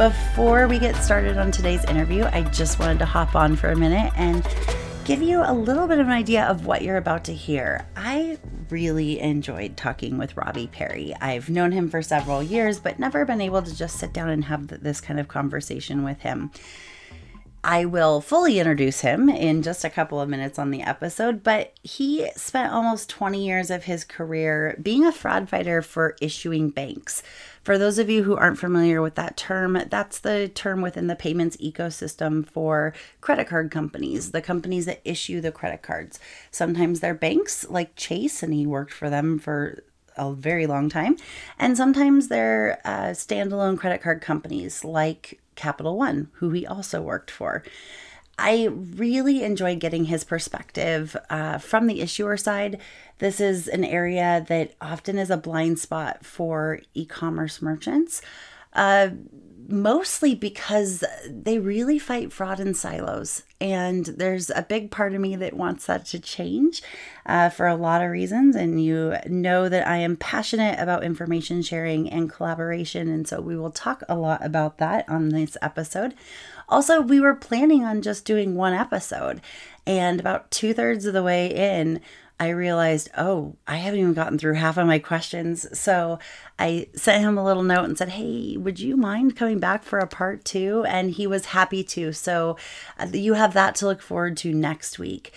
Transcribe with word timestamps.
Before 0.00 0.66
we 0.66 0.78
get 0.78 0.96
started 0.96 1.36
on 1.36 1.52
today's 1.52 1.84
interview, 1.84 2.24
I 2.24 2.44
just 2.44 2.78
wanted 2.78 2.98
to 3.00 3.04
hop 3.04 3.34
on 3.34 3.54
for 3.54 3.68
a 3.68 3.76
minute 3.76 4.10
and 4.16 4.42
give 5.04 5.20
you 5.20 5.42
a 5.44 5.52
little 5.52 5.86
bit 5.86 5.98
of 5.98 6.06
an 6.06 6.12
idea 6.14 6.46
of 6.46 6.64
what 6.64 6.80
you're 6.80 6.96
about 6.96 7.22
to 7.24 7.34
hear. 7.34 7.86
I 7.94 8.38
really 8.70 9.20
enjoyed 9.20 9.76
talking 9.76 10.16
with 10.16 10.38
Robbie 10.38 10.68
Perry. 10.68 11.14
I've 11.20 11.50
known 11.50 11.70
him 11.70 11.90
for 11.90 12.00
several 12.00 12.42
years, 12.42 12.80
but 12.80 12.98
never 12.98 13.26
been 13.26 13.42
able 13.42 13.60
to 13.60 13.76
just 13.76 13.98
sit 13.98 14.14
down 14.14 14.30
and 14.30 14.46
have 14.46 14.68
this 14.68 15.02
kind 15.02 15.20
of 15.20 15.28
conversation 15.28 16.02
with 16.02 16.20
him. 16.20 16.50
I 17.62 17.84
will 17.84 18.22
fully 18.22 18.58
introduce 18.58 19.02
him 19.02 19.28
in 19.28 19.60
just 19.60 19.84
a 19.84 19.90
couple 19.90 20.18
of 20.18 20.30
minutes 20.30 20.58
on 20.58 20.70
the 20.70 20.80
episode, 20.80 21.42
but 21.42 21.74
he 21.82 22.30
spent 22.36 22.72
almost 22.72 23.10
20 23.10 23.44
years 23.44 23.70
of 23.70 23.84
his 23.84 24.04
career 24.04 24.78
being 24.80 25.04
a 25.04 25.12
fraud 25.12 25.50
fighter 25.50 25.82
for 25.82 26.16
issuing 26.22 26.70
banks. 26.70 27.22
For 27.62 27.76
those 27.76 27.98
of 27.98 28.08
you 28.08 28.22
who 28.22 28.36
aren't 28.36 28.58
familiar 28.58 29.02
with 29.02 29.16
that 29.16 29.36
term, 29.36 29.78
that's 29.90 30.18
the 30.18 30.48
term 30.48 30.80
within 30.80 31.08
the 31.08 31.16
payments 31.16 31.56
ecosystem 31.58 32.46
for 32.46 32.94
credit 33.20 33.48
card 33.48 33.70
companies, 33.70 34.30
the 34.30 34.40
companies 34.40 34.86
that 34.86 35.02
issue 35.04 35.40
the 35.40 35.52
credit 35.52 35.82
cards. 35.82 36.18
Sometimes 36.50 37.00
they're 37.00 37.14
banks 37.14 37.68
like 37.68 37.96
Chase, 37.96 38.42
and 38.42 38.54
he 38.54 38.66
worked 38.66 38.92
for 38.92 39.10
them 39.10 39.38
for 39.38 39.82
a 40.16 40.32
very 40.32 40.66
long 40.66 40.88
time. 40.88 41.16
And 41.58 41.76
sometimes 41.76 42.28
they're 42.28 42.80
uh, 42.84 43.10
standalone 43.10 43.78
credit 43.78 44.02
card 44.02 44.20
companies 44.20 44.84
like 44.84 45.40
Capital 45.54 45.96
One, 45.96 46.28
who 46.34 46.50
he 46.50 46.66
also 46.66 47.02
worked 47.02 47.30
for. 47.30 47.62
I 48.40 48.64
really 48.64 49.42
enjoyed 49.42 49.80
getting 49.80 50.06
his 50.06 50.24
perspective 50.24 51.14
uh, 51.28 51.58
from 51.58 51.86
the 51.86 52.00
issuer 52.00 52.36
side. 52.38 52.80
This 53.18 53.38
is 53.38 53.68
an 53.68 53.84
area 53.84 54.44
that 54.48 54.74
often 54.80 55.18
is 55.18 55.30
a 55.30 55.36
blind 55.36 55.78
spot 55.78 56.24
for 56.24 56.80
e 56.94 57.04
commerce 57.04 57.60
merchants. 57.60 58.22
Uh, 58.72 59.10
mostly 59.70 60.34
because 60.34 61.04
they 61.28 61.58
really 61.58 61.98
fight 61.98 62.32
fraud 62.32 62.60
in 62.60 62.74
silos. 62.74 63.44
And 63.60 64.06
there's 64.06 64.50
a 64.50 64.62
big 64.62 64.90
part 64.90 65.14
of 65.14 65.20
me 65.20 65.36
that 65.36 65.54
wants 65.54 65.86
that 65.86 66.06
to 66.06 66.18
change 66.18 66.82
uh, 67.26 67.50
for 67.50 67.66
a 67.66 67.76
lot 67.76 68.02
of 68.02 68.10
reasons. 68.10 68.56
And 68.56 68.82
you 68.82 69.16
know 69.26 69.68
that 69.68 69.86
I 69.86 69.98
am 69.98 70.16
passionate 70.16 70.78
about 70.80 71.04
information 71.04 71.62
sharing 71.62 72.10
and 72.10 72.30
collaboration. 72.30 73.08
And 73.08 73.28
so 73.28 73.40
we 73.40 73.56
will 73.56 73.70
talk 73.70 74.02
a 74.08 74.16
lot 74.16 74.44
about 74.44 74.78
that 74.78 75.08
on 75.08 75.28
this 75.28 75.56
episode. 75.62 76.14
Also, 76.70 77.00
we 77.00 77.20
were 77.20 77.34
planning 77.34 77.84
on 77.84 78.00
just 78.00 78.24
doing 78.24 78.54
one 78.54 78.72
episode. 78.72 79.40
And 79.86 80.20
about 80.20 80.50
two 80.50 80.72
thirds 80.72 81.04
of 81.04 81.12
the 81.12 81.22
way 81.22 81.52
in, 81.52 82.00
I 82.38 82.48
realized, 82.48 83.10
oh, 83.18 83.56
I 83.66 83.76
haven't 83.76 84.00
even 84.00 84.14
gotten 84.14 84.38
through 84.38 84.54
half 84.54 84.78
of 84.78 84.86
my 84.86 84.98
questions. 84.98 85.66
So 85.78 86.18
I 86.58 86.86
sent 86.94 87.22
him 87.22 87.36
a 87.36 87.44
little 87.44 87.62
note 87.62 87.84
and 87.84 87.98
said, 87.98 88.08
hey, 88.08 88.56
would 88.56 88.80
you 88.80 88.96
mind 88.96 89.36
coming 89.36 89.58
back 89.58 89.82
for 89.82 89.98
a 89.98 90.06
part 90.06 90.46
two? 90.46 90.84
And 90.88 91.10
he 91.10 91.26
was 91.26 91.46
happy 91.46 91.84
to. 91.84 92.14
So 92.14 92.56
uh, 92.98 93.08
you 93.12 93.34
have 93.34 93.52
that 93.52 93.74
to 93.76 93.86
look 93.86 94.00
forward 94.00 94.38
to 94.38 94.54
next 94.54 94.98
week. 94.98 95.34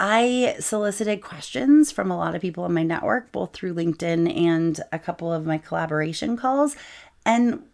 I 0.00 0.56
solicited 0.58 1.20
questions 1.20 1.90
from 1.90 2.10
a 2.10 2.16
lot 2.16 2.34
of 2.34 2.42
people 2.42 2.64
in 2.64 2.72
my 2.72 2.82
network, 2.82 3.32
both 3.32 3.52
through 3.52 3.74
LinkedIn 3.74 4.34
and 4.34 4.80
a 4.92 4.98
couple 4.98 5.32
of 5.32 5.44
my 5.44 5.58
collaboration 5.58 6.38
calls. 6.38 6.74
And 7.26 7.64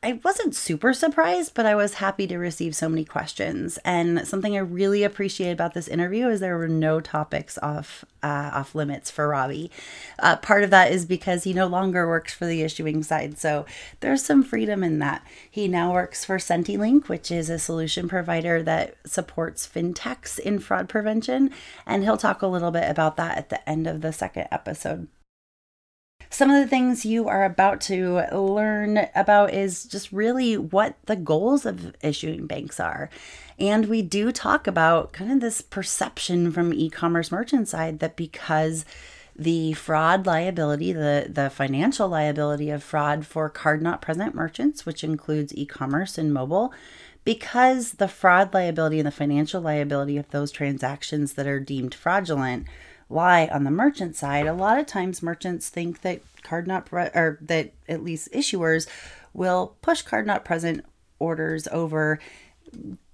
I 0.00 0.20
wasn't 0.22 0.54
super 0.54 0.92
surprised, 0.92 1.54
but 1.54 1.66
I 1.66 1.74
was 1.74 1.94
happy 1.94 2.28
to 2.28 2.38
receive 2.38 2.76
so 2.76 2.88
many 2.88 3.04
questions. 3.04 3.80
And 3.84 4.26
something 4.28 4.54
I 4.54 4.60
really 4.60 5.02
appreciate 5.02 5.50
about 5.50 5.74
this 5.74 5.88
interview 5.88 6.28
is 6.28 6.38
there 6.38 6.56
were 6.56 6.68
no 6.68 7.00
topics 7.00 7.58
off 7.58 8.04
uh, 8.22 8.50
off 8.54 8.76
limits 8.76 9.10
for 9.10 9.26
Robbie. 9.26 9.72
Uh, 10.20 10.36
part 10.36 10.62
of 10.62 10.70
that 10.70 10.92
is 10.92 11.04
because 11.04 11.42
he 11.42 11.52
no 11.52 11.66
longer 11.66 12.06
works 12.06 12.32
for 12.32 12.46
the 12.46 12.62
issuing 12.62 13.02
side, 13.02 13.38
so 13.38 13.66
there's 13.98 14.24
some 14.24 14.44
freedom 14.44 14.84
in 14.84 15.00
that. 15.00 15.24
He 15.50 15.66
now 15.66 15.92
works 15.92 16.24
for 16.24 16.38
SentiLink, 16.38 17.08
which 17.08 17.32
is 17.32 17.50
a 17.50 17.58
solution 17.58 18.08
provider 18.08 18.62
that 18.62 18.96
supports 19.04 19.66
fintechs 19.66 20.38
in 20.38 20.60
fraud 20.60 20.88
prevention, 20.88 21.50
and 21.86 22.04
he'll 22.04 22.16
talk 22.16 22.42
a 22.42 22.46
little 22.48 22.70
bit 22.70 22.88
about 22.88 23.16
that 23.16 23.36
at 23.36 23.48
the 23.48 23.68
end 23.68 23.88
of 23.88 24.00
the 24.00 24.12
second 24.12 24.46
episode. 24.52 25.08
Some 26.30 26.50
of 26.50 26.60
the 26.60 26.68
things 26.68 27.06
you 27.06 27.26
are 27.26 27.44
about 27.44 27.80
to 27.82 28.26
learn 28.36 29.08
about 29.14 29.52
is 29.52 29.84
just 29.84 30.12
really 30.12 30.56
what 30.58 30.96
the 31.06 31.16
goals 31.16 31.64
of 31.64 31.96
issuing 32.02 32.46
banks 32.46 32.78
are. 32.78 33.08
And 33.58 33.86
we 33.86 34.02
do 34.02 34.30
talk 34.30 34.66
about 34.66 35.12
kind 35.12 35.32
of 35.32 35.40
this 35.40 35.62
perception 35.62 36.52
from 36.52 36.72
e-commerce 36.72 37.32
merchant 37.32 37.68
side 37.68 37.98
that 38.00 38.16
because 38.16 38.84
the 39.34 39.72
fraud 39.74 40.26
liability, 40.26 40.92
the, 40.92 41.26
the 41.28 41.48
financial 41.48 42.08
liability 42.08 42.70
of 42.70 42.82
fraud 42.82 43.24
for 43.24 43.48
card 43.48 43.80
not 43.80 44.02
present 44.02 44.34
merchants, 44.34 44.84
which 44.84 45.04
includes 45.04 45.54
e 45.56 45.64
commerce 45.64 46.18
and 46.18 46.34
mobile, 46.34 46.72
because 47.24 47.92
the 47.92 48.08
fraud 48.08 48.52
liability 48.52 48.98
and 48.98 49.06
the 49.06 49.12
financial 49.12 49.60
liability 49.60 50.16
of 50.16 50.30
those 50.30 50.50
transactions 50.50 51.34
that 51.34 51.46
are 51.46 51.60
deemed 51.60 51.94
fraudulent 51.94 52.66
lie 53.10 53.48
on 53.48 53.64
the 53.64 53.70
merchant 53.70 54.16
side, 54.16 54.46
a 54.46 54.52
lot 54.52 54.78
of 54.78 54.86
times 54.86 55.22
merchants 55.22 55.68
think 55.68 56.02
that 56.02 56.20
card 56.42 56.66
not 56.66 56.86
pre- 56.86 57.10
or 57.14 57.38
that 57.40 57.72
at 57.88 58.02
least 58.02 58.30
issuers 58.32 58.86
will 59.32 59.76
push 59.82 60.02
card 60.02 60.26
not 60.26 60.44
present 60.44 60.84
orders 61.18 61.68
over 61.68 62.18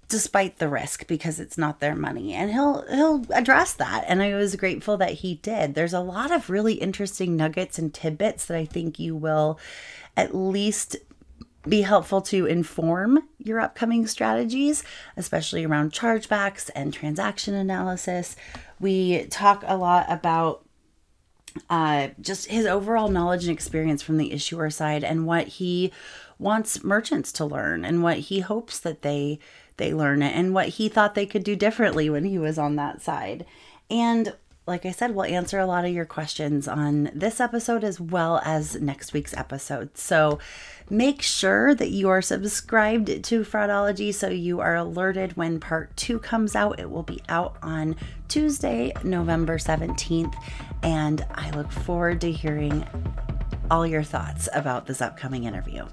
despite 0.08 0.58
the 0.58 0.68
risk 0.68 1.06
because 1.06 1.40
it's 1.40 1.56
not 1.56 1.80
their 1.80 1.94
money 1.94 2.34
and 2.34 2.50
he'll 2.52 2.84
he'll 2.88 3.24
address 3.30 3.72
that 3.72 4.04
and 4.06 4.22
I 4.22 4.34
was 4.34 4.56
grateful 4.56 4.96
that 4.98 5.14
he 5.14 5.36
did. 5.36 5.74
There's 5.74 5.94
a 5.94 6.00
lot 6.00 6.30
of 6.30 6.50
really 6.50 6.74
interesting 6.74 7.36
nuggets 7.36 7.78
and 7.78 7.92
tidbits 7.92 8.46
that 8.46 8.56
I 8.56 8.64
think 8.64 8.98
you 8.98 9.16
will 9.16 9.58
at 10.16 10.34
least 10.34 10.96
be 11.68 11.82
helpful 11.82 12.20
to 12.20 12.46
inform 12.46 13.26
your 13.38 13.58
upcoming 13.58 14.06
strategies, 14.06 14.84
especially 15.16 15.64
around 15.64 15.92
chargebacks 15.92 16.70
and 16.74 16.92
transaction 16.92 17.54
analysis. 17.54 18.36
We 18.84 19.24
talk 19.28 19.64
a 19.66 19.78
lot 19.78 20.04
about 20.10 20.62
uh, 21.70 22.08
just 22.20 22.50
his 22.50 22.66
overall 22.66 23.08
knowledge 23.08 23.44
and 23.44 23.52
experience 23.52 24.02
from 24.02 24.18
the 24.18 24.30
issuer 24.30 24.68
side 24.68 25.02
and 25.02 25.26
what 25.26 25.46
he 25.48 25.90
wants 26.38 26.84
merchants 26.84 27.32
to 27.32 27.46
learn 27.46 27.82
and 27.82 28.02
what 28.02 28.18
he 28.18 28.40
hopes 28.40 28.78
that 28.80 29.00
they 29.00 29.38
they 29.78 29.94
learn 29.94 30.20
it 30.20 30.36
and 30.36 30.52
what 30.52 30.68
he 30.68 30.90
thought 30.90 31.14
they 31.14 31.24
could 31.24 31.44
do 31.44 31.56
differently 31.56 32.10
when 32.10 32.24
he 32.24 32.36
was 32.36 32.58
on 32.58 32.76
that 32.76 33.00
side. 33.00 33.46
And 33.88 34.34
like 34.66 34.86
I 34.86 34.92
said, 34.92 35.14
we'll 35.14 35.26
answer 35.26 35.58
a 35.58 35.66
lot 35.66 35.84
of 35.84 35.92
your 35.92 36.06
questions 36.06 36.66
on 36.66 37.10
this 37.14 37.38
episode 37.38 37.84
as 37.84 38.00
well 38.00 38.40
as 38.44 38.80
next 38.80 39.12
week's 39.12 39.36
episode. 39.36 39.98
So 39.98 40.38
make 40.88 41.20
sure 41.20 41.74
that 41.74 41.90
you 41.90 42.08
are 42.08 42.22
subscribed 42.22 43.06
to 43.24 43.40
Fraudology 43.42 44.14
so 44.14 44.28
you 44.28 44.60
are 44.60 44.74
alerted 44.74 45.36
when 45.36 45.60
part 45.60 45.94
two 45.98 46.18
comes 46.18 46.56
out. 46.56 46.80
It 46.80 46.90
will 46.90 47.02
be 47.02 47.20
out 47.28 47.56
on 47.62 47.96
Tuesday, 48.28 48.92
November 49.04 49.58
17th. 49.58 50.34
And 50.82 51.26
I 51.34 51.50
look 51.50 51.70
forward 51.70 52.22
to 52.22 52.32
hearing 52.32 52.86
all 53.70 53.86
your 53.86 54.02
thoughts 54.02 54.48
about 54.54 54.86
this 54.86 55.02
upcoming 55.02 55.44
interview. 55.44 55.86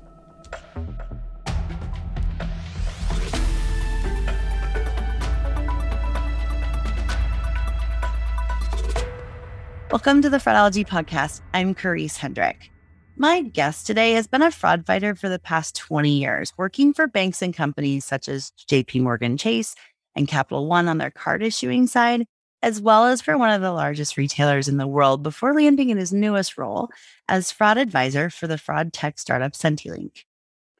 Welcome 9.91 10.21
to 10.21 10.29
the 10.29 10.37
Fraudology 10.37 10.87
Podcast. 10.87 11.41
I'm 11.53 11.75
Karisse 11.75 12.15
Hendrick. 12.15 12.71
My 13.17 13.41
guest 13.41 13.85
today 13.85 14.13
has 14.13 14.25
been 14.25 14.41
a 14.41 14.49
fraud 14.49 14.85
fighter 14.85 15.15
for 15.15 15.27
the 15.27 15.37
past 15.37 15.75
20 15.75 16.09
years, 16.09 16.53
working 16.57 16.93
for 16.93 17.07
banks 17.07 17.41
and 17.41 17.53
companies 17.53 18.05
such 18.05 18.29
as 18.29 18.53
JP 18.69 19.01
Morgan 19.01 19.35
Chase 19.35 19.75
and 20.15 20.29
Capital 20.29 20.65
One 20.67 20.87
on 20.87 20.97
their 20.97 21.11
card 21.11 21.43
issuing 21.43 21.87
side, 21.87 22.25
as 22.61 22.79
well 22.79 23.05
as 23.05 23.21
for 23.21 23.37
one 23.37 23.49
of 23.49 23.59
the 23.59 23.73
largest 23.73 24.15
retailers 24.15 24.69
in 24.69 24.77
the 24.77 24.87
world 24.87 25.23
before 25.23 25.53
landing 25.53 25.89
in 25.89 25.97
his 25.97 26.13
newest 26.13 26.57
role 26.57 26.87
as 27.27 27.51
fraud 27.51 27.77
advisor 27.77 28.29
for 28.29 28.47
the 28.47 28.57
fraud 28.57 28.93
tech 28.93 29.19
startup 29.19 29.51
SentiLink. 29.51 30.23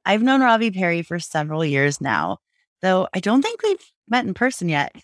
I've 0.06 0.24
known 0.24 0.40
Robbie 0.40 0.72
Perry 0.72 1.02
for 1.02 1.20
several 1.20 1.66
years 1.66 2.00
now, 2.00 2.38
though 2.82 3.10
I 3.14 3.20
don't 3.20 3.42
think 3.42 3.62
we've 3.62 3.92
met 4.08 4.26
in 4.26 4.34
person 4.34 4.70
yet. 4.70 4.96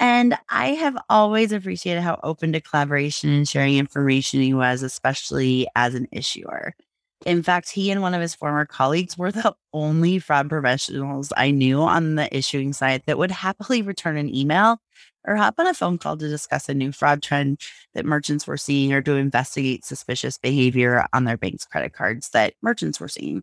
And 0.00 0.36
I 0.48 0.68
have 0.70 0.96
always 1.08 1.52
appreciated 1.52 2.02
how 2.02 2.20
open 2.22 2.52
to 2.52 2.60
collaboration 2.60 3.30
and 3.30 3.48
sharing 3.48 3.78
information 3.78 4.40
he 4.40 4.52
was, 4.54 4.82
especially 4.82 5.68
as 5.76 5.94
an 5.94 6.08
issuer. 6.12 6.74
In 7.24 7.42
fact, 7.42 7.70
he 7.70 7.90
and 7.90 8.02
one 8.02 8.12
of 8.12 8.20
his 8.20 8.34
former 8.34 8.66
colleagues 8.66 9.16
were 9.16 9.32
the 9.32 9.54
only 9.72 10.18
fraud 10.18 10.48
professionals 10.48 11.32
I 11.36 11.50
knew 11.52 11.80
on 11.80 12.16
the 12.16 12.34
issuing 12.36 12.72
side 12.72 13.02
that 13.06 13.18
would 13.18 13.30
happily 13.30 13.82
return 13.82 14.16
an 14.16 14.34
email 14.34 14.78
or 15.26 15.36
hop 15.36 15.54
on 15.58 15.66
a 15.66 15.72
phone 15.72 15.96
call 15.96 16.18
to 16.18 16.28
discuss 16.28 16.68
a 16.68 16.74
new 16.74 16.92
fraud 16.92 17.22
trend 17.22 17.60
that 17.94 18.04
merchants 18.04 18.46
were 18.46 18.58
seeing 18.58 18.92
or 18.92 19.00
to 19.00 19.14
investigate 19.14 19.84
suspicious 19.84 20.36
behavior 20.36 21.06
on 21.14 21.24
their 21.24 21.38
bank's 21.38 21.64
credit 21.64 21.94
cards 21.94 22.28
that 22.30 22.52
merchants 22.60 23.00
were 23.00 23.08
seeing. 23.08 23.42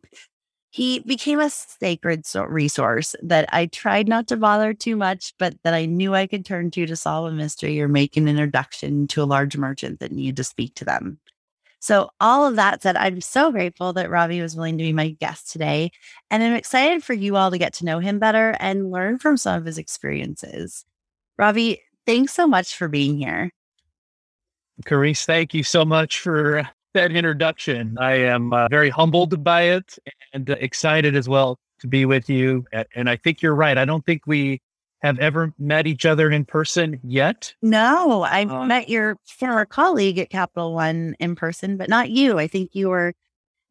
He 0.74 1.00
became 1.00 1.42
a 1.42 1.50
sacred 1.50 2.26
resource 2.48 3.14
that 3.22 3.54
I 3.54 3.66
tried 3.66 4.08
not 4.08 4.28
to 4.30 4.38
bother 4.38 4.74
too 4.74 4.96
much, 4.96 5.34
but 5.38 5.56
that 5.64 5.74
I 5.74 5.86
knew 5.86 6.16
I 6.16 6.28
could 6.28 6.46
turn 6.46 6.72
to 6.72 6.86
to 6.86 6.96
solve 6.96 7.32
a 7.32 7.36
mystery 7.36 7.82
or 7.82 7.90
make 7.90 8.16
an 8.16 8.30
introduction 8.30 9.06
to 9.08 9.22
a 9.22 9.26
large 9.26 9.58
merchant 9.58 10.00
that 10.00 10.14
needed 10.14 10.38
to 10.38 10.46
speak 10.46 10.74
to 10.76 10.86
them. 10.86 11.20
So, 11.82 12.12
all 12.22 12.48
of 12.48 12.56
that 12.56 12.82
said, 12.82 12.96
I'm 12.96 13.20
so 13.20 13.52
grateful 13.52 13.92
that 13.94 14.10
Ravi 14.10 14.40
was 14.40 14.56
willing 14.56 14.78
to 14.78 14.84
be 14.84 14.94
my 14.94 15.10
guest 15.10 15.52
today. 15.52 15.92
And 16.30 16.42
I'm 16.42 16.54
excited 16.54 17.04
for 17.04 17.14
you 17.14 17.36
all 17.36 17.52
to 17.52 17.58
get 17.58 17.74
to 17.76 17.86
know 17.86 18.00
him 18.00 18.18
better 18.18 18.56
and 18.60 18.92
learn 18.92 19.20
from 19.20 19.36
some 19.36 19.58
of 19.58 19.66
his 19.66 19.78
experiences. 19.78 20.86
Ravi, 21.38 21.82
thanks 22.06 22.34
so 22.34 22.48
much 22.48 22.78
for 22.78 22.88
being 22.88 23.18
here. 23.18 23.52
Karisse, 24.86 25.26
thank 25.26 25.54
you 25.54 25.64
so 25.64 25.84
much 25.84 26.20
for 26.20 26.70
that 26.94 27.12
introduction. 27.12 27.98
I 28.00 28.14
am 28.14 28.54
uh, 28.54 28.68
very 28.70 28.90
humbled 28.90 29.44
by 29.44 29.64
it 29.64 29.98
and 30.34 30.50
uh, 30.50 30.56
excited 30.60 31.16
as 31.16 31.28
well 31.28 31.60
to 31.80 31.88
be 31.88 32.06
with 32.06 32.30
you. 32.30 32.66
And 32.96 33.10
I 33.10 33.16
think 33.16 33.42
you're 33.42 33.56
right. 33.56 33.78
I 33.78 33.86
don't 33.86 34.06
think 34.06 34.28
we 34.28 34.62
have 35.02 35.20
ever 35.20 35.54
met 35.58 35.88
each 35.88 36.06
other 36.06 36.30
in 36.30 36.46
person 36.46 37.00
yet. 37.04 37.54
No, 37.62 38.22
I 38.22 38.44
uh, 38.44 38.66
met 38.66 38.88
your 38.88 39.18
former 39.26 39.66
colleague 39.66 40.20
at 40.20 40.30
Capital 40.30 40.74
One 40.74 41.16
in 41.20 41.36
person, 41.36 41.78
but 41.78 41.90
not 41.90 42.12
you. 42.12 42.38
I 42.38 42.48
think 42.48 42.72
you 42.74 42.90
were 42.90 43.14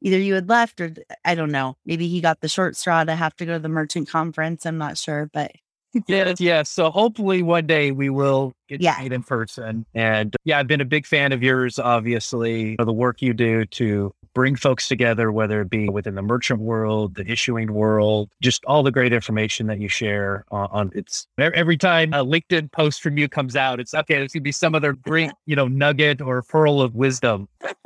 either 0.03 0.19
you 0.19 0.35
had 0.35 0.49
left 0.49 0.81
or 0.81 0.93
I 1.25 1.35
don't 1.35 1.53
know. 1.53 1.77
Maybe 1.87 2.09
he 2.09 2.21
got 2.21 2.41
the 2.41 2.49
short 2.49 2.77
straw 2.77 3.05
to 3.05 3.15
have 3.15 3.37
to 3.37 3.47
go 3.47 3.55
to 3.55 3.59
the 3.59 3.69
merchant 3.69 4.09
conference. 4.09 4.67
I'm 4.67 4.79
not 4.79 4.99
sure, 4.99 5.31
but 5.33 5.53
yes, 6.07 6.41
yes. 6.41 6.71
So 6.71 6.91
hopefully 6.91 7.43
one 7.43 7.67
day 7.67 7.91
we 7.91 8.11
will 8.11 8.53
get 8.69 8.81
yeah. 8.81 8.97
to 8.97 9.03
meet 9.03 9.13
in 9.13 9.23
person. 9.23 9.85
And 9.95 10.37
yeah, 10.45 10.59
I've 10.59 10.67
been 10.67 10.81
a 10.81 10.87
big 10.87 11.07
fan 11.07 11.33
of 11.33 11.43
yours, 11.43 11.79
obviously, 11.79 12.77
for 12.77 12.85
the 12.85 12.93
work 12.93 13.21
you 13.21 13.35
do 13.35 13.65
to 13.67 14.13
bring 14.33 14.55
folks 14.55 14.87
together, 14.87 15.33
whether 15.33 15.61
it 15.61 15.71
be 15.71 15.89
within 15.89 16.15
the 16.15 16.23
merchant 16.23 16.61
world, 16.61 17.17
the 17.17 17.29
issuing 17.31 17.73
world, 17.73 18.31
just 18.41 18.65
all 18.65 18.83
the 18.83 18.93
great 18.93 19.13
information 19.13 19.67
that 19.67 19.81
you 19.81 19.89
share 19.89 20.45
on, 20.51 20.69
on 20.71 20.91
it's 20.95 21.27
every 21.39 21.77
time 21.77 22.13
a 22.13 22.25
LinkedIn 22.25 22.71
post 22.71 23.03
from 23.03 23.19
you 23.19 23.29
comes 23.29 23.57
out, 23.57 23.81
it's 23.81 23.93
okay, 23.93 24.15
There's 24.15 24.33
gonna 24.33 24.43
be 24.43 24.53
some 24.53 24.75
other 24.75 24.93
great, 24.93 25.33
you 25.47 25.57
know, 25.57 25.67
nugget 25.67 26.21
or 26.21 26.43
pearl 26.43 26.81
of 26.81 26.95
wisdom. 26.95 27.49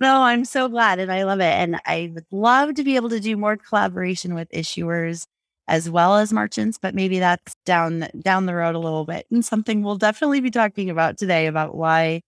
no, 0.00 0.22
I'm 0.22 0.44
so 0.44 0.68
glad 0.68 0.98
and 0.98 1.10
I 1.10 1.24
love 1.24 1.40
it. 1.40 1.44
And 1.44 1.80
I 1.86 2.10
would 2.14 2.26
love 2.30 2.74
to 2.74 2.84
be 2.84 2.96
able 2.96 3.08
to 3.08 3.20
do 3.20 3.36
more 3.36 3.56
collaboration 3.56 4.34
with 4.34 4.50
issuers 4.50 5.26
as 5.68 5.90
well 5.90 6.16
as 6.16 6.32
merchants, 6.32 6.78
but 6.78 6.94
maybe 6.94 7.18
that's 7.18 7.54
down 7.66 8.08
down 8.20 8.46
the 8.46 8.54
road 8.54 8.74
a 8.74 8.80
little 8.80 9.04
bit. 9.04 9.26
And 9.30 9.44
something 9.44 9.82
we'll 9.82 9.98
definitely 9.98 10.40
be 10.40 10.50
talking 10.50 10.90
about 10.90 11.18
today 11.18 11.46
about 11.46 11.76
why 11.76 12.22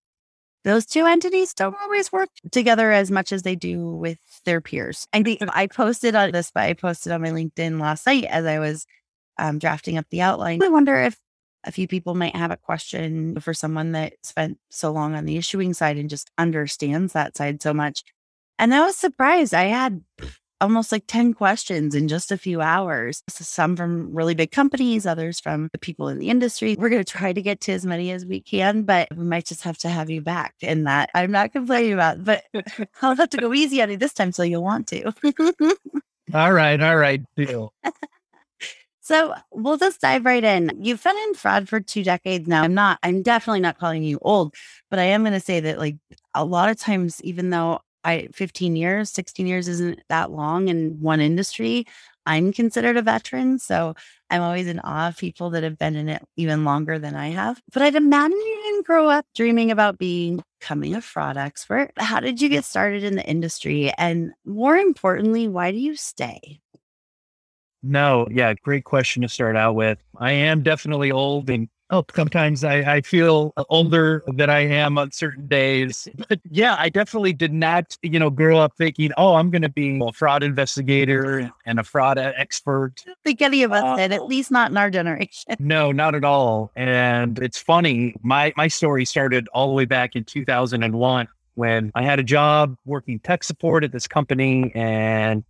those 0.62 0.84
two 0.84 1.06
entities 1.06 1.54
don't 1.54 1.76
always 1.80 2.12
work 2.12 2.28
together 2.52 2.92
as 2.92 3.10
much 3.10 3.32
as 3.32 3.42
they 3.42 3.56
do 3.56 3.96
with 3.96 4.18
their 4.44 4.60
peers. 4.60 5.08
I 5.14 5.22
think 5.22 5.40
I 5.48 5.66
posted 5.66 6.14
on 6.14 6.32
this, 6.32 6.50
but 6.54 6.64
I 6.64 6.74
posted 6.74 7.12
on 7.12 7.22
my 7.22 7.30
LinkedIn 7.30 7.80
last 7.80 8.06
night 8.06 8.24
as 8.24 8.44
I 8.44 8.58
was 8.58 8.86
um, 9.38 9.58
drafting 9.58 9.96
up 9.96 10.06
the 10.10 10.20
outline. 10.20 10.62
I 10.62 10.68
wonder 10.68 11.00
if 11.00 11.16
a 11.64 11.72
few 11.72 11.88
people 11.88 12.14
might 12.14 12.36
have 12.36 12.50
a 12.50 12.56
question 12.56 13.40
for 13.40 13.54
someone 13.54 13.92
that 13.92 14.14
spent 14.22 14.58
so 14.70 14.92
long 14.92 15.14
on 15.14 15.24
the 15.24 15.38
issuing 15.38 15.72
side 15.72 15.96
and 15.96 16.10
just 16.10 16.30
understands 16.36 17.14
that 17.14 17.36
side 17.36 17.62
so 17.62 17.72
much. 17.72 18.04
And 18.58 18.74
I 18.74 18.84
was 18.84 18.96
surprised. 18.96 19.54
I 19.54 19.64
had 19.64 20.02
almost 20.60 20.92
like 20.92 21.04
10 21.06 21.34
questions 21.34 21.94
in 21.94 22.08
just 22.08 22.30
a 22.30 22.36
few 22.36 22.60
hours. 22.60 23.22
Some 23.28 23.76
from 23.76 24.14
really 24.14 24.34
big 24.34 24.50
companies, 24.50 25.06
others 25.06 25.40
from 25.40 25.68
the 25.72 25.78
people 25.78 26.08
in 26.08 26.18
the 26.18 26.30
industry. 26.30 26.76
We're 26.78 26.88
going 26.88 27.04
to 27.04 27.12
try 27.12 27.32
to 27.32 27.42
get 27.42 27.60
to 27.62 27.72
as 27.72 27.86
many 27.86 28.10
as 28.10 28.26
we 28.26 28.40
can, 28.40 28.82
but 28.82 29.08
we 29.16 29.24
might 29.24 29.46
just 29.46 29.62
have 29.62 29.78
to 29.78 29.88
have 29.88 30.10
you 30.10 30.20
back. 30.20 30.54
in 30.60 30.84
that 30.84 31.10
I'm 31.14 31.30
not 31.30 31.52
complaining 31.52 31.92
about, 31.92 32.24
but 32.24 32.44
I'll 33.02 33.16
have 33.16 33.30
to 33.30 33.38
go 33.38 33.52
easy 33.52 33.82
on 33.82 33.90
you 33.90 33.96
this 33.96 34.12
time 34.12 34.32
so 34.32 34.42
you'll 34.42 34.62
want 34.62 34.86
to. 34.88 35.12
all 36.34 36.52
right. 36.52 36.80
All 36.80 36.96
right. 36.96 37.22
Deal. 37.36 37.72
So 39.02 39.34
we'll 39.50 39.76
just 39.76 40.00
dive 40.00 40.24
right 40.24 40.44
in. 40.44 40.70
You've 40.78 41.02
been 41.02 41.16
in 41.16 41.34
fraud 41.34 41.68
for 41.68 41.80
two 41.80 42.04
decades 42.04 42.46
now. 42.46 42.62
I'm 42.62 42.74
not, 42.74 43.00
I'm 43.02 43.22
definitely 43.22 43.58
not 43.58 43.76
calling 43.76 44.04
you 44.04 44.20
old, 44.22 44.54
but 44.88 45.00
I 45.00 45.04
am 45.04 45.22
going 45.22 45.32
to 45.32 45.40
say 45.40 45.58
that, 45.58 45.78
like, 45.78 45.96
a 46.32 46.44
lot 46.44 46.70
of 46.70 46.78
times, 46.78 47.20
even 47.24 47.50
though 47.50 47.80
I 48.04 48.28
15 48.32 48.76
years, 48.76 49.10
16 49.10 49.46
years 49.46 49.68
isn't 49.68 50.02
that 50.08 50.30
long 50.30 50.68
in 50.68 51.00
one 51.00 51.20
industry. 51.20 51.86
I'm 52.26 52.52
considered 52.52 52.96
a 52.96 53.02
veteran. 53.02 53.58
So 53.58 53.94
I'm 54.28 54.42
always 54.42 54.66
in 54.66 54.80
awe 54.80 55.08
of 55.08 55.16
people 55.16 55.50
that 55.50 55.62
have 55.62 55.78
been 55.78 55.96
in 55.96 56.08
it 56.08 56.22
even 56.36 56.64
longer 56.64 56.98
than 56.98 57.16
I 57.16 57.28
have. 57.28 57.60
But 57.72 57.82
I'd 57.82 57.94
imagine 57.94 58.36
you 58.36 58.60
didn't 58.64 58.86
grow 58.86 59.08
up 59.08 59.26
dreaming 59.34 59.70
about 59.70 59.98
being 59.98 60.42
becoming 60.60 60.94
a 60.94 61.00
fraud 61.00 61.36
expert. 61.36 61.90
How 61.96 62.20
did 62.20 62.40
you 62.40 62.48
get 62.48 62.64
started 62.64 63.02
in 63.02 63.16
the 63.16 63.26
industry? 63.26 63.92
And 63.96 64.32
more 64.44 64.76
importantly, 64.76 65.48
why 65.48 65.72
do 65.72 65.78
you 65.78 65.96
stay? 65.96 66.60
No, 67.82 68.28
yeah, 68.30 68.52
great 68.54 68.84
question 68.84 69.22
to 69.22 69.28
start 69.28 69.56
out 69.56 69.74
with. 69.74 69.98
I 70.18 70.32
am 70.32 70.62
definitely 70.62 71.10
old 71.10 71.48
and 71.48 71.68
Oh, 71.90 72.04
sometimes 72.14 72.62
I, 72.62 72.96
I 72.96 73.00
feel 73.00 73.52
older 73.68 74.22
than 74.28 74.48
I 74.48 74.60
am 74.60 74.96
on 74.96 75.10
certain 75.10 75.46
days. 75.46 76.08
But 76.28 76.38
yeah, 76.48 76.76
I 76.78 76.90
definitely 76.90 77.32
did 77.32 77.52
not, 77.52 77.96
you 78.02 78.20
know, 78.20 78.30
grow 78.30 78.58
up 78.58 78.76
thinking, 78.76 79.10
oh, 79.16 79.34
I'm 79.34 79.50
going 79.50 79.62
to 79.62 79.68
be 79.68 80.00
a 80.00 80.12
fraud 80.12 80.44
investigator 80.44 81.50
and 81.66 81.80
a 81.80 81.82
fraud 81.82 82.18
expert. 82.18 82.92
I 83.04 83.08
don't 83.08 83.18
think 83.24 83.42
any 83.42 83.64
of 83.64 83.72
us 83.72 83.82
uh, 83.82 83.96
did, 83.96 84.12
at 84.12 84.26
least 84.26 84.52
not 84.52 84.70
in 84.70 84.76
our 84.76 84.90
generation. 84.90 85.56
No, 85.58 85.90
not 85.90 86.14
at 86.14 86.24
all. 86.24 86.70
And 86.76 87.38
it's 87.40 87.58
funny, 87.58 88.14
my, 88.22 88.52
my 88.56 88.68
story 88.68 89.04
started 89.04 89.48
all 89.52 89.66
the 89.66 89.74
way 89.74 89.86
back 89.86 90.14
in 90.14 90.22
2001 90.22 91.26
when 91.54 91.90
I 91.94 92.02
had 92.02 92.18
a 92.20 92.22
job 92.22 92.76
working 92.84 93.18
tech 93.18 93.42
support 93.42 93.82
at 93.82 93.92
this 93.92 94.06
company 94.06 94.70
and 94.74 95.44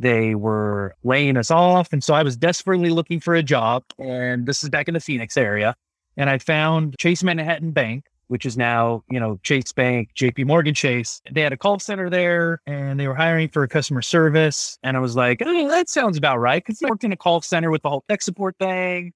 they 0.00 0.34
were 0.34 0.94
laying 1.04 1.36
us 1.36 1.50
off. 1.50 1.92
And 1.92 2.02
so 2.02 2.14
I 2.14 2.22
was 2.22 2.36
desperately 2.36 2.90
looking 2.90 3.20
for 3.20 3.34
a 3.34 3.42
job. 3.42 3.84
And 3.98 4.46
this 4.46 4.64
is 4.64 4.70
back 4.70 4.88
in 4.88 4.94
the 4.94 5.00
Phoenix 5.00 5.36
area. 5.36 5.76
And 6.16 6.30
I 6.30 6.38
found 6.38 6.96
Chase 6.98 7.22
Manhattan 7.22 7.72
Bank, 7.72 8.06
which 8.28 8.46
is 8.46 8.56
now, 8.56 9.04
you 9.10 9.20
know, 9.20 9.38
Chase 9.42 9.72
Bank, 9.72 10.10
JP 10.16 10.46
Morgan 10.46 10.74
Chase. 10.74 11.20
They 11.30 11.42
had 11.42 11.52
a 11.52 11.56
call 11.56 11.78
center 11.78 12.08
there 12.08 12.60
and 12.66 12.98
they 12.98 13.08
were 13.08 13.14
hiring 13.14 13.48
for 13.48 13.62
a 13.62 13.68
customer 13.68 14.02
service. 14.02 14.78
And 14.82 14.96
I 14.96 15.00
was 15.00 15.16
like, 15.16 15.42
oh, 15.44 15.68
that 15.68 15.88
sounds 15.88 16.16
about 16.16 16.38
right. 16.38 16.64
Cause 16.64 16.82
I 16.82 16.88
worked 16.88 17.04
in 17.04 17.12
a 17.12 17.16
call 17.16 17.42
center 17.42 17.70
with 17.70 17.82
the 17.82 17.90
whole 17.90 18.04
tech 18.08 18.22
support 18.22 18.56
thing. 18.58 19.12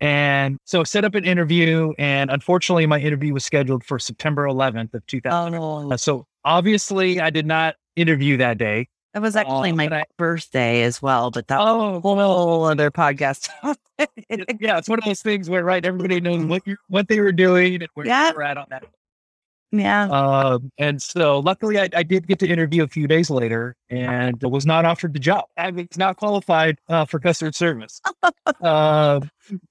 And 0.00 0.58
so 0.64 0.80
I 0.80 0.84
set 0.84 1.04
up 1.04 1.14
an 1.14 1.24
interview. 1.24 1.92
And 1.98 2.30
unfortunately, 2.30 2.86
my 2.86 2.98
interview 2.98 3.34
was 3.34 3.44
scheduled 3.44 3.84
for 3.84 3.98
September 3.98 4.44
11th 4.44 4.94
of 4.94 5.06
2000. 5.06 5.54
Oh, 5.54 5.88
no. 5.88 5.96
so 5.96 6.26
obviously 6.44 7.20
I 7.20 7.30
did 7.30 7.46
not 7.46 7.76
interview 7.96 8.36
that 8.38 8.58
day. 8.58 8.88
That 9.14 9.22
was 9.22 9.36
actually 9.36 9.70
my 9.70 9.86
I, 9.86 10.04
birthday 10.18 10.82
as 10.82 11.00
well, 11.00 11.30
but 11.30 11.46
that 11.46 11.60
oh, 11.60 12.00
whole, 12.00 12.16
whole 12.16 12.64
other 12.64 12.90
podcast. 12.90 13.48
yeah, 14.58 14.76
it's 14.76 14.88
one 14.88 14.98
of 14.98 15.04
those 15.04 15.22
things 15.22 15.48
where 15.48 15.62
right 15.62 15.84
everybody 15.84 16.20
knows 16.20 16.44
what 16.44 16.66
you 16.66 16.76
what 16.88 17.06
they 17.06 17.20
were 17.20 17.30
doing 17.30 17.76
and 17.76 17.88
where 17.94 18.06
yeah. 18.06 18.30
you 18.30 18.34
were 18.34 18.42
at 18.42 18.58
on 18.58 18.66
that. 18.70 18.84
Yeah. 19.70 20.04
Um, 20.04 20.70
and 20.78 21.00
so 21.00 21.40
luckily 21.40 21.78
I, 21.80 21.88
I, 21.94 22.04
did 22.04 22.28
get 22.28 22.38
to 22.40 22.46
interview 22.46 22.84
a 22.84 22.88
few 22.88 23.08
days 23.08 23.28
later 23.28 23.74
and 23.90 24.40
was 24.42 24.64
not 24.64 24.84
offered 24.84 25.14
the 25.14 25.18
job. 25.18 25.46
I 25.56 25.72
mean, 25.72 25.86
it's 25.86 25.98
not 25.98 26.16
qualified 26.16 26.78
uh, 26.88 27.04
for 27.06 27.18
customer 27.18 27.50
service. 27.50 28.00
uh, 28.62 29.20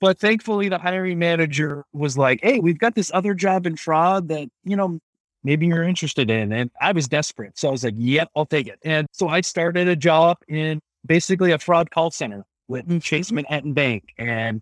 but 0.01 0.19
thankfully 0.19 0.67
the 0.67 0.77
hiring 0.77 1.19
manager 1.19 1.85
was 1.93 2.17
like, 2.17 2.41
Hey, 2.43 2.59
we've 2.59 2.79
got 2.79 2.95
this 2.95 3.11
other 3.13 3.33
job 3.33 3.65
in 3.65 3.77
fraud 3.77 4.27
that, 4.27 4.49
you 4.65 4.75
know, 4.75 4.99
maybe 5.43 5.67
you're 5.67 5.83
interested 5.83 6.29
in. 6.29 6.51
And 6.51 6.71
I 6.81 6.91
was 6.91 7.07
desperate. 7.07 7.57
So 7.57 7.67
I 7.67 7.71
was 7.71 7.83
like, 7.83 7.95
yep, 7.97 8.29
I'll 8.35 8.45
take 8.45 8.67
it. 8.67 8.79
And 8.83 9.07
so 9.11 9.27
I 9.27 9.41
started 9.41 9.87
a 9.87 9.95
job 9.95 10.37
in 10.47 10.79
basically 11.05 11.51
a 11.51 11.59
fraud 11.59 11.91
call 11.91 12.11
center 12.11 12.45
with 12.67 12.87
mm. 12.87 13.01
Chase 13.01 13.31
Manhattan 13.31 13.73
Bank 13.73 14.13
and 14.17 14.61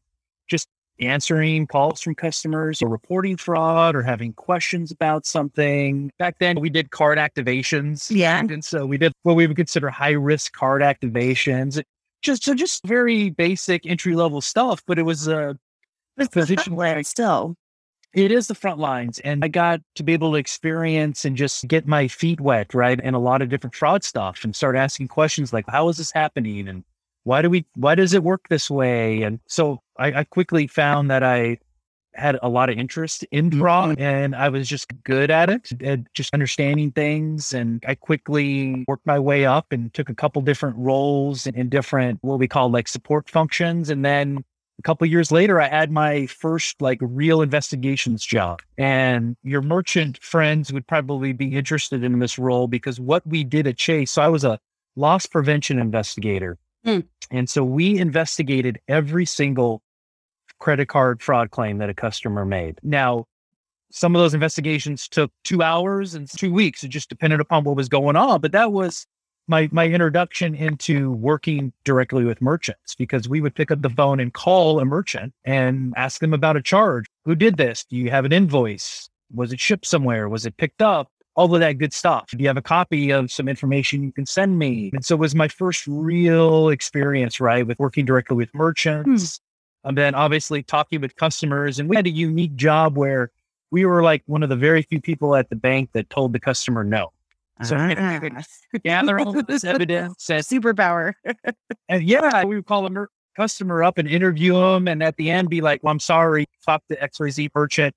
just 0.50 0.68
answering 1.00 1.66
calls 1.68 2.02
from 2.02 2.16
customers 2.16 2.82
or 2.82 2.88
reporting 2.88 3.38
fraud 3.38 3.96
or 3.96 4.04
having 4.04 4.34
questions 4.34 4.92
about 4.92 5.26
something. 5.26 6.12
Back 6.20 6.38
then, 6.40 6.60
we 6.60 6.70
did 6.70 6.92
card 6.92 7.18
activations. 7.18 8.10
Yeah. 8.10 8.40
And 8.40 8.64
so 8.64 8.86
we 8.86 8.98
did 8.98 9.14
what 9.24 9.36
we 9.36 9.48
would 9.48 9.56
consider 9.56 9.90
high 9.90 10.12
risk 10.12 10.54
card 10.54 10.82
activations. 10.82 11.82
Just 12.22 12.44
so 12.44 12.54
just 12.54 12.86
very 12.86 13.32
basic 13.32 13.86
entry 13.88 14.16
level 14.16 14.42
stuff, 14.42 14.84
but 14.86 15.00
it 15.00 15.04
was 15.04 15.28
a 15.28 15.58
position 16.32 16.76
where 16.76 17.02
still 17.04 17.56
it 18.14 18.32
is 18.32 18.48
the 18.48 18.56
front 18.56 18.80
lines. 18.80 19.20
And 19.20 19.44
I 19.44 19.48
got 19.48 19.82
to 19.96 20.04
be 20.04 20.14
able 20.14 20.32
to 20.32 20.38
experience 20.38 21.26
and 21.26 21.38
just 21.38 21.68
get 21.68 21.88
my 21.88 22.08
feet 22.08 22.42
wet, 22.42 22.74
right? 22.74 23.00
And 23.02 23.16
a 23.16 23.20
lot 23.20 23.42
of 23.42 23.50
different 23.50 23.76
fraud 23.76 24.04
stuff 24.04 24.44
and 24.44 24.56
start 24.56 24.76
asking 24.76 25.08
questions 25.08 25.54
like, 25.54 25.66
how 25.68 25.90
is 25.90 25.98
this 25.98 26.12
happening? 26.12 26.68
And 26.68 26.84
why 27.24 27.42
do 27.42 27.50
we, 27.50 27.66
why 27.76 27.96
does 27.96 28.14
it 28.14 28.24
work 28.24 28.50
this 28.50 28.70
way? 28.70 29.22
And 29.22 29.40
so 29.48 29.80
I, 29.98 30.20
I 30.20 30.24
quickly 30.26 30.68
found 30.68 31.10
that 31.12 31.24
I 31.24 31.58
had 32.14 32.38
a 32.42 32.50
lot 32.50 32.70
of 32.70 32.78
interest 32.78 33.24
in 33.32 33.50
mm-hmm. 33.50 33.60
fraud 33.60 34.00
and 34.00 34.36
I 34.36 34.50
was 34.50 34.68
just 34.68 34.92
good 35.04 35.32
at 35.32 35.50
it, 35.50 35.70
at 35.82 36.00
just 36.14 36.34
understanding 36.34 36.92
things. 36.92 37.54
And 37.54 37.82
I 37.88 37.96
quickly 37.96 38.84
worked 38.88 39.06
my 39.06 39.20
way 39.20 39.46
up 39.46 39.72
and 39.72 39.94
took 39.94 40.10
a 40.10 40.16
couple 40.16 40.42
different 40.42 40.76
roles 40.78 41.48
in, 41.48 41.56
in 41.56 41.70
different, 41.70 42.20
what 42.22 42.40
we 42.40 42.48
call 42.48 42.70
like 42.70 42.90
support 42.90 43.30
functions. 43.30 43.90
And 43.90 44.04
then 44.04 44.44
a 44.82 44.84
couple 44.84 45.06
years 45.06 45.32
later, 45.32 45.62
I 45.62 45.68
had 45.68 45.92
my 45.92 46.26
first 46.26 46.82
like 46.82 46.98
real 47.02 47.44
investigations 47.44 48.26
job. 48.26 48.64
And 48.80 49.38
your 49.44 49.62
merchant 49.62 50.18
friends 50.24 50.74
would 50.74 50.88
probably 50.88 51.34
be 51.34 51.56
interested 51.56 52.04
in 52.04 52.18
this 52.18 52.40
role 52.40 52.68
because 52.68 53.00
what 53.00 53.26
we 53.28 53.44
did 53.44 53.68
at 53.68 53.78
Chase, 53.78 54.10
so 54.10 54.24
I 54.24 54.28
was 54.28 54.44
a 54.44 54.60
loss 54.96 55.28
prevention 55.28 55.78
investigator. 55.78 56.58
Hmm. 56.84 57.02
And 57.30 57.48
so 57.48 57.64
we 57.64 58.00
investigated 58.00 58.80
every 58.88 59.26
single 59.28 59.84
credit 60.58 60.88
card 60.88 61.22
fraud 61.22 61.52
claim 61.52 61.78
that 61.78 61.92
a 61.92 61.94
customer 61.94 62.44
made. 62.44 62.80
Now, 62.82 63.28
some 63.92 64.16
of 64.16 64.20
those 64.20 64.34
investigations 64.34 65.08
took 65.08 65.32
two 65.44 65.62
hours 65.62 66.16
and 66.16 66.28
two 66.28 66.52
weeks. 66.52 66.84
It 66.84 66.88
just 66.88 67.08
depended 67.08 67.40
upon 67.40 67.66
what 67.66 67.76
was 67.76 67.88
going 67.88 68.16
on. 68.16 68.42
But 68.42 68.52
that 68.54 68.72
was 68.72 69.06
my 69.52 69.70
my 69.72 69.86
introduction 69.86 70.56
into 70.56 71.12
working 71.12 71.72
directly 71.84 72.24
with 72.24 72.42
merchants 72.42 72.96
because 72.96 73.30
we 73.30 73.42
would 73.42 73.54
pick 73.54 73.70
up 73.70 73.84
the 73.84 73.90
phone 73.90 74.20
and 74.20 74.34
call 74.34 74.80
a 74.80 74.86
merchant 74.86 75.34
and 75.46 75.94
ask 75.98 76.22
them 76.22 76.34
about 76.34 76.58
a 76.58 76.62
charge. 76.62 77.06
Who 77.26 77.36
did 77.36 77.58
this? 77.58 77.84
Do 77.84 77.98
you 77.98 78.10
have 78.10 78.26
an 78.26 78.34
invoice? 78.34 79.10
Was 79.32 79.54
it 79.54 79.60
shipped 79.60 79.86
somewhere? 79.86 80.28
Was 80.30 80.46
it 80.48 80.58
picked 80.58 80.82
up? 80.82 81.12
All 81.36 81.54
of 81.54 81.60
that 81.60 81.74
good 81.74 81.94
stuff. 81.94 82.32
Do 82.32 82.38
you 82.40 82.48
have 82.48 82.58
a 82.58 82.62
copy 82.62 83.12
of 83.12 83.32
some 83.32 83.48
information 83.48 84.04
you 84.04 84.12
can 84.12 84.26
send 84.26 84.58
me? 84.58 84.90
And 84.94 85.06
so 85.06 85.16
it 85.16 85.20
was 85.20 85.36
my 85.36 85.48
first 85.48 85.86
real 85.88 86.70
experience, 86.70 87.40
right, 87.40 87.66
with 87.66 87.80
working 87.80 88.06
directly 88.06 88.36
with 88.38 88.54
merchants. 88.54 89.38
Hmm. 89.84 89.90
And 89.90 89.98
then 89.98 90.16
obviously 90.16 90.64
talking 90.64 91.02
with 91.02 91.16
customers. 91.16 91.80
And 91.80 91.90
we 91.90 91.96
had 91.96 92.08
a 92.08 92.12
unique 92.12 92.56
job 92.56 92.98
where 92.98 93.32
we 93.72 93.86
were 93.86 94.04
like 94.04 94.24
one 94.26 94.44
of 94.44 94.50
the 94.50 94.56
very 94.56 94.82
few 94.82 95.02
people 95.02 95.36
at 95.36 95.50
the 95.50 95.56
bank 95.56 95.92
that 95.94 96.10
told 96.10 96.34
the 96.34 96.40
customer 96.40 96.84
no. 96.84 97.12
So 97.64 97.76
gather 98.84 99.20
all 99.20 99.38
oh 99.38 99.42
this 99.48 99.64
evidence 99.64 100.26
Superpower. 100.28 101.14
and 101.90 102.04
yeah, 102.04 102.44
we 102.44 102.56
would 102.56 102.66
call 102.66 102.86
a 102.86 102.90
mer- 102.90 103.10
customer 103.36 103.84
up 103.84 103.98
and 103.98 104.08
interview 104.08 104.54
them, 104.54 104.88
and 104.88 105.02
at 105.04 105.18
the 105.18 105.30
end 105.30 105.50
be 105.50 105.62
like, 105.62 105.84
"Well, 105.84 105.92
I'm 105.92 106.00
sorry, 106.00 106.46
talk 106.66 106.84
to 106.90 106.96
XYZ 106.96 107.50
merchant. 107.54 107.96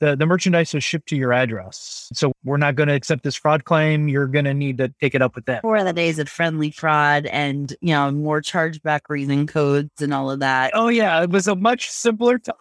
The 0.00 0.14
the 0.14 0.26
merchandise 0.26 0.74
was 0.74 0.84
shipped 0.84 1.08
to 1.08 1.16
your 1.16 1.32
address, 1.32 2.08
so 2.12 2.32
we're 2.44 2.58
not 2.58 2.74
going 2.74 2.88
to 2.88 2.94
accept 2.94 3.22
this 3.22 3.34
fraud 3.34 3.64
claim. 3.64 4.08
You're 4.08 4.26
going 4.26 4.44
to 4.44 4.54
need 4.54 4.78
to 4.78 4.92
take 5.00 5.14
it 5.14 5.22
up 5.22 5.34
with 5.34 5.46
them." 5.46 5.58
Before 5.62 5.82
the 5.84 5.92
days 5.92 6.18
of 6.18 6.28
friendly 6.28 6.70
fraud 6.70 7.26
and, 7.26 7.74
you 7.80 7.94
know, 7.94 8.10
more 8.10 8.42
chargeback 8.42 9.00
reason 9.08 9.46
codes 9.46 10.00
and 10.00 10.12
all 10.12 10.30
of 10.30 10.40
that. 10.40 10.72
Oh 10.74 10.88
yeah, 10.88 11.22
it 11.22 11.30
was 11.30 11.48
a 11.48 11.56
much 11.56 11.90
simpler 11.90 12.38
time. 12.38 12.54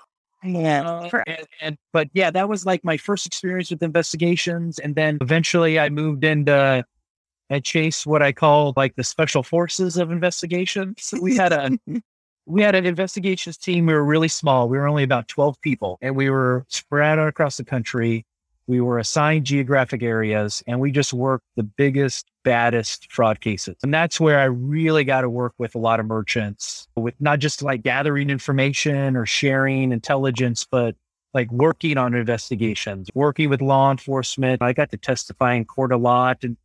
Yeah. 0.45 0.81
Uh, 0.83 1.23
and, 1.27 1.47
and 1.61 1.77
but 1.91 2.09
yeah, 2.13 2.31
that 2.31 2.47
was 2.47 2.65
like 2.65 2.83
my 2.83 2.97
first 2.97 3.25
experience 3.25 3.71
with 3.71 3.81
investigations, 3.83 4.79
and 4.79 4.95
then 4.95 5.17
eventually 5.21 5.79
I 5.79 5.89
moved 5.89 6.23
into 6.23 6.85
at 7.49 7.63
Chase 7.63 8.05
what 8.05 8.21
I 8.21 8.31
call 8.31 8.73
like 8.75 8.95
the 8.95 9.03
special 9.03 9.43
forces 9.43 9.97
of 9.97 10.11
investigations. 10.11 10.95
So 10.99 11.19
we 11.21 11.35
had 11.35 11.53
a 11.53 11.71
we 12.45 12.61
had 12.61 12.75
an 12.75 12.85
investigations 12.85 13.57
team. 13.57 13.85
We 13.85 13.93
were 13.93 14.05
really 14.05 14.27
small. 14.27 14.69
We 14.69 14.77
were 14.77 14.87
only 14.87 15.03
about 15.03 15.27
twelve 15.27 15.59
people, 15.61 15.97
and 16.01 16.15
we 16.15 16.29
were 16.29 16.65
spread 16.69 17.19
out 17.19 17.27
across 17.27 17.57
the 17.57 17.65
country. 17.65 18.25
We 18.67 18.81
were 18.81 18.97
assigned 18.97 19.45
geographic 19.45 20.01
areas, 20.01 20.63
and 20.65 20.79
we 20.79 20.91
just 20.91 21.13
worked 21.13 21.45
the 21.55 21.63
biggest, 21.63 22.25
baddest 22.43 23.11
fraud 23.11 23.39
cases. 23.39 23.75
And 23.83 23.93
that's 23.93 24.19
where 24.19 24.39
I 24.39 24.45
really 24.45 25.03
got 25.03 25.21
to 25.21 25.29
work 25.29 25.53
with 25.59 25.75
a 25.75 25.79
lot 25.79 25.99
of 25.99 26.07
merchants, 26.07 26.87
with 26.95 27.13
not 27.19 27.39
just 27.39 27.61
like 27.61 27.83
gathering 27.83 28.29
information 28.29 29.15
or 29.15 29.25
sharing 29.25 29.91
intelligence, 29.91 30.65
but 30.69 30.95
like 31.35 31.51
working 31.51 31.97
on 31.97 32.15
investigations, 32.15 33.09
working 33.13 33.49
with 33.49 33.61
law 33.61 33.91
enforcement. 33.91 34.61
I 34.61 34.73
got 34.73 34.89
to 34.91 34.97
testify 34.97 35.53
in 35.53 35.65
court 35.65 35.91
a 35.91 35.97
lot 35.97 36.43
and 36.43 36.57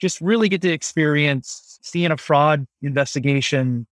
just 0.00 0.20
really 0.20 0.48
get 0.48 0.62
to 0.62 0.70
experience 0.70 1.78
seeing 1.82 2.10
a 2.10 2.16
fraud 2.16 2.66
investigation 2.82 3.86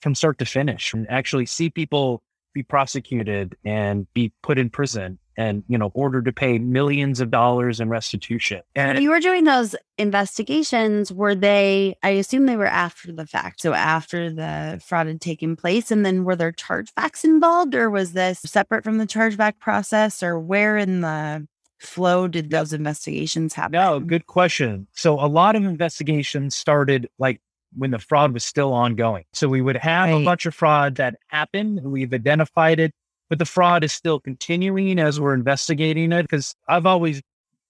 from 0.00 0.14
start 0.14 0.38
to 0.38 0.44
finish 0.44 0.92
and 0.92 1.08
actually 1.10 1.46
see 1.46 1.70
people 1.70 2.22
be 2.52 2.62
prosecuted 2.62 3.56
and 3.64 4.06
be 4.12 4.32
put 4.42 4.58
in 4.58 4.68
prison 4.68 5.18
and 5.36 5.64
you 5.68 5.78
know 5.78 5.90
ordered 5.94 6.24
to 6.24 6.32
pay 6.32 6.58
millions 6.58 7.20
of 7.20 7.30
dollars 7.30 7.80
in 7.80 7.88
restitution 7.88 8.62
and 8.74 9.00
you 9.02 9.10
were 9.10 9.20
doing 9.20 9.44
those 9.44 9.74
investigations, 9.98 11.12
were 11.12 11.34
they, 11.34 11.96
I 12.02 12.10
assume 12.10 12.46
they 12.46 12.56
were 12.56 12.66
after 12.66 13.12
the 13.12 13.26
fact. 13.26 13.60
So 13.60 13.72
after 13.72 14.30
the 14.30 14.80
fraud 14.84 15.06
had 15.06 15.20
taken 15.20 15.56
place. 15.56 15.90
And 15.90 16.04
then 16.04 16.24
were 16.24 16.36
there 16.36 16.52
chargebacks 16.52 17.24
involved 17.24 17.74
or 17.74 17.88
was 17.90 18.12
this 18.12 18.40
separate 18.40 18.84
from 18.84 18.98
the 18.98 19.06
chargeback 19.06 19.58
process 19.58 20.22
or 20.22 20.38
where 20.38 20.76
in 20.76 21.00
the 21.00 21.46
flow 21.78 22.28
did 22.28 22.50
those 22.50 22.72
investigations 22.72 23.54
happen? 23.54 23.72
no 23.72 23.98
good 23.98 24.28
question 24.28 24.86
so 24.92 25.18
a 25.18 25.26
lot 25.26 25.56
of 25.56 25.64
investigations 25.64 26.54
started 26.54 27.08
like 27.18 27.40
when 27.76 27.90
the 27.90 27.98
fraud 27.98 28.32
was 28.32 28.44
still 28.44 28.72
ongoing 28.72 29.24
so 29.32 29.48
we 29.48 29.60
would 29.60 29.76
have 29.76 30.08
a 30.08 30.24
bunch 30.24 30.46
of 30.46 30.54
fraud 30.54 30.94
that 30.94 31.16
happened 31.26 31.82
we've 31.82 32.14
identified 32.14 32.78
it 32.78 32.94
but 33.28 33.38
the 33.38 33.44
fraud 33.44 33.84
is 33.84 33.92
still 33.92 34.20
continuing 34.20 34.98
as 34.98 35.20
we're 35.20 35.34
investigating 35.34 36.12
it 36.12 36.22
because 36.22 36.54
i've 36.68 36.86
always 36.86 37.22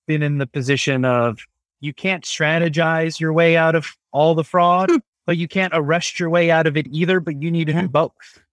been 0.07 0.23
in 0.23 0.39
the 0.39 0.47
position 0.47 1.05
of 1.05 1.39
you 1.81 1.93
can't 1.93 2.25
strategize 2.25 3.21
your 3.21 3.33
way 3.33 3.57
out 3.57 3.75
of 3.75 3.89
all 4.13 4.35
the 4.35 4.45
fraud 4.45 4.91
hmm. 4.91 4.97
but 5.27 5.37
you 5.37 5.49
can't 5.49 5.73
arrest 5.75 6.19
your 6.19 6.31
way 6.31 6.51
out 6.51 6.67
of 6.67 6.77
it 6.77 6.87
either 6.91 7.21
but 7.21 7.41
you 7.43 7.51
need 7.51 7.67
to 7.67 7.73
do 7.73 7.89
both 7.89 8.13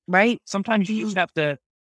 Right. 0.09 0.41
sometimes 0.45 0.89
you 0.89 1.03
just 1.03 1.11
mm-hmm. 1.11 1.19
have 1.19 1.33
to 1.35 1.59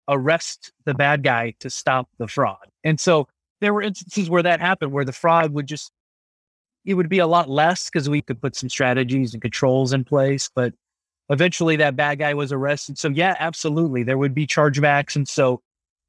arrest 0.09 0.73
the 0.85 0.95
bad 0.95 1.23
guy 1.23 1.53
to 1.59 1.69
stop 1.69 2.09
the 2.17 2.27
fraud. 2.27 2.67
And 2.83 2.99
so 2.99 3.27
there 3.61 3.73
were 3.73 3.83
instances 3.83 4.29
where 4.29 4.41
that 4.41 4.59
happened, 4.59 4.91
where 4.91 5.05
the 5.05 5.13
fraud 5.13 5.53
would 5.53 5.67
just, 5.67 5.91
it 6.85 6.95
would 6.95 7.07
be 7.07 7.19
a 7.19 7.27
lot 7.27 7.49
less 7.49 7.89
because 7.89 8.09
we 8.09 8.23
could 8.23 8.41
put 8.41 8.55
some 8.55 8.67
strategies 8.67 9.33
and 9.33 9.41
controls 9.41 9.93
in 9.93 10.03
place. 10.03 10.49
But 10.53 10.73
eventually 11.29 11.75
that 11.77 11.95
bad 11.95 12.19
guy 12.19 12.33
was 12.33 12.51
arrested. 12.51 12.97
So, 12.97 13.09
yeah, 13.09 13.35
absolutely. 13.39 14.03
There 14.03 14.17
would 14.17 14.33
be 14.33 14.47
chargebacks. 14.47 15.15
And 15.15 15.27
so, 15.27 15.61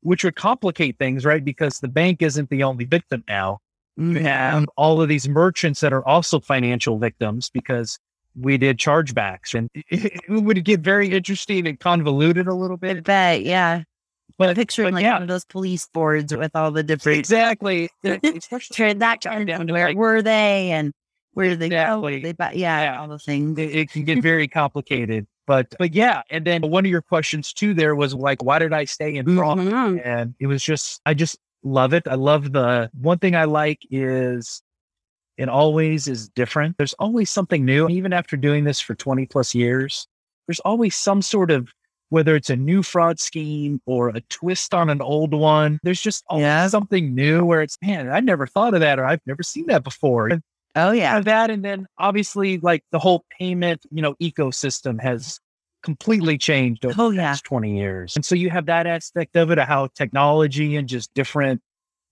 which 0.02 0.24
would 0.24 0.36
complicate 0.36 0.98
things, 0.98 1.24
right? 1.24 1.44
Because 1.44 1.78
the 1.78 1.88
bank 1.88 2.22
isn't 2.22 2.50
the 2.50 2.62
only 2.62 2.84
victim 2.84 3.22
now. 3.28 3.58
You 3.96 4.04
mm-hmm. 4.04 4.24
have 4.24 4.66
all 4.76 5.02
of 5.02 5.08
these 5.08 5.28
merchants 5.28 5.80
that 5.80 5.92
are 5.92 6.06
also 6.06 6.40
financial 6.40 6.98
victims 6.98 7.50
because 7.50 7.98
we 8.38 8.56
did 8.56 8.78
chargebacks 8.78 9.54
and 9.54 9.68
it, 9.74 9.84
it 10.28 10.30
would 10.30 10.64
get 10.64 10.80
very 10.80 11.10
interesting 11.10 11.66
and 11.66 11.78
convoluted 11.78 12.46
a 12.46 12.54
little 12.54 12.78
I 12.82 12.94
bit. 12.94 13.04
bet. 13.04 13.42
Yeah. 13.42 13.82
But, 14.38 14.56
Picturing 14.56 14.92
but 14.92 14.94
like 14.94 15.02
yeah, 15.02 15.14
one 15.14 15.22
of 15.22 15.28
those 15.28 15.44
police 15.44 15.86
boards 15.92 16.34
with 16.34 16.52
all 16.54 16.70
the 16.70 16.82
different 16.82 17.18
exactly. 17.18 17.90
Transactions. 18.72 19.46
down 19.46 19.66
to, 19.66 19.72
where 19.74 19.94
were 19.94 20.22
they 20.22 20.70
and 20.70 20.94
where 21.34 21.48
did 21.48 21.58
they 21.60 21.66
Exactly. 21.66 22.20
go? 22.20 22.22
They, 22.28 22.32
bu- 22.32 22.58
yeah, 22.58 22.82
Yeah. 22.82 23.00
all 23.00 23.08
the 23.08 23.18
things. 23.18 23.58
it, 23.58 23.74
it 23.74 23.90
can 23.90 24.04
get 24.04 24.22
very 24.22 24.48
complicated. 24.48 25.26
But 25.46 25.74
but 25.78 25.94
yeah, 25.94 26.22
and 26.30 26.44
then 26.46 26.62
one 26.62 26.84
of 26.84 26.90
your 26.90 27.02
questions 27.02 27.52
too 27.52 27.74
there 27.74 27.94
was 27.96 28.14
like, 28.14 28.42
why 28.42 28.58
did 28.60 28.72
I 28.72 28.84
stay 28.84 29.16
in 29.16 29.36
fraud? 29.36 29.58
Mhm. 29.58 30.00
And 30.04 30.34
it 30.38 30.46
was 30.46 30.62
just 30.62 31.00
I 31.06 31.14
just 31.14 31.38
love 31.64 31.92
it. 31.92 32.06
I 32.08 32.14
love 32.14 32.52
the 32.52 32.90
one 33.00 33.18
thing 33.18 33.34
I 33.34 33.44
like 33.44 33.80
is 33.90 34.62
it 35.36 35.48
always 35.48 36.06
is 36.06 36.28
different. 36.28 36.76
There's 36.78 36.92
always 36.94 37.30
something 37.30 37.64
new. 37.64 37.88
Even 37.88 38.12
after 38.12 38.36
doing 38.36 38.64
this 38.64 38.78
for 38.80 38.94
20 38.94 39.26
plus 39.26 39.54
years, 39.54 40.06
there's 40.46 40.60
always 40.60 40.94
some 40.94 41.22
sort 41.22 41.50
of 41.50 41.68
whether 42.10 42.36
it's 42.36 42.50
a 42.50 42.56
new 42.56 42.82
fraud 42.82 43.18
scheme 43.20 43.80
or 43.86 44.08
a 44.10 44.20
twist 44.30 44.74
on 44.74 44.90
an 44.90 45.00
old 45.00 45.32
one. 45.32 45.78
There's 45.82 46.00
just 46.02 46.24
always 46.28 46.42
Yeah. 46.42 46.66
something 46.68 47.14
new 47.14 47.44
where 47.44 47.62
it's 47.62 47.76
man, 47.82 48.08
I 48.10 48.20
never 48.20 48.46
thought 48.46 48.74
of 48.74 48.80
that 48.80 48.98
or 48.98 49.04
I've 49.04 49.20
never 49.26 49.42
seen 49.42 49.66
that 49.66 49.82
before. 49.84 50.28
And 50.28 50.42
Oh, 50.76 50.92
yeah. 50.92 51.20
that 51.20 51.50
and 51.50 51.64
then 51.64 51.86
obviously 51.98 52.58
like 52.58 52.84
the 52.92 52.98
whole 52.98 53.24
payment 53.38 53.84
you 53.90 54.00
know 54.02 54.14
ecosystem 54.22 55.00
has 55.00 55.40
completely 55.82 56.36
changed 56.38 56.84
over 56.84 56.94
Oh, 56.98 57.10
the 57.10 57.16
yeah. 57.16 57.36
20 57.42 57.76
years 57.76 58.14
and 58.16 58.24
so 58.24 58.34
you 58.34 58.50
have 58.50 58.66
that 58.66 58.86
aspect 58.86 59.36
of 59.36 59.50
it 59.50 59.58
of 59.58 59.66
how 59.66 59.88
technology 59.94 60.76
and 60.76 60.88
just 60.88 61.12
different 61.14 61.60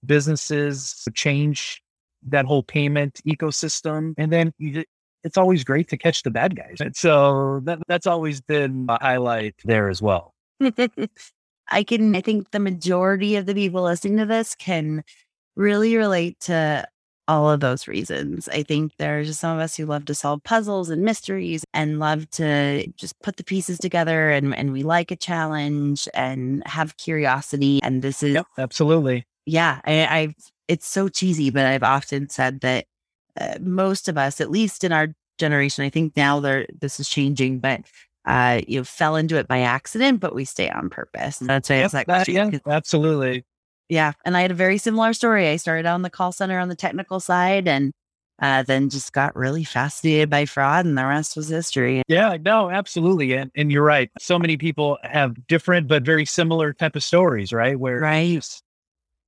businesses 0.04 1.06
change 1.14 1.82
that 2.26 2.44
whole 2.46 2.62
payment 2.62 3.20
ecosystem 3.26 4.14
and 4.18 4.32
then 4.32 4.52
you, 4.58 4.84
it's 5.22 5.36
always 5.36 5.64
great 5.64 5.88
to 5.88 5.96
catch 5.96 6.22
the 6.22 6.30
bad 6.30 6.56
guys 6.56 6.78
and 6.80 6.96
so 6.96 7.60
that, 7.64 7.78
that's 7.88 8.06
always 8.06 8.40
been 8.40 8.86
a 8.88 8.98
highlight 9.00 9.54
there 9.64 9.88
as 9.88 10.02
well 10.02 10.34
I 11.70 11.82
can, 11.84 12.16
I 12.16 12.22
think 12.22 12.50
the 12.50 12.58
majority 12.60 13.36
of 13.36 13.46
the 13.46 13.54
people 13.54 13.82
listening 13.82 14.16
to 14.16 14.26
this 14.26 14.54
can 14.54 15.04
really 15.54 15.96
relate 15.96 16.40
to 16.40 16.86
all 17.28 17.50
of 17.50 17.60
those 17.60 17.86
reasons. 17.86 18.48
I 18.48 18.62
think 18.62 18.92
there's 18.98 19.26
just 19.28 19.40
some 19.40 19.54
of 19.56 19.62
us 19.62 19.76
who 19.76 19.86
love 19.86 20.06
to 20.06 20.14
solve 20.14 20.42
puzzles 20.42 20.88
and 20.90 21.02
mysteries 21.02 21.62
and 21.74 22.00
love 22.00 22.28
to 22.32 22.86
just 22.96 23.14
put 23.22 23.36
the 23.36 23.44
pieces 23.44 23.78
together 23.78 24.30
and, 24.30 24.54
and 24.56 24.72
we 24.72 24.82
like 24.82 25.10
a 25.10 25.16
challenge 25.16 26.08
and 26.14 26.66
have 26.66 26.96
curiosity. 26.96 27.80
And 27.82 28.02
this 28.02 28.22
is, 28.22 28.34
yep 28.34 28.46
absolutely 28.56 29.26
yeah, 29.46 29.80
I, 29.86 30.06
I've, 30.06 30.34
it's 30.68 30.86
so 30.86 31.08
cheesy, 31.08 31.48
but 31.50 31.64
I've 31.64 31.82
often 31.82 32.28
said 32.28 32.60
that 32.60 32.84
uh, 33.40 33.54
most 33.60 34.08
of 34.08 34.18
us, 34.18 34.40
at 34.42 34.50
least 34.50 34.84
in 34.84 34.92
our 34.92 35.08
generation, 35.38 35.84
I 35.84 35.88
think 35.90 36.16
now 36.16 36.40
there, 36.40 36.66
this 36.80 37.00
is 37.00 37.08
changing, 37.08 37.60
but 37.60 37.80
uh, 38.26 38.60
you 38.68 38.80
know, 38.80 38.84
fell 38.84 39.16
into 39.16 39.36
it 39.36 39.48
by 39.48 39.60
accident, 39.60 40.20
but 40.20 40.34
we 40.34 40.44
stay 40.44 40.68
on 40.68 40.90
purpose. 40.90 41.40
And 41.40 41.48
that's 41.48 41.70
why 41.70 41.76
Yep, 41.76 41.90
that 41.92 41.96
that- 41.98 42.04
question. 42.26 42.34
yeah, 42.52 42.58
absolutely. 42.66 43.44
Yeah. 43.88 44.12
And 44.24 44.36
I 44.36 44.42
had 44.42 44.50
a 44.50 44.54
very 44.54 44.78
similar 44.78 45.12
story. 45.12 45.48
I 45.48 45.56
started 45.56 45.86
out 45.86 45.96
in 45.96 46.02
the 46.02 46.10
call 46.10 46.32
center 46.32 46.58
on 46.58 46.68
the 46.68 46.76
technical 46.76 47.20
side 47.20 47.66
and 47.68 47.92
uh, 48.40 48.62
then 48.62 48.88
just 48.88 49.12
got 49.12 49.34
really 49.34 49.64
fascinated 49.64 50.30
by 50.30 50.44
fraud, 50.44 50.86
and 50.86 50.96
the 50.96 51.04
rest 51.04 51.36
was 51.36 51.48
history. 51.48 52.02
Yeah, 52.06 52.36
no, 52.40 52.70
absolutely. 52.70 53.32
And 53.32 53.50
and 53.56 53.72
you're 53.72 53.82
right. 53.82 54.10
So 54.20 54.38
many 54.38 54.56
people 54.56 54.96
have 55.02 55.44
different 55.48 55.88
but 55.88 56.04
very 56.04 56.24
similar 56.24 56.72
type 56.72 56.94
of 56.94 57.02
stories, 57.02 57.52
right? 57.52 57.78
Where 57.78 57.98
Right. 57.98 58.46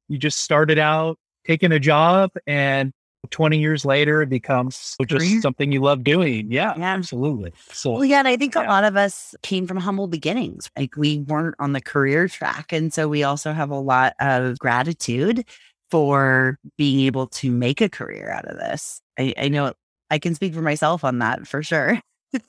you 0.09 0.19
just 0.19 0.40
started 0.40 0.79
out 0.79 1.19
taking 1.45 1.73
a 1.73 1.81
job 1.81 2.31
and 2.47 2.93
20 3.28 3.58
years 3.58 3.84
later 3.84 4.22
it 4.22 4.28
becomes 4.28 4.96
just 5.06 5.42
something 5.42 5.72
you 5.72 5.80
love 5.80 6.02
doing. 6.02 6.50
Yeah, 6.50 6.74
Yeah. 6.76 6.94
absolutely. 6.94 7.52
So 7.72 7.92
Well, 7.92 8.04
yeah, 8.04 8.18
and 8.20 8.28
I 8.28 8.36
think 8.36 8.56
a 8.56 8.60
lot 8.60 8.84
of 8.84 8.96
us 8.96 9.34
came 9.42 9.66
from 9.66 9.76
humble 9.76 10.06
beginnings. 10.06 10.70
Like 10.76 10.96
we 10.96 11.20
weren't 11.20 11.56
on 11.58 11.72
the 11.72 11.80
career 11.80 12.28
track. 12.28 12.72
And 12.72 12.92
so 12.92 13.08
we 13.08 13.22
also 13.22 13.52
have 13.52 13.70
a 13.70 13.78
lot 13.78 14.14
of 14.20 14.58
gratitude 14.58 15.44
for 15.90 16.58
being 16.78 17.00
able 17.06 17.26
to 17.26 17.50
make 17.50 17.80
a 17.80 17.88
career 17.88 18.30
out 18.30 18.46
of 18.46 18.56
this. 18.58 19.02
I, 19.18 19.34
I 19.36 19.48
know 19.48 19.74
I 20.10 20.18
can 20.18 20.34
speak 20.34 20.54
for 20.54 20.62
myself 20.62 21.04
on 21.04 21.18
that 21.18 21.46
for 21.46 21.62
sure. 21.62 22.00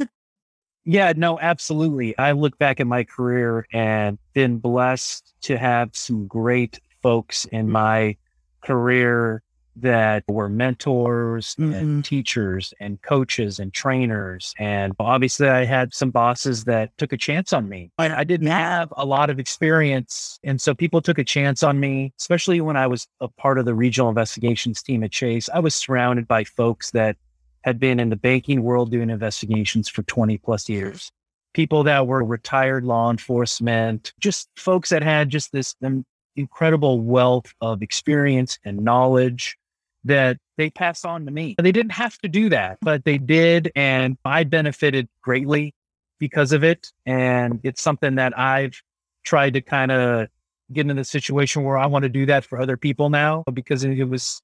Yeah, 0.83 1.13
no, 1.15 1.39
absolutely. 1.39 2.17
I 2.17 2.31
look 2.31 2.57
back 2.57 2.79
at 2.79 2.87
my 2.87 3.03
career 3.03 3.67
and 3.71 4.17
been 4.33 4.57
blessed 4.57 5.31
to 5.41 5.57
have 5.57 5.91
some 5.93 6.25
great 6.25 6.79
folks 7.03 7.45
in 7.45 7.67
mm. 7.67 7.71
my 7.71 8.17
career 8.63 9.43
that 9.81 10.23
were 10.27 10.49
mentors 10.49 11.55
Mhm. 11.55 11.73
and 11.75 12.05
teachers 12.05 12.73
and 12.79 13.01
coaches 13.01 13.59
and 13.59 13.73
trainers. 13.73 14.53
And 14.57 14.93
obviously, 14.99 15.47
I 15.49 15.65
had 15.65 15.93
some 15.93 16.11
bosses 16.11 16.63
that 16.65 16.97
took 16.97 17.13
a 17.13 17.17
chance 17.17 17.53
on 17.53 17.69
me. 17.69 17.91
I, 17.97 18.09
I 18.21 18.23
didn't 18.23 18.47
have 18.47 18.93
a 18.97 19.05
lot 19.05 19.29
of 19.29 19.39
experience. 19.39 20.39
And 20.43 20.59
so 20.61 20.73
people 20.73 21.01
took 21.01 21.17
a 21.19 21.23
chance 21.23 21.63
on 21.63 21.79
me, 21.79 22.13
especially 22.19 22.61
when 22.61 22.77
I 22.77 22.87
was 22.87 23.07
a 23.19 23.27
part 23.27 23.59
of 23.59 23.65
the 23.65 23.73
regional 23.75 24.09
investigations 24.09 24.81
team 24.81 25.03
at 25.03 25.11
Chase. 25.11 25.49
I 25.53 25.59
was 25.59 25.75
surrounded 25.75 26.27
by 26.27 26.43
folks 26.43 26.91
that 26.91 27.17
had 27.63 27.79
been 27.79 27.99
in 27.99 28.09
the 28.09 28.15
banking 28.15 28.63
world 28.63 28.91
doing 28.91 29.09
investigations 29.09 29.87
for 29.87 30.03
20 30.03 30.37
plus 30.39 30.67
years. 30.67 31.11
People 31.53 31.83
that 31.83 32.07
were 32.07 32.23
retired 32.23 32.83
law 32.85 33.11
enforcement, 33.11 34.13
just 34.19 34.49
folks 34.55 34.89
that 34.89 35.03
had 35.03 35.29
just 35.29 35.51
this 35.51 35.75
um, 35.83 36.05
incredible 36.35 37.01
wealth 37.01 37.53
of 37.61 37.81
experience 37.81 38.57
and 38.63 38.79
knowledge 38.79 39.57
that 40.03 40.37
they 40.57 40.69
passed 40.69 41.05
on 41.05 41.25
to 41.25 41.31
me. 41.31 41.55
They 41.61 41.71
didn't 41.71 41.91
have 41.93 42.17
to 42.19 42.27
do 42.27 42.49
that, 42.49 42.77
but 42.81 43.05
they 43.05 43.17
did. 43.17 43.71
And 43.75 44.17
I 44.25 44.43
benefited 44.43 45.07
greatly 45.21 45.73
because 46.19 46.51
of 46.51 46.63
it. 46.63 46.91
And 47.05 47.59
it's 47.63 47.81
something 47.81 48.15
that 48.15 48.37
I've 48.37 48.79
tried 49.23 49.53
to 49.53 49.61
kind 49.61 49.91
of 49.91 50.27
get 50.71 50.89
in 50.89 50.95
the 50.95 51.03
situation 51.03 51.63
where 51.63 51.77
I 51.77 51.85
want 51.85 52.03
to 52.03 52.09
do 52.09 52.25
that 52.27 52.45
for 52.45 52.59
other 52.59 52.77
people 52.77 53.09
now 53.09 53.43
because 53.53 53.83
it 53.83 54.03
was 54.05 54.41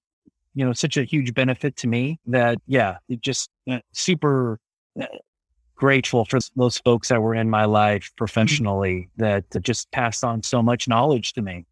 you 0.54 0.66
know 0.66 0.74
such 0.74 0.98
a 0.98 1.04
huge 1.04 1.34
benefit 1.34 1.78
to 1.78 1.88
me 1.88 2.20
that 2.26 2.58
yeah 2.68 2.98
it 3.08 3.22
just 3.22 3.50
uh, 3.70 3.80
super 3.94 4.60
uh, 5.00 5.06
grateful 5.76 6.26
for 6.26 6.40
those 6.56 6.80
folks 6.80 7.08
that 7.10 7.22
were 7.22 7.36
in 7.36 7.50
my 7.50 7.66
life 7.66 8.12
professionally 8.18 9.10
that 9.18 9.46
just 9.62 9.90
passed 9.92 10.24
on 10.24 10.44
so 10.44 10.62
much 10.62 10.88
knowledge 10.88 11.34
to 11.34 11.42
me 11.42 11.66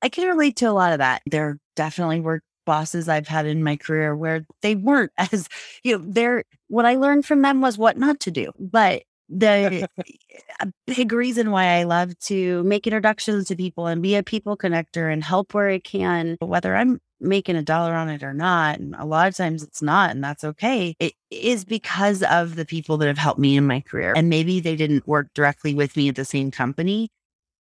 I 0.00 0.08
can 0.08 0.28
relate 0.28 0.56
to 0.56 0.66
a 0.66 0.72
lot 0.72 0.92
of 0.92 0.98
that. 0.98 1.22
There 1.26 1.58
definitely 1.74 2.20
were 2.20 2.42
bosses 2.68 3.08
I've 3.08 3.26
had 3.26 3.46
in 3.46 3.64
my 3.64 3.76
career 3.76 4.14
where 4.14 4.44
they 4.60 4.74
weren't 4.74 5.10
as, 5.32 5.48
you 5.82 5.96
know, 5.96 6.04
they're, 6.06 6.44
what 6.68 6.84
I 6.84 6.96
learned 6.96 7.24
from 7.24 7.40
them 7.40 7.62
was 7.62 7.78
what 7.78 7.96
not 7.96 8.20
to 8.20 8.30
do. 8.30 8.52
But 8.58 9.04
the 9.30 9.88
a 10.60 10.68
big 10.86 11.12
reason 11.12 11.50
why 11.50 11.78
I 11.78 11.84
love 11.84 12.18
to 12.20 12.62
make 12.64 12.86
introductions 12.86 13.48
to 13.48 13.56
people 13.56 13.86
and 13.86 14.02
be 14.02 14.16
a 14.16 14.22
people 14.22 14.56
connector 14.56 15.10
and 15.10 15.24
help 15.24 15.54
where 15.54 15.70
I 15.70 15.78
can, 15.78 16.36
whether 16.40 16.76
I'm 16.76 17.00
making 17.20 17.56
a 17.56 17.62
dollar 17.62 17.94
on 17.94 18.10
it 18.10 18.22
or 18.22 18.34
not. 18.34 18.78
And 18.78 18.94
a 18.98 19.06
lot 19.06 19.28
of 19.28 19.36
times 19.36 19.62
it's 19.62 19.80
not, 19.80 20.10
and 20.10 20.22
that's 20.22 20.44
okay. 20.44 20.94
It 21.00 21.14
is 21.30 21.64
because 21.64 22.22
of 22.22 22.54
the 22.54 22.66
people 22.66 22.98
that 22.98 23.08
have 23.08 23.18
helped 23.18 23.40
me 23.40 23.56
in 23.56 23.66
my 23.66 23.80
career. 23.80 24.12
And 24.14 24.28
maybe 24.28 24.60
they 24.60 24.76
didn't 24.76 25.08
work 25.08 25.28
directly 25.34 25.74
with 25.74 25.96
me 25.96 26.10
at 26.10 26.16
the 26.16 26.24
same 26.24 26.50
company, 26.50 27.08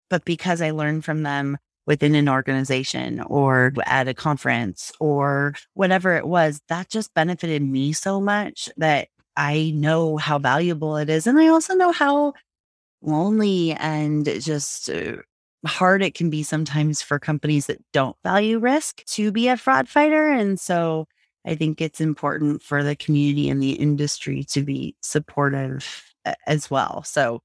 but 0.09 0.25
because 0.25 0.61
I 0.61 0.71
learned 0.71 1.05
from 1.05 1.23
them 1.23 1.57
within 1.87 2.13
an 2.13 2.29
organization 2.29 3.21
or 3.21 3.73
at 3.85 4.07
a 4.07 4.13
conference 4.13 4.91
or 4.99 5.55
whatever 5.73 6.15
it 6.15 6.27
was, 6.27 6.61
that 6.67 6.89
just 6.89 7.13
benefited 7.13 7.63
me 7.63 7.93
so 7.93 8.21
much 8.21 8.69
that 8.77 9.07
I 9.35 9.71
know 9.73 10.17
how 10.17 10.37
valuable 10.37 10.97
it 10.97 11.09
is. 11.09 11.25
And 11.25 11.39
I 11.39 11.47
also 11.47 11.73
know 11.73 11.91
how 11.91 12.33
lonely 13.01 13.71
and 13.73 14.25
just 14.41 14.89
uh, 14.89 15.17
hard 15.65 16.03
it 16.03 16.13
can 16.13 16.29
be 16.29 16.43
sometimes 16.43 17.01
for 17.01 17.19
companies 17.19 17.67
that 17.67 17.81
don't 17.93 18.17
value 18.23 18.59
risk 18.59 19.03
to 19.05 19.31
be 19.31 19.47
a 19.47 19.57
fraud 19.57 19.87
fighter. 19.87 20.27
And 20.27 20.59
so 20.59 21.07
I 21.45 21.55
think 21.55 21.79
it's 21.79 22.01
important 22.01 22.61
for 22.61 22.83
the 22.83 22.95
community 22.95 23.49
and 23.49 23.63
the 23.63 23.71
industry 23.71 24.43
to 24.49 24.61
be 24.61 24.95
supportive 25.01 26.03
as 26.45 26.69
well. 26.69 27.03
So 27.03 27.41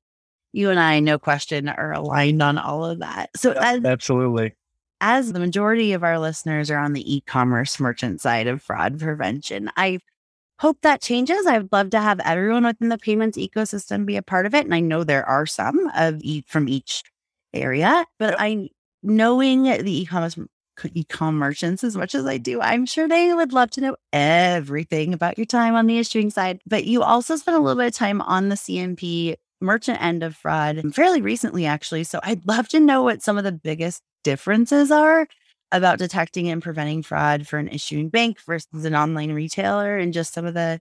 you 0.52 0.70
and 0.70 0.78
I, 0.78 1.00
no 1.00 1.18
question, 1.18 1.68
are 1.68 1.92
aligned 1.92 2.42
on 2.42 2.58
all 2.58 2.84
of 2.84 3.00
that. 3.00 3.30
So 3.36 3.52
as, 3.52 3.84
absolutely 3.84 4.54
as 5.02 5.32
the 5.32 5.40
majority 5.40 5.92
of 5.92 6.04
our 6.04 6.18
listeners 6.18 6.70
are 6.70 6.78
on 6.78 6.92
the 6.92 7.16
e-commerce 7.16 7.80
merchant 7.80 8.20
side 8.20 8.46
of 8.46 8.62
fraud 8.62 9.00
prevention, 9.00 9.68
I 9.76 9.98
hope 10.60 10.78
that 10.82 11.02
changes. 11.02 11.44
I'd 11.44 11.72
love 11.72 11.90
to 11.90 12.00
have 12.00 12.20
everyone 12.20 12.64
within 12.64 12.88
the 12.88 12.96
payments 12.96 13.36
ecosystem 13.36 14.06
be 14.06 14.16
a 14.16 14.22
part 14.22 14.46
of 14.46 14.54
it. 14.54 14.64
And 14.64 14.72
I 14.72 14.78
know 14.78 15.02
there 15.02 15.28
are 15.28 15.44
some 15.44 15.90
of 15.96 16.20
e- 16.22 16.44
from 16.46 16.68
each 16.68 17.02
area, 17.52 18.06
but 18.20 18.36
I 18.38 18.68
knowing 19.02 19.64
the 19.64 20.02
e-commerce 20.02 20.38
e-com 20.94 21.36
merchants 21.36 21.82
as 21.82 21.96
much 21.96 22.14
as 22.14 22.24
I 22.24 22.38
do, 22.38 22.60
I'm 22.60 22.86
sure 22.86 23.08
they 23.08 23.34
would 23.34 23.52
love 23.52 23.70
to 23.72 23.80
know 23.80 23.96
everything 24.12 25.12
about 25.12 25.36
your 25.36 25.46
time 25.46 25.74
on 25.74 25.88
the 25.88 25.98
issuing 25.98 26.30
side. 26.30 26.60
But 26.64 26.84
you 26.84 27.02
also 27.02 27.34
spent 27.34 27.56
a 27.56 27.60
little 27.60 27.80
bit 27.80 27.88
of 27.88 27.94
time 27.94 28.20
on 28.22 28.48
the 28.48 28.54
CNP 28.54 29.34
merchant 29.62 30.02
end 30.02 30.22
of 30.22 30.36
fraud 30.36 30.94
fairly 30.94 31.22
recently, 31.22 31.66
actually. 31.66 32.04
So 32.04 32.20
I'd 32.22 32.46
love 32.46 32.68
to 32.68 32.80
know 32.80 33.02
what 33.02 33.22
some 33.22 33.38
of 33.38 33.44
the 33.44 33.52
biggest 33.52 34.02
differences 34.24 34.90
are 34.90 35.26
about 35.70 35.98
detecting 35.98 36.48
and 36.48 36.62
preventing 36.62 37.02
fraud 37.02 37.46
for 37.46 37.58
an 37.58 37.68
issuing 37.68 38.08
bank 38.10 38.38
versus 38.40 38.84
an 38.84 38.94
online 38.94 39.32
retailer 39.32 39.96
and 39.96 40.12
just 40.12 40.34
some 40.34 40.44
of 40.44 40.54
the 40.54 40.80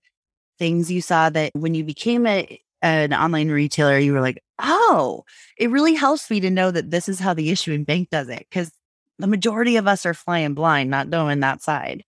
things 0.60 0.92
you 0.92 1.02
saw 1.02 1.30
that 1.30 1.52
when 1.56 1.74
you 1.74 1.84
became 1.84 2.28
a, 2.28 2.60
an 2.82 3.14
online 3.14 3.50
retailer, 3.50 3.98
you 3.98 4.14
were 4.14 4.22
like, 4.22 4.44
oh, 4.60 5.24
it 5.58 5.70
really 5.70 5.94
helps 5.94 6.30
me 6.30 6.40
to 6.42 6.50
know 6.50 6.72
that 6.72 6.92
this 6.92 7.08
is 7.08 7.20
how 7.20 7.34
the 7.34 7.50
issuing 7.50 7.84
bank 7.84 8.10
does 8.10 8.28
it. 8.30 8.46
Because 8.50 8.72
the 9.18 9.28
majority 9.28 9.78
of 9.78 9.88
us 9.88 10.06
are 10.06 10.14
flying 10.14 10.54
blind, 10.54 10.90
not 10.90 11.08
knowing 11.08 11.40
that 11.40 11.62
side. 11.62 12.04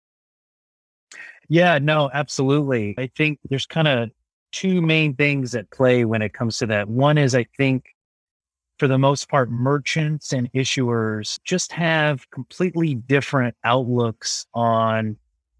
yeah 1.49 1.77
no 1.79 2.09
absolutely 2.13 2.95
i 2.97 3.09
think 3.15 3.39
there's 3.49 3.65
kind 3.65 3.87
of 3.87 4.09
two 4.51 4.81
main 4.81 5.15
things 5.15 5.55
at 5.55 5.69
play 5.71 6.05
when 6.05 6.21
it 6.21 6.33
comes 6.33 6.57
to 6.57 6.65
that 6.65 6.87
one 6.87 7.17
is 7.17 7.35
i 7.35 7.45
think 7.57 7.85
for 8.81 8.87
the 8.87 8.97
most 8.97 9.29
part, 9.29 9.51
merchants 9.51 10.33
and 10.33 10.51
issuers 10.53 11.39
just 11.43 11.71
have 11.71 12.27
completely 12.31 12.95
different 12.95 13.55
outlooks 13.63 14.47
on 14.55 15.17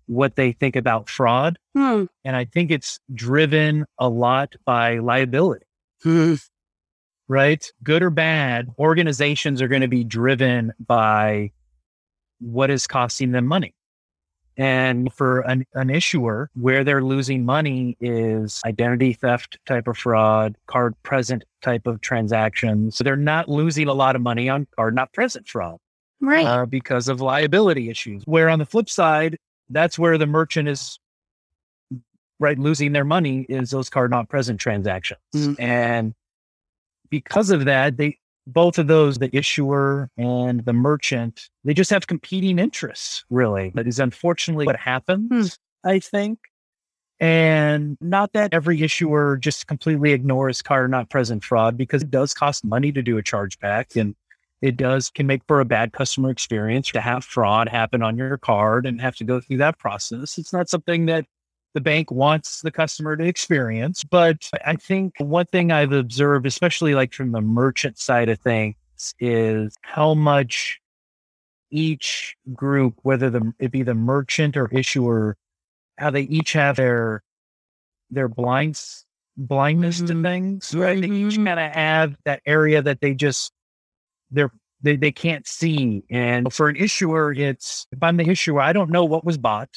what 0.08 0.36
they 0.36 0.54
think 0.54 0.76
about 0.76 1.08
fraud. 1.08 1.60
Hmm. 1.76 2.06
And 2.26 2.36
I 2.36 2.46
think 2.46 2.72
it's 2.72 3.00
driven 3.14 3.86
a 4.00 4.10
lot 4.10 4.56
by 4.66 4.98
liability, 4.98 5.68
right? 7.28 7.72
Good 7.84 8.02
or 8.02 8.10
bad, 8.10 8.70
organizations 8.80 9.62
are 9.62 9.68
going 9.68 9.84
to 9.84 9.88
be 9.88 10.04
driven 10.04 10.74
by 10.80 11.52
what 12.40 12.72
is 12.72 12.88
costing 12.88 13.34
them 13.34 13.46
money. 13.46 13.76
And 14.58 15.12
for 15.14 15.42
an, 15.42 15.66
an 15.74 15.90
issuer, 15.90 16.50
where 16.60 16.84
they're 16.84 17.04
losing 17.04 17.46
money 17.46 17.96
is 18.00 18.62
identity 18.66 19.14
theft 19.14 19.58
type 19.66 19.88
of 19.88 19.98
fraud, 19.98 20.56
card 20.68 20.94
present 21.04 21.44
type 21.62 21.88
of 21.88 22.02
transactions. 22.02 22.98
So 22.98 23.04
they're 23.04 23.16
not 23.16 23.48
losing 23.50 23.88
a 23.88 23.94
lot 23.94 24.16
of 24.16 24.22
money 24.22 24.50
on 24.50 24.68
card 24.76 24.94
not 24.94 25.14
present 25.14 25.48
fraud 25.48 25.78
Right. 26.20 26.46
uh, 26.46 26.66
because 26.66 27.08
of 27.08 27.22
liability 27.22 27.90
issues. 27.90 28.24
Where 28.26 28.50
on 28.50 28.60
the 28.60 28.66
flip 28.66 28.90
side, 28.90 29.38
that's 29.70 29.98
where 29.98 30.18
the 30.18 30.28
merchant 30.28 30.68
is 30.68 31.00
right 32.40 32.58
losing 32.60 32.92
their 32.92 33.06
money 33.06 33.46
is 33.50 33.70
those 33.70 33.90
card 33.90 34.12
not 34.12 34.28
present 34.28 34.60
transactions. 34.60 35.20
Mhm. 35.34 35.56
And 35.60 36.14
because 37.10 37.52
of 37.52 37.66
that, 37.66 37.98
they 37.98 38.18
both 38.54 38.78
of 38.78 38.88
those, 38.88 39.18
the 39.18 39.36
issuer 39.36 40.10
and 40.18 40.66
the 40.66 40.74
merchant, 40.74 41.50
they 41.64 41.74
just 41.74 41.92
have 41.92 42.08
competing 42.08 42.60
interests, 42.60 43.26
really. 43.30 43.72
That 43.76 43.88
is 43.88 44.00
unfortunately 44.00 44.66
what 44.66 44.78
happens, 44.78 45.58
hmm. 45.84 45.90
I 45.90 46.00
think. 46.00 46.40
And 47.20 47.98
not 48.02 48.34
that 48.34 48.52
every 48.52 48.82
issuer 48.82 49.38
just 49.38 49.68
completely 49.68 50.12
ignores 50.12 50.64
card 50.64 50.90
not 50.90 51.10
present 51.12 51.44
fraud 51.44 51.78
because 51.78 52.02
it 52.02 52.10
does 52.10 52.34
cost 52.34 52.66
money 52.66 52.92
to 52.92 53.04
do 53.04 53.20
a 53.20 53.24
chargeback 53.24 53.96
and 54.00 54.16
it 54.62 54.76
does 54.76 55.10
can 55.10 55.28
make 55.28 55.42
for 55.48 55.60
a 55.60 55.66
bad 55.66 55.94
customer 55.94 56.32
experience 56.32 56.92
to 56.92 57.02
have 57.02 57.24
fraud 57.24 57.70
happen 57.70 58.02
on 58.02 58.18
your 58.18 58.38
card 58.38 58.86
and 58.88 59.02
have 59.02 59.16
to 59.18 59.24
go 59.24 59.40
through 59.40 59.58
that 59.58 59.78
process. 59.78 60.38
It's 60.38 60.52
not 60.52 60.70
something 60.70 61.08
that 61.08 61.26
the 61.74 61.82
bank 61.82 62.12
wants 62.12 62.62
the 62.62 62.72
customer 62.72 63.16
to 63.16 63.24
experience. 63.24 64.04
But 64.04 64.50
I 64.66 64.76
think 64.76 65.14
one 65.20 65.46
thing 65.46 65.72
I've 65.72 65.92
observed, 65.94 66.46
especially 66.46 66.96
like 66.96 67.14
from 67.14 67.32
the 67.32 67.42
merchant 67.42 67.98
side 67.98 68.30
of 68.30 68.40
things, 68.40 68.76
is 69.20 69.76
how 69.82 70.14
much 70.14 70.80
each 71.72 72.36
group, 72.54 72.96
whether 73.04 73.30
the 73.30 73.54
it 73.60 73.72
be 73.72 73.84
the 73.84 73.96
merchant 73.96 74.58
or 74.58 74.68
issuer, 74.74 75.38
how 75.98 76.10
they 76.12 76.24
each 76.24 76.54
have 76.54 76.76
their 76.76 77.24
their 78.10 78.28
blinds 78.28 79.06
blindness 79.38 80.02
Mhm. 80.02 80.08
to 80.08 80.22
things, 80.22 80.76
right? 80.76 81.00
They 81.00 81.08
each 81.08 81.38
Mhm. 81.38 81.46
kind 81.46 81.60
of 81.60 81.72
have 81.72 82.18
that 82.26 82.42
area 82.46 82.82
that 82.82 83.00
they 83.00 83.14
just 83.14 83.54
they're 84.32 84.52
they, 84.84 84.96
they 84.96 85.12
can't 85.12 85.48
see. 85.48 86.04
And 86.10 86.52
for 86.52 86.68
an 86.68 86.76
issuer, 86.76 87.32
it's 87.34 87.88
if 87.92 88.02
I'm 88.02 88.18
the 88.18 88.28
issuer, 88.28 88.60
I 88.62 88.74
don't 88.74 88.90
know 88.90 89.06
what 89.06 89.24
was 89.24 89.38
bought. 89.38 89.70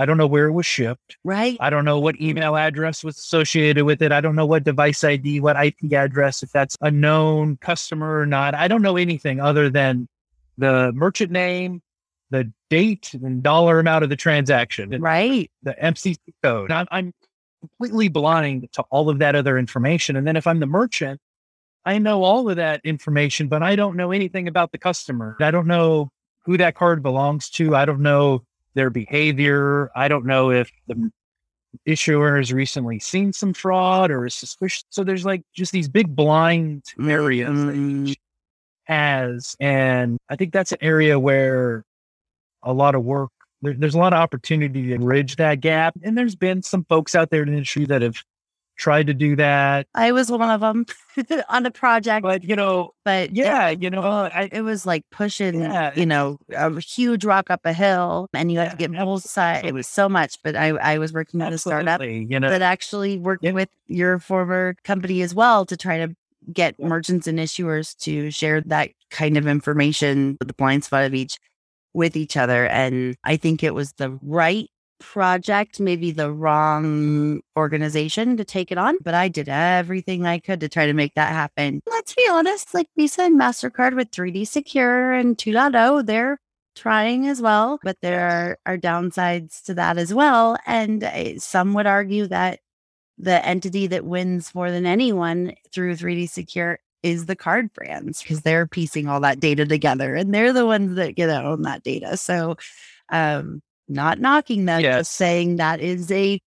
I 0.00 0.06
don't 0.06 0.16
know 0.16 0.26
where 0.26 0.46
it 0.46 0.52
was 0.52 0.64
shipped. 0.64 1.18
Right. 1.24 1.58
I 1.60 1.68
don't 1.68 1.84
know 1.84 2.00
what 2.00 2.18
email 2.20 2.56
address 2.56 3.04
was 3.04 3.18
associated 3.18 3.84
with 3.84 4.00
it. 4.00 4.12
I 4.12 4.22
don't 4.22 4.34
know 4.34 4.46
what 4.46 4.64
device 4.64 5.04
ID, 5.04 5.40
what 5.40 5.62
IP 5.62 5.92
address, 5.92 6.42
if 6.42 6.50
that's 6.52 6.74
a 6.80 6.90
known 6.90 7.58
customer 7.58 8.18
or 8.18 8.24
not. 8.24 8.54
I 8.54 8.66
don't 8.66 8.80
know 8.80 8.96
anything 8.96 9.40
other 9.40 9.68
than 9.68 10.08
the 10.56 10.90
merchant 10.94 11.30
name, 11.30 11.82
the 12.30 12.50
date, 12.70 13.12
and 13.12 13.42
dollar 13.42 13.78
amount 13.78 14.02
of 14.04 14.08
the 14.08 14.16
transaction, 14.16 14.88
Right. 15.02 15.50
the 15.62 15.74
MCC 15.74 16.16
code. 16.42 16.72
I'm, 16.72 16.86
I'm 16.90 17.12
completely 17.60 18.08
blind 18.08 18.68
to 18.72 18.82
all 18.90 19.10
of 19.10 19.18
that 19.18 19.34
other 19.34 19.58
information. 19.58 20.16
And 20.16 20.26
then 20.26 20.36
if 20.36 20.46
I'm 20.46 20.60
the 20.60 20.66
merchant, 20.66 21.20
I 21.84 21.98
know 21.98 22.22
all 22.22 22.48
of 22.48 22.56
that 22.56 22.80
information, 22.84 23.48
but 23.48 23.62
I 23.62 23.76
don't 23.76 23.96
know 23.96 24.12
anything 24.12 24.48
about 24.48 24.72
the 24.72 24.78
customer. 24.78 25.36
I 25.40 25.50
don't 25.50 25.66
know 25.66 26.10
who 26.46 26.56
that 26.56 26.74
card 26.74 27.02
belongs 27.02 27.50
to. 27.50 27.76
I 27.76 27.84
don't 27.84 28.00
know 28.00 28.44
their 28.74 28.90
behavior. 28.90 29.90
I 29.94 30.08
don't 30.08 30.26
know 30.26 30.50
if 30.50 30.70
the 30.86 31.10
issuer 31.84 32.36
has 32.36 32.52
recently 32.52 32.98
seen 32.98 33.32
some 33.32 33.52
fraud 33.54 34.10
or 34.10 34.26
is 34.26 34.34
suspicious. 34.34 34.84
So 34.90 35.04
there's 35.04 35.24
like 35.24 35.42
just 35.54 35.72
these 35.72 35.88
big 35.88 36.14
blind 36.14 36.84
areas 37.00 37.48
that 37.48 37.74
Mm, 37.74 38.08
each 38.08 38.18
has. 38.84 39.56
And 39.60 40.18
I 40.28 40.36
think 40.36 40.52
that's 40.52 40.72
an 40.72 40.78
area 40.80 41.18
where 41.18 41.84
a 42.62 42.72
lot 42.72 42.94
of 42.94 43.04
work, 43.04 43.30
there, 43.62 43.74
there's 43.74 43.94
a 43.94 43.98
lot 43.98 44.12
of 44.12 44.18
opportunity 44.18 44.88
to 44.88 44.98
bridge 44.98 45.36
that 45.36 45.60
gap. 45.60 45.94
And 46.02 46.18
there's 46.18 46.34
been 46.34 46.62
some 46.62 46.84
folks 46.84 47.14
out 47.14 47.30
there 47.30 47.42
in 47.42 47.48
the 47.48 47.54
industry 47.54 47.86
that 47.86 48.02
have 48.02 48.22
tried 48.80 49.06
to 49.06 49.14
do 49.14 49.36
that. 49.36 49.86
I 49.94 50.10
was 50.10 50.30
one 50.30 50.48
of 50.48 50.60
them 50.62 50.86
on 51.50 51.66
a 51.66 51.70
project, 51.70 52.22
But, 52.22 52.42
you 52.42 52.56
know, 52.56 52.92
but 53.04 53.36
yeah, 53.36 53.68
you 53.68 53.90
know, 53.90 54.00
I, 54.02 54.48
it 54.50 54.62
was 54.62 54.86
like 54.86 55.04
pushing, 55.12 55.60
Yeah. 55.60 55.92
you 55.94 56.06
know, 56.06 56.38
a 56.56 56.80
huge 56.80 57.24
rock 57.24 57.50
up 57.50 57.60
a 57.64 57.74
hill 57.74 58.28
and 58.32 58.50
you 58.50 58.58
had 58.58 58.70
to 58.70 58.76
get 58.76 58.90
both 58.92 59.22
sides. 59.28 59.66
It 59.66 59.74
was 59.74 59.86
so 59.86 60.08
much, 60.08 60.38
but 60.42 60.56
I, 60.56 60.68
I 60.70 60.98
was 60.98 61.12
working 61.12 61.42
at 61.42 61.52
a 61.52 61.58
startup 61.58 62.00
you 62.00 62.40
know, 62.40 62.48
that 62.48 62.62
actually 62.62 63.18
worked 63.18 63.44
Yeah. 63.44 63.52
with 63.52 63.68
your 63.86 64.18
former 64.18 64.74
company 64.82 65.20
as 65.20 65.34
well 65.34 65.66
to 65.66 65.76
try 65.76 65.98
to 65.98 66.14
get 66.52 66.74
Yeah. 66.78 66.88
merchants 66.88 67.26
and 67.26 67.38
issuers 67.38 67.94
to 67.98 68.30
share 68.30 68.62
that 68.62 68.90
kind 69.10 69.36
of 69.36 69.46
information, 69.46 70.38
the 70.40 70.54
blind 70.54 70.84
spot 70.84 71.04
of 71.04 71.14
each 71.14 71.36
with 71.92 72.16
each 72.16 72.36
other. 72.36 72.66
And 72.66 73.16
I 73.24 73.36
think 73.36 73.62
it 73.62 73.74
was 73.74 73.92
the 73.98 74.18
right 74.22 74.70
project, 75.00 75.80
maybe 75.80 76.12
the 76.12 76.30
wrong 76.30 77.40
organization 77.56 78.36
to 78.36 78.44
take 78.44 78.70
it 78.70 78.78
on, 78.78 78.96
but 79.02 79.14
I 79.14 79.28
did 79.28 79.48
everything 79.48 80.26
I 80.26 80.38
could 80.38 80.60
to 80.60 80.68
try 80.68 80.86
to 80.86 80.92
make 80.92 81.14
that 81.14 81.32
happen. 81.32 81.82
Let's 81.86 82.14
be 82.14 82.26
honest, 82.30 82.72
like 82.72 82.86
Visa 82.96 83.22
and 83.22 83.40
MasterCard 83.40 83.96
with 83.96 84.10
3D 84.12 84.46
Secure 84.46 85.12
and 85.12 85.36
2.0, 85.36 86.06
they're 86.06 86.38
trying 86.76 87.26
as 87.26 87.42
well, 87.42 87.80
but 87.82 87.96
there 88.00 88.58
are, 88.66 88.74
are 88.74 88.78
downsides 88.78 89.62
to 89.64 89.74
that 89.74 89.98
as 89.98 90.14
well. 90.14 90.56
And 90.66 91.02
uh, 91.02 91.38
some 91.38 91.74
would 91.74 91.86
argue 91.86 92.26
that 92.28 92.60
the 93.18 93.44
entity 93.44 93.86
that 93.88 94.04
wins 94.04 94.54
more 94.54 94.70
than 94.70 94.86
anyone 94.86 95.54
through 95.72 95.96
3D 95.96 96.28
Secure 96.28 96.78
is 97.02 97.26
the 97.26 97.36
card 97.36 97.72
brands 97.72 98.22
because 98.22 98.42
they're 98.42 98.66
piecing 98.66 99.08
all 99.08 99.20
that 99.20 99.40
data 99.40 99.66
together 99.66 100.14
and 100.14 100.34
they're 100.34 100.52
the 100.52 100.66
ones 100.66 100.94
that 100.96 101.16
get 101.16 101.26
to 101.26 101.42
own 101.42 101.62
that 101.62 101.82
data. 101.82 102.16
So, 102.16 102.56
um, 103.08 103.62
not 103.90 104.18
knocking 104.20 104.64
them, 104.64 104.80
Yes. 104.80 105.00
just 105.00 105.12
saying 105.12 105.56
that 105.56 105.80
is 105.80 106.10
a 106.10 106.40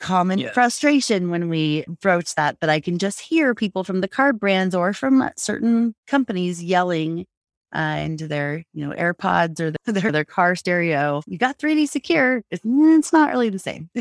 common 0.00 0.38
Yes. 0.38 0.54
frustration 0.54 1.30
when 1.30 1.48
we 1.48 1.84
broach 2.00 2.34
that. 2.34 2.56
But 2.60 2.70
I 2.70 2.80
can 2.80 2.98
just 2.98 3.20
hear 3.20 3.54
people 3.54 3.84
from 3.84 4.00
the 4.00 4.08
card 4.08 4.40
brands 4.40 4.74
or 4.74 4.92
from 4.92 5.28
certain 5.36 5.94
companies 6.06 6.62
yelling 6.62 7.26
uh, 7.74 7.98
into 8.02 8.26
their, 8.28 8.64
you 8.74 8.86
know, 8.86 8.94
AirPods 8.94 9.60
or 9.60 9.72
their, 9.92 10.12
their 10.12 10.24
car 10.24 10.54
stereo. 10.56 11.22
You 11.26 11.38
got 11.38 11.58
3D 11.58 11.88
secure. 11.88 12.42
It's, 12.50 12.64
mm, 12.64 12.98
it's 12.98 13.12
not 13.12 13.30
really 13.30 13.48
the 13.50 13.58
same. 13.58 13.90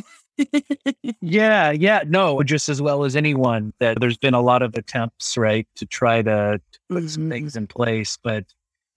Yeah, 1.24 1.69
yeah, 1.69 2.02
no, 2.08 2.41
just 2.41 2.67
as 2.67 2.82
well 2.82 3.04
as 3.04 3.15
anyone 3.15 3.74
that 3.80 4.00
there's 4.00 4.17
been 4.17 4.34
a 4.34 4.41
lot 4.41 4.63
of 4.63 4.74
attempts, 4.76 5.38
right, 5.38 5.67
to 5.76 5.86
try 5.86 6.24
to, 6.24 6.60
to 6.71 6.80
put 6.89 7.10
some 7.10 7.24
Mhm. 7.28 7.30
things 7.30 7.56
in 7.56 7.67
place, 7.67 8.17
but 8.24 8.45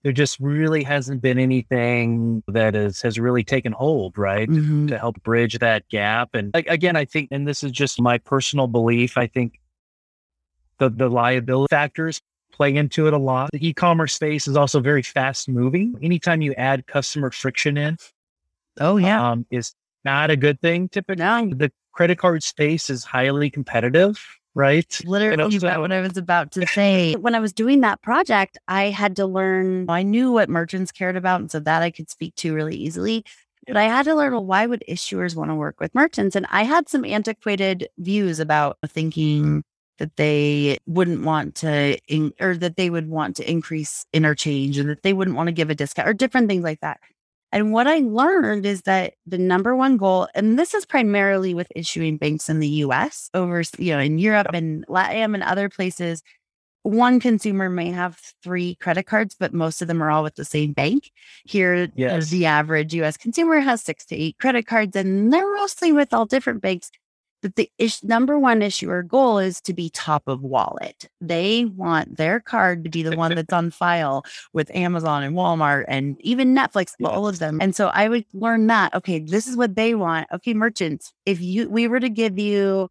there 0.04 0.12
just 0.12 0.38
really 0.38 0.82
hasn't 0.84 1.22
been 1.22 1.38
anything 1.38 2.42
that 2.46 2.76
is, 2.76 3.00
has 3.02 3.18
really 3.18 3.42
taken 3.42 3.72
hold, 3.72 4.16
right, 4.18 4.48
Mhm. 4.48 4.86
to 4.88 4.98
help 4.98 5.20
bridge 5.22 5.58
that 5.58 5.88
gap. 5.88 6.34
And 6.34 6.52
like, 6.54 6.66
again, 6.68 6.94
I 6.94 7.06
think, 7.06 7.30
and 7.32 7.48
this 7.48 7.64
is 7.64 7.72
just 7.72 8.00
my 8.00 8.18
personal 8.18 8.66
belief, 8.68 9.16
I 9.18 9.26
think 9.26 9.58
the 10.78 10.90
the 10.90 11.08
liability 11.08 11.68
factors 11.70 12.20
play 12.52 12.74
into 12.76 13.06
it 13.08 13.12
a 13.14 13.18
lot. 13.18 13.50
The 13.52 13.66
e-commerce 13.66 14.14
space 14.14 14.46
is 14.46 14.56
also 14.56 14.78
very 14.80 15.02
fast 15.02 15.48
moving. 15.48 15.96
Anytime 16.02 16.40
you 16.42 16.52
add 16.54 16.86
customer 16.86 17.30
friction 17.30 17.76
in, 17.76 17.96
Oh, 18.80 18.96
yeah. 18.98 19.30
um, 19.30 19.46
is 19.50 19.74
not 20.04 20.30
a 20.30 20.36
good 20.36 20.60
thing 20.60 20.88
typically 20.90 21.24
no, 21.24 21.48
the 21.54 21.72
credit 21.92 22.18
card 22.18 22.42
space 22.42 22.90
is 22.90 23.04
highly 23.04 23.48
competitive, 23.50 24.20
right? 24.54 25.00
literally 25.04 25.58
so- 25.58 25.66
about 25.66 25.80
what 25.80 25.92
I 25.92 26.00
was 26.00 26.16
about 26.16 26.52
to 26.52 26.66
say. 26.66 27.14
When 27.20 27.34
I 27.34 27.40
was 27.40 27.52
doing 27.52 27.80
that 27.80 28.02
project, 28.02 28.58
I 28.68 28.90
had 28.90 29.16
to 29.16 29.26
learn, 29.26 29.88
I 29.88 30.02
knew 30.02 30.32
what 30.32 30.48
merchants 30.48 30.92
cared 30.92 31.16
about. 31.16 31.40
And 31.40 31.50
so 31.50 31.60
that 31.60 31.82
I 31.82 31.90
could 31.90 32.10
speak 32.10 32.34
to 32.36 32.54
really 32.54 32.76
easily. 32.76 33.24
But 33.66 33.76
I 33.78 33.84
had 33.84 34.04
to 34.04 34.14
learn, 34.14 34.32
well, 34.32 34.44
why 34.44 34.66
would 34.66 34.84
issuers 34.88 35.34
want 35.34 35.50
to 35.50 35.54
work 35.54 35.80
with 35.80 35.94
merchants? 35.94 36.36
And 36.36 36.46
I 36.50 36.64
had 36.64 36.88
some 36.88 37.04
antiquated 37.04 37.88
views 37.98 38.38
about 38.38 38.76
thinking 38.86 39.64
that 39.98 40.16
they 40.16 40.76
wouldn't 40.86 41.22
want 41.24 41.54
to, 41.56 41.98
in, 42.08 42.32
or 42.40 42.56
that 42.56 42.76
they 42.76 42.90
would 42.90 43.08
want 43.08 43.36
to 43.36 43.50
increase 43.50 44.04
interchange 44.12 44.78
or 44.78 44.84
that 44.84 45.02
they 45.02 45.12
wouldn't 45.12 45.36
want 45.36 45.46
to 45.46 45.52
give 45.52 45.70
a 45.70 45.74
discount 45.74 46.08
or 46.08 46.12
different 46.12 46.48
things 46.48 46.64
like 46.64 46.80
that. 46.80 47.00
And 47.54 47.72
what 47.72 47.86
I 47.86 48.00
learned 48.00 48.66
is 48.66 48.82
that 48.82 49.14
the 49.26 49.38
number 49.38 49.76
one 49.76 49.96
goal, 49.96 50.26
and 50.34 50.58
this 50.58 50.74
is 50.74 50.84
primarily 50.84 51.54
with 51.54 51.68
issuing 51.76 52.16
banks 52.16 52.48
in 52.50 52.58
the 52.58 52.68
US 52.68 53.30
over, 53.32 53.62
you 53.78 53.92
know, 53.92 54.00
in 54.00 54.18
Europe 54.18 54.48
and 54.52 54.84
LATAM 54.88 55.34
and 55.34 55.42
other 55.44 55.68
places, 55.68 56.20
one 56.82 57.20
consumer 57.20 57.70
may 57.70 57.92
have 57.92 58.18
three 58.42 58.74
credit 58.74 59.04
cards, 59.04 59.36
but 59.38 59.54
most 59.54 59.80
of 59.80 59.86
them 59.86 60.02
are 60.02 60.10
all 60.10 60.24
with 60.24 60.34
the 60.34 60.44
same 60.44 60.72
bank. 60.72 61.12
Here, 61.44 61.74
uh, 61.84 61.86
Yes. 61.94 62.28
the 62.30 62.44
average 62.46 62.92
US 62.94 63.16
consumer 63.16 63.60
has 63.60 63.82
six 63.82 64.04
to 64.06 64.16
eight 64.16 64.36
credit 64.40 64.66
cards, 64.66 64.96
and 64.96 65.32
they're 65.32 65.54
mostly 65.54 65.92
with 65.92 66.12
all 66.12 66.26
different 66.26 66.60
banks. 66.60 66.90
But 67.44 67.56
the 67.56 67.70
ish, 67.76 68.02
number 68.02 68.38
one 68.38 68.62
issuer 68.62 69.02
goal 69.02 69.36
is 69.38 69.60
to 69.60 69.74
be 69.74 69.90
top 69.90 70.28
of 70.28 70.40
wallet. 70.40 71.10
They 71.20 71.66
want 71.66 72.16
their 72.16 72.40
card 72.40 72.84
to 72.84 72.90
be 72.90 73.02
the 73.02 73.18
one 73.18 73.34
that's 73.34 73.52
on 73.52 73.70
file 73.70 74.24
with 74.54 74.74
Amazon 74.74 75.22
and 75.22 75.36
Walmart 75.36 75.84
and 75.86 76.16
even 76.22 76.54
Netflix, 76.54 76.94
all 77.04 77.28
of 77.28 77.40
them. 77.40 77.58
And 77.60 77.76
so 77.76 77.88
I 77.88 78.08
would 78.08 78.24
learn 78.32 78.66
that, 78.68 78.94
okay, 78.94 79.18
this 79.18 79.46
is 79.46 79.58
what 79.58 79.76
they 79.76 79.94
want. 79.94 80.26
Okay, 80.32 80.54
merchants, 80.54 81.12
if 81.26 81.42
you 81.42 81.68
we 81.68 81.86
were 81.86 82.00
to 82.00 82.08
give 82.08 82.38
you 82.38 82.88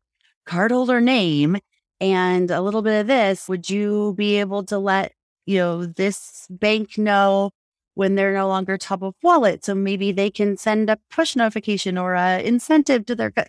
cardholder 0.47 1.01
name 1.01 1.57
and 1.99 2.51
a 2.51 2.61
little 2.61 2.83
bit 2.83 3.01
of 3.01 3.07
this, 3.07 3.49
would 3.49 3.67
you 3.71 4.13
be 4.15 4.39
able 4.39 4.63
to 4.65 4.77
let, 4.77 5.13
you 5.47 5.57
know, 5.57 5.87
this 5.87 6.45
bank 6.51 6.99
know 6.99 7.49
when 7.95 8.15
they're 8.15 8.33
no 8.33 8.47
longer 8.47 8.77
top 8.77 9.01
of 9.01 9.15
wallet? 9.23 9.63
So 9.65 9.75
maybe 9.75 10.11
they 10.11 10.29
can 10.29 10.57
send 10.57 10.89
a 10.89 10.99
push 11.09 11.35
notification 11.35 11.97
or 11.97 12.13
a 12.15 12.41
incentive 12.43 13.05
to 13.07 13.15
their 13.15 13.31
cu- 13.31 13.43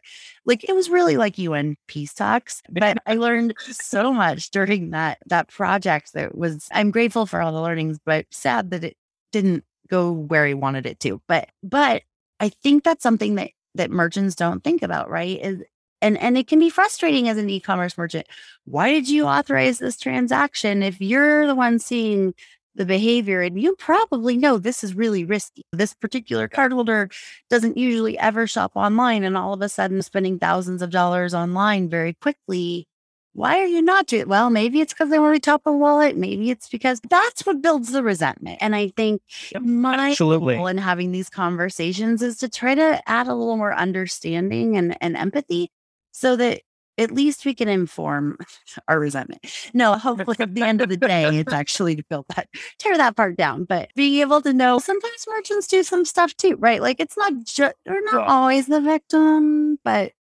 like 0.45 0.65
it 0.69 0.75
was 0.75 0.91
really 0.91 1.17
like 1.17 1.39
UN 1.39 1.77
peace 1.87 2.15
talks. 2.15 2.63
But 2.71 2.99
I 3.07 3.15
learned 3.15 3.55
so 3.59 4.13
much 4.13 4.51
during 4.51 4.91
that 4.91 5.19
that 5.27 5.49
project 5.49 6.13
that 6.15 6.37
was 6.37 6.69
I'm 6.73 6.91
grateful 6.91 7.27
for 7.27 7.41
all 7.41 7.53
the 7.53 7.61
learnings, 7.61 7.99
but 8.05 8.27
sad 8.31 8.71
that 8.71 8.85
it 8.85 8.97
didn't 9.33 9.65
go 9.89 10.13
where 10.13 10.47
he 10.47 10.55
wanted 10.55 10.87
it 10.87 11.01
to. 11.01 11.21
But 11.29 11.49
but 11.63 12.03
I 12.41 12.49
think 12.51 12.85
that's 12.85 13.03
something 13.03 13.37
that 13.37 13.51
that 13.75 13.91
merchants 13.91 14.35
don't 14.35 14.63
think 14.63 14.83
about, 14.83 15.11
right? 15.11 15.41
Is 15.41 15.63
and 16.03 16.19
and 16.19 16.37
it 16.37 16.47
can 16.47 16.59
be 16.59 16.71
frustrating 16.71 17.29
as 17.29 17.39
an 17.39 17.51
e-commerce 17.51 17.97
merchant. 17.97 18.27
Why 18.65 18.91
did 18.93 19.09
you 19.09 19.25
authorize 19.25 19.79
this 19.79 19.97
transaction 19.97 20.83
if 20.83 21.01
you're 21.01 21.47
the 21.47 21.55
one 21.55 21.79
seeing 21.79 22.35
the 22.75 22.85
behavior 22.85 23.41
and 23.41 23.61
you 23.61 23.75
probably 23.77 24.37
know 24.37 24.59
this 24.59 24.83
is 24.83 24.95
really 24.95 25.25
risky. 25.25 25.63
This 25.73 25.95
particular 25.95 26.49
cardholder 26.49 27.13
doesn't 27.51 27.77
usually 27.77 28.19
ever 28.19 28.47
shop 28.47 28.73
online 28.75 29.25
and 29.25 29.37
all 29.37 29.55
of 29.55 29.63
a 29.63 29.69
sudden 29.69 30.03
spending 30.03 30.39
thousands 30.39 30.83
of 30.83 30.91
dollars 30.91 31.35
online 31.35 31.89
very 31.89 32.15
quickly 32.15 32.87
why 33.35 33.59
are 33.59 33.67
you 33.67 33.83
not 33.83 34.07
doing 34.07 34.29
Well, 34.29 34.49
maybe 34.49 34.81
it's 34.81 34.93
because 34.93 35.11
they 35.11 35.19
want 35.19 35.35
to 35.35 35.41
top 35.41 35.63
a 35.67 35.73
wallet. 35.73 36.17
Maybe 36.17 36.51
it's 36.51 36.69
because 36.69 37.01
that's 37.11 37.45
what 37.45 37.61
builds 37.61 37.91
the 37.91 38.03
resentment. 38.03 38.59
And 38.61 38.77
I 38.77 38.89
think 38.97 39.23
Yep, 39.53 39.63
my 39.63 40.11
absolutely. 40.11 40.55
goal 40.57 40.69
in 40.69 40.79
having 40.79 41.11
these 41.11 41.29
conversations 41.29 42.23
is 42.23 42.39
to 42.39 42.49
try 42.49 42.77
to 42.77 43.03
add 43.09 43.27
a 43.27 43.35
little 43.35 43.57
more 43.57 43.75
understanding 43.75 44.77
and, 44.77 44.97
and 45.01 45.17
empathy 45.17 45.71
so 46.13 46.37
that 46.37 46.63
at 46.97 47.11
least 47.11 47.45
we 47.45 47.55
can 47.55 47.69
inform 47.69 48.39
our 48.89 48.99
resentment. 49.01 49.45
No, 49.75 49.95
hopefully 49.95 50.37
at 50.41 50.55
the 50.55 50.63
end 50.63 50.81
of 50.81 50.89
the 50.89 50.97
day, 50.97 51.39
it's 51.39 51.53
actually 51.53 51.97
to 51.97 52.05
build 52.09 52.27
that, 52.37 52.49
tear 52.79 52.97
that 52.97 53.17
part 53.17 53.37
down. 53.37 53.65
But 53.65 53.91
being 53.97 54.21
able 54.21 54.41
to 54.43 54.53
know 54.53 54.79
sometimes 54.79 55.27
merchants 55.29 55.67
do 55.67 55.83
some 55.83 56.05
stuff 56.05 56.35
too, 56.37 56.57
right? 56.57 56.81
Like 56.81 57.01
it's 57.01 57.17
not 57.17 57.33
just, 57.45 57.75
they're 57.85 58.03
not 58.05 58.15
Yeah. 58.27 58.33
always 58.33 58.67
the 58.67 58.81
victim, 58.81 59.79
but 59.85 60.13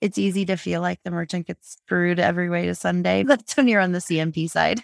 it's 0.00 0.18
easy 0.18 0.46
to 0.46 0.56
feel 0.56 0.80
like 0.80 0.98
the 1.04 1.10
merchant 1.10 1.46
gets 1.46 1.72
screwed 1.84 2.18
every 2.18 2.48
way 2.48 2.66
to 2.66 2.74
Sunday. 2.74 3.22
That's 3.26 3.56
when 3.56 3.68
you're 3.68 3.80
on 3.82 3.92
the 3.92 3.98
CNP 3.98 4.50
side. 4.50 4.80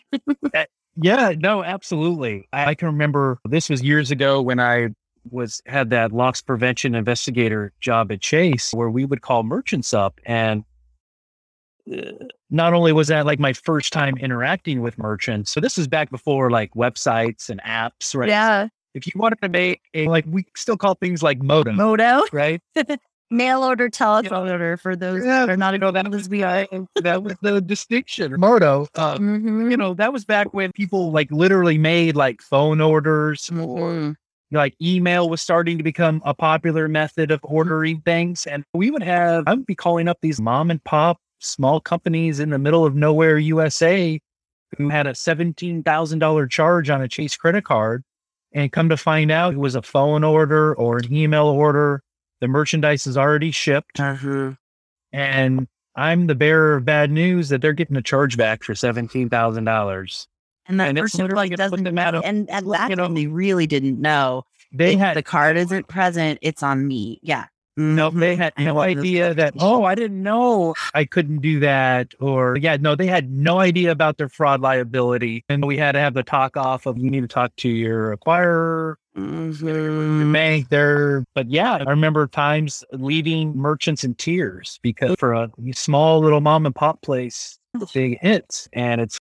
Eh, 0.54 0.64
yeah, 1.00 1.32
no, 1.38 1.64
absolutely. 1.64 2.48
I, 2.52 2.66
I 2.66 2.74
can 2.74 2.86
remember 2.86 3.38
this 3.48 3.68
was 3.68 3.82
years 3.82 4.10
ago 4.10 4.40
when 4.42 4.60
I 4.60 4.88
was 5.30 5.60
had 5.66 5.90
that 5.90 6.12
loss 6.12 6.40
prevention 6.40 6.94
investigator 6.94 7.72
job 7.80 8.12
at 8.12 8.20
Chase, 8.20 8.72
where 8.72 8.88
we 8.90 9.04
would 9.04 9.22
call 9.22 9.42
merchants 9.42 9.92
up, 9.92 10.20
and 10.24 10.62
not 12.50 12.74
only 12.74 12.92
was 12.92 13.08
that 13.08 13.26
like 13.26 13.38
my 13.38 13.52
first 13.52 13.92
time 13.92 14.16
interacting 14.18 14.80
with 14.82 14.98
merchants, 14.98 15.50
so 15.50 15.60
this 15.60 15.78
is 15.78 15.86
back 15.88 16.10
before 16.10 16.50
like 16.50 16.72
websites 16.74 17.48
and 17.48 17.60
apps, 17.62 18.14
right? 18.14 18.28
Yeah. 18.28 18.68
If 18.94 19.06
you 19.06 19.12
wanted 19.16 19.42
to 19.42 19.48
make 19.48 19.82
a 19.94 20.06
like, 20.08 20.24
we 20.26 20.46
still 20.56 20.76
call 20.76 20.94
things 20.94 21.22
like 21.22 21.42
modem, 21.42 21.76
Moto, 21.76 22.22
right? 22.32 22.60
mail 23.30 23.62
order, 23.62 23.88
telephone 23.90 24.48
order 24.48 24.76
for 24.76 24.96
those 24.96 25.24
Yeah, 25.24 25.40
that 25.46 25.50
are 25.52 25.56
not 25.56 25.74
you 25.74 25.78
know, 25.78 25.90
that 25.90 26.08
was 26.10 26.28
we 26.28 26.42
are. 26.42 26.66
that 26.96 27.22
was 27.22 27.34
the 27.42 27.60
distinction. 27.60 28.34
Moto, 28.38 28.86
uh, 28.94 29.18
Mhm. 29.18 29.70
you 29.70 29.76
know, 29.76 29.92
that 29.94 30.12
was 30.12 30.24
back 30.24 30.54
when 30.54 30.72
people 30.72 31.12
like 31.12 31.30
literally 31.30 31.76
made 31.76 32.16
like 32.16 32.40
phone 32.40 32.80
orders 32.80 33.50
or 33.50 33.90
Mhm. 33.90 34.16
like 34.52 34.74
email 34.80 35.28
was 35.28 35.42
starting 35.42 35.76
to 35.76 35.84
become 35.84 36.22
a 36.24 36.32
popular 36.32 36.88
method 36.88 37.30
of 37.30 37.40
ordering 37.42 38.00
things. 38.00 38.46
And 38.46 38.64
we 38.72 38.90
would 38.90 39.02
have, 39.02 39.44
I 39.46 39.54
would 39.54 39.66
be 39.66 39.74
calling 39.74 40.08
up 40.08 40.18
these 40.22 40.40
mom 40.40 40.70
and 40.70 40.82
pop 40.84 41.18
small 41.46 41.80
companies 41.80 42.40
in 42.40 42.50
the 42.50 42.58
middle 42.58 42.84
of 42.84 42.94
nowhere, 42.94 43.38
USA, 43.38 44.20
who 44.76 44.88
had 44.88 45.06
a 45.06 45.12
$17,000 45.12 46.50
charge 46.50 46.90
on 46.90 47.02
a 47.02 47.08
Chase 47.08 47.36
credit 47.36 47.64
card. 47.64 48.02
And 48.52 48.72
come 48.72 48.88
to 48.88 48.96
find 48.96 49.30
out 49.30 49.54
it 49.54 49.58
was 49.58 49.74
a 49.74 49.82
phone 49.82 50.24
order 50.24 50.74
or 50.74 50.98
an 50.98 51.12
email 51.12 51.46
order. 51.46 52.02
The 52.40 52.48
merchandise 52.48 53.06
is 53.06 53.16
already 53.16 53.50
shipped. 53.50 53.96
Mm-hmm. 53.96 54.52
And 55.12 55.68
I'm 55.94 56.26
the 56.26 56.34
bearer 56.34 56.76
of 56.76 56.84
bad 56.84 57.10
news 57.10 57.48
that 57.50 57.60
they're 57.60 57.72
getting 57.72 57.96
a 57.96 58.02
chargeback 58.02 58.62
for 58.62 58.72
$17,000. 58.74 60.26
And 60.68 60.80
that 60.80 60.88
And 60.88 60.98
person 60.98 61.28
like 61.30 61.54
doesn't 61.54 61.84
them 61.84 61.98
out 61.98 62.14
of- 62.14 62.24
and 62.24 62.50
at 62.50 62.64
that 62.66 62.90
you 62.90 62.96
know, 62.96 63.08
they 63.08 63.26
really 63.26 63.66
didn't 63.66 64.00
know. 64.00 64.44
They 64.72 64.94
if 64.94 64.98
had 64.98 65.16
the 65.16 65.22
card 65.22 65.56
isn't 65.56 65.88
present, 65.88 66.38
it's 66.42 66.62
on 66.62 66.86
me. 66.86 67.20
Yeah. 67.22 67.46
No, 67.78 68.10
Mhm. 68.10 68.20
they 68.20 68.36
had 68.36 68.54
no 68.58 68.78
idea 68.80 69.34
that, 69.34 69.52
oh, 69.58 69.84
I 69.84 69.94
didn't 69.94 70.22
know 70.22 70.74
I 70.94 71.04
couldn't 71.04 71.42
do 71.42 71.60
that. 71.60 72.14
Or, 72.20 72.56
yeah, 72.56 72.76
no, 72.80 72.94
they 72.94 73.06
had 73.06 73.30
no 73.30 73.58
idea 73.60 73.90
about 73.90 74.16
their 74.16 74.30
fraud 74.30 74.62
liability. 74.62 75.44
And 75.50 75.64
we 75.66 75.76
had 75.76 75.92
to 75.92 75.98
have 75.98 76.14
the 76.14 76.22
talk 76.22 76.56
off 76.56 76.86
of 76.86 76.96
you 76.98 77.10
need 77.10 77.20
to 77.20 77.28
talk 77.28 77.54
to 77.56 77.68
your 77.68 78.16
acquirer, 78.16 78.94
Mhm. 79.16 80.32
bank 80.32 80.68
there. 80.70 81.24
But 81.34 81.50
yeah, 81.50 81.74
I 81.74 81.90
remember 81.90 82.26
times 82.26 82.82
leaving 82.92 83.54
merchants 83.56 84.04
in 84.04 84.14
tears 84.14 84.78
because 84.82 85.14
for 85.18 85.34
a 85.34 85.50
small 85.72 86.20
little 86.20 86.40
mom 86.40 86.64
and 86.64 86.74
pop 86.74 87.02
place, 87.02 87.58
big 87.92 88.18
hits. 88.22 88.68
And 88.72 89.02
it's 89.02 89.18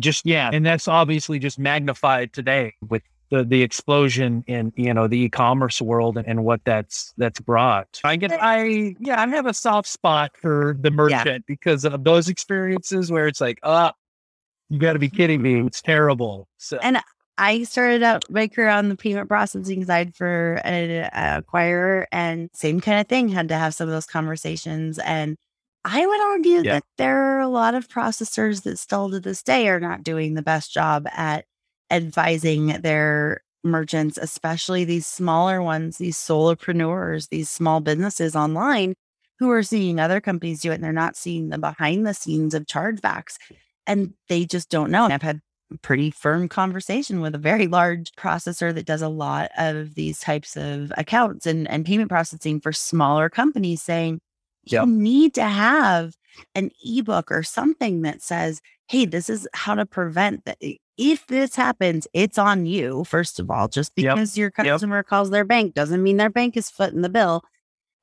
just, 0.00 0.26
yeah. 0.26 0.50
And 0.52 0.66
that's 0.66 0.88
obviously 0.88 1.38
just 1.38 1.58
magnified 1.60 2.32
today 2.32 2.74
with 2.88 3.02
the 3.30 3.44
the 3.44 3.62
explosion 3.62 4.44
in 4.46 4.72
you 4.76 4.92
know 4.94 5.08
the 5.08 5.18
e-commerce 5.18 5.80
world 5.82 6.16
and, 6.16 6.26
and 6.26 6.44
what 6.44 6.60
that's 6.64 7.12
that's 7.16 7.40
brought. 7.40 8.00
I 8.04 8.16
get 8.16 8.32
I 8.32 8.94
yeah 9.00 9.20
I 9.20 9.26
have 9.28 9.46
a 9.46 9.54
soft 9.54 9.88
spot 9.88 10.32
for 10.40 10.76
the 10.80 10.90
merchant 10.90 11.44
because 11.46 11.84
of 11.84 12.04
those 12.04 12.28
experiences 12.28 13.10
where 13.10 13.26
it's 13.26 13.40
like 13.40 13.58
ah 13.62 13.92
you 14.68 14.78
got 14.78 14.94
to 14.94 14.98
be 14.98 15.08
kidding 15.08 15.42
me 15.42 15.60
it's 15.60 15.82
terrible. 15.82 16.48
So 16.58 16.78
And 16.82 17.00
I 17.38 17.64
started 17.64 18.02
out 18.02 18.24
my 18.30 18.48
career 18.48 18.68
on 18.68 18.88
the 18.88 18.96
payment 18.96 19.28
processing 19.28 19.84
side 19.84 20.14
for 20.16 20.54
an 20.64 21.10
uh, 21.12 21.42
acquirer, 21.42 22.06
and 22.10 22.48
same 22.54 22.80
kind 22.80 22.98
of 23.00 23.08
thing. 23.08 23.28
Had 23.28 23.48
to 23.48 23.56
have 23.56 23.74
some 23.74 23.88
of 23.88 23.92
those 23.92 24.06
conversations, 24.06 24.98
and 24.98 25.36
I 25.84 26.06
would 26.06 26.20
argue 26.20 26.62
Yeah. 26.62 26.72
that 26.74 26.84
there 26.96 27.36
are 27.36 27.40
a 27.40 27.48
lot 27.48 27.74
of 27.74 27.88
processors 27.88 28.62
that 28.62 28.78
still 28.78 29.10
to 29.10 29.20
this 29.20 29.42
day 29.42 29.68
are 29.68 29.78
not 29.80 30.02
doing 30.02 30.34
the 30.34 30.42
best 30.42 30.72
job 30.72 31.06
at 31.12 31.44
advising 31.90 32.68
their 32.82 33.42
merchants, 33.64 34.18
especially 34.18 34.84
these 34.84 35.06
smaller 35.06 35.62
ones, 35.62 35.98
these 35.98 36.16
solopreneurs, 36.16 37.28
these 37.28 37.50
small 37.50 37.80
businesses 37.80 38.36
online 38.36 38.94
who 39.38 39.50
are 39.50 39.62
seeing 39.62 40.00
other 40.00 40.20
companies 40.20 40.60
do 40.60 40.70
it 40.70 40.76
and 40.76 40.84
they're 40.84 40.92
not 40.92 41.16
seeing 41.16 41.48
the 41.50 41.58
behind 41.58 42.06
the 42.06 42.14
scenes 42.14 42.54
of 42.54 42.64
chargebacks 42.66 43.36
and 43.86 44.14
they 44.28 44.44
just 44.44 44.70
don't 44.70 44.90
know. 44.90 45.04
And 45.04 45.12
I've 45.12 45.22
had 45.22 45.40
a 45.72 45.78
pretty 45.78 46.10
firm 46.10 46.48
conversation 46.48 47.20
with 47.20 47.34
a 47.34 47.38
very 47.38 47.66
large 47.66 48.12
processor 48.12 48.72
that 48.74 48.86
does 48.86 49.02
a 49.02 49.08
lot 49.08 49.50
of 49.58 49.94
these 49.94 50.20
types 50.20 50.56
of 50.56 50.92
accounts 50.96 51.46
and, 51.46 51.68
and 51.68 51.84
payment 51.84 52.08
processing 52.08 52.60
for 52.60 52.72
smaller 52.72 53.28
companies 53.28 53.82
saying 53.82 54.20
Yep. 54.64 54.84
you 54.86 54.86
need 54.86 55.34
to 55.34 55.44
have 55.44 56.14
an 56.54 56.70
ebook 56.84 57.30
or 57.30 57.42
something 57.42 58.02
that 58.02 58.22
says, 58.22 58.60
hey, 58.88 59.04
this 59.06 59.30
is 59.30 59.48
how 59.54 59.74
to 59.74 59.86
prevent 59.86 60.44
that. 60.44 60.58
If 60.98 61.26
this 61.26 61.56
happens, 61.56 62.06
it's 62.14 62.38
on 62.38 62.64
you, 62.66 63.04
first 63.04 63.38
of 63.38 63.50
all. 63.50 63.68
Just 63.68 63.92
Yep. 63.96 64.14
because 64.14 64.38
your 64.38 64.52
Yep. 64.56 64.66
customer 64.66 65.02
calls 65.02 65.30
their 65.30 65.44
bank 65.44 65.74
doesn't 65.74 66.02
mean 66.02 66.16
their 66.16 66.30
bank 66.30 66.56
is 66.56 66.70
footing 66.70 67.02
the 67.02 67.08
bill. 67.08 67.42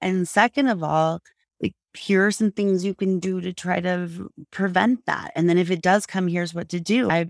And 0.02 0.28
second 0.28 0.68
of 0.68 0.84
all, 0.84 1.22
like 1.62 1.74
here 1.98 2.26
are 2.28 2.32
some 2.32 2.52
things 2.52 2.84
you 2.86 2.94
can 2.94 3.20
do 3.20 3.42
to 3.42 3.54
try 3.54 3.80
to 3.80 4.30
prevent 4.52 5.06
that. 5.06 5.32
And 5.36 5.50
then 5.50 5.58
if 5.58 5.72
it 5.72 5.82
does 5.82 6.06
come, 6.06 6.28
here's 6.28 6.54
what 6.54 6.70
to 6.70 6.80
do. 6.80 7.10
I 7.10 7.30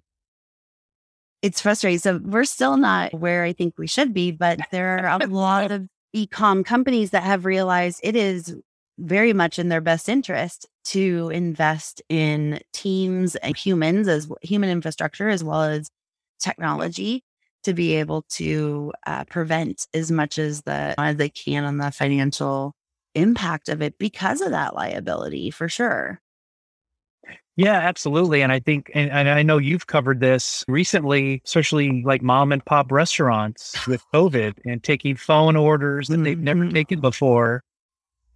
it's 1.42 1.60
frustrating. 1.62 2.00
So 2.00 2.20
we're 2.24 2.46
still 2.46 2.78
not 2.78 3.14
where 3.14 3.44
I 3.44 3.52
think 3.54 3.78
we 3.78 3.88
should 3.88 4.14
be, 4.14 4.32
but 4.32 4.60
there 4.72 5.06
are 5.06 5.22
a 5.22 5.28
lot 5.28 5.72
of 5.72 5.88
e-com 6.14 6.64
companies 6.64 7.10
that 7.12 7.24
have 7.24 7.46
realized 7.46 8.00
it 8.04 8.16
is 8.16 8.56
very 8.98 9.34
much 9.34 9.60
in 9.60 9.68
their 9.70 9.82
best 9.82 10.08
interest 10.08 10.68
to 10.86 11.30
invest 11.34 12.02
in 12.10 12.60
teams 12.74 13.36
and 13.38 13.56
humans 13.56 14.08
as 14.08 14.30
human 14.42 14.70
infrastructure 14.70 15.30
as 15.30 15.44
well 15.44 15.64
as 15.64 15.90
technology 16.40 17.24
to 17.64 17.74
be 17.74 17.94
able 17.96 18.24
to 18.24 18.92
uh, 19.08 19.24
prevent 19.26 19.88
as 19.94 20.12
much 20.12 20.38
as 20.38 20.62
the 20.64 20.94
as 20.98 21.16
they 21.16 21.30
can 21.30 21.64
on 21.64 21.78
the 21.78 21.92
financial 21.92 22.74
impact 23.16 23.70
of 23.70 23.82
it 23.82 23.98
because 23.98 24.42
of 24.42 24.52
that 24.52 24.76
liability 24.76 25.50
for 25.52 25.70
sure. 25.70 26.20
Yeah, 27.56 27.76
absolutely. 27.78 28.42
And 28.42 28.52
I 28.52 28.60
think, 28.60 28.90
and, 28.96 29.12
and 29.12 29.30
I 29.30 29.44
know 29.44 29.60
you've 29.60 29.86
covered 29.86 30.20
this 30.20 30.66
recently, 30.68 31.42
especially 31.46 32.02
like 32.04 32.24
mom 32.24 32.52
and 32.52 32.66
pop 32.66 32.92
restaurants 32.92 33.80
with 33.86 34.04
COVID 34.12 34.56
and 34.66 34.84
taking 34.84 35.16
phone 35.16 35.56
orders 35.56 36.08
that 36.08 36.24
they've 36.24 36.40
never 36.40 36.66
Mhm. 36.66 36.74
taken 36.74 37.00
before 37.00 37.64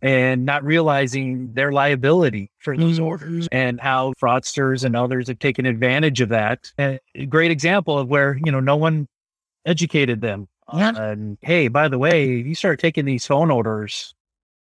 and 0.01 0.45
not 0.45 0.63
realizing 0.63 1.53
their 1.53 1.71
liability 1.71 2.51
for 2.59 2.77
those 2.77 2.99
Mhm. 2.99 3.05
orders 3.05 3.47
and 3.51 3.79
how 3.81 4.13
fraudsters 4.21 4.83
and 4.83 4.95
others 4.95 5.27
have 5.27 5.39
taken 5.39 5.65
advantage 5.65 6.21
of 6.21 6.29
that. 6.29 6.71
And 6.77 6.99
a 7.15 7.25
great 7.25 7.51
example 7.51 7.97
of 7.97 8.07
where, 8.07 8.39
you 8.43 8.51
know, 8.51 8.59
no 8.59 8.75
one 8.77 9.07
educated 9.65 10.21
them. 10.21 10.47
Yeah. 10.73 10.93
And 10.95 11.37
hey, 11.41 11.67
by 11.67 11.87
the 11.87 11.97
way, 11.97 12.39
if 12.39 12.45
you 12.45 12.55
start 12.55 12.79
taking 12.79 13.05
these 13.05 13.25
phone 13.25 13.49
orders, 13.49 14.13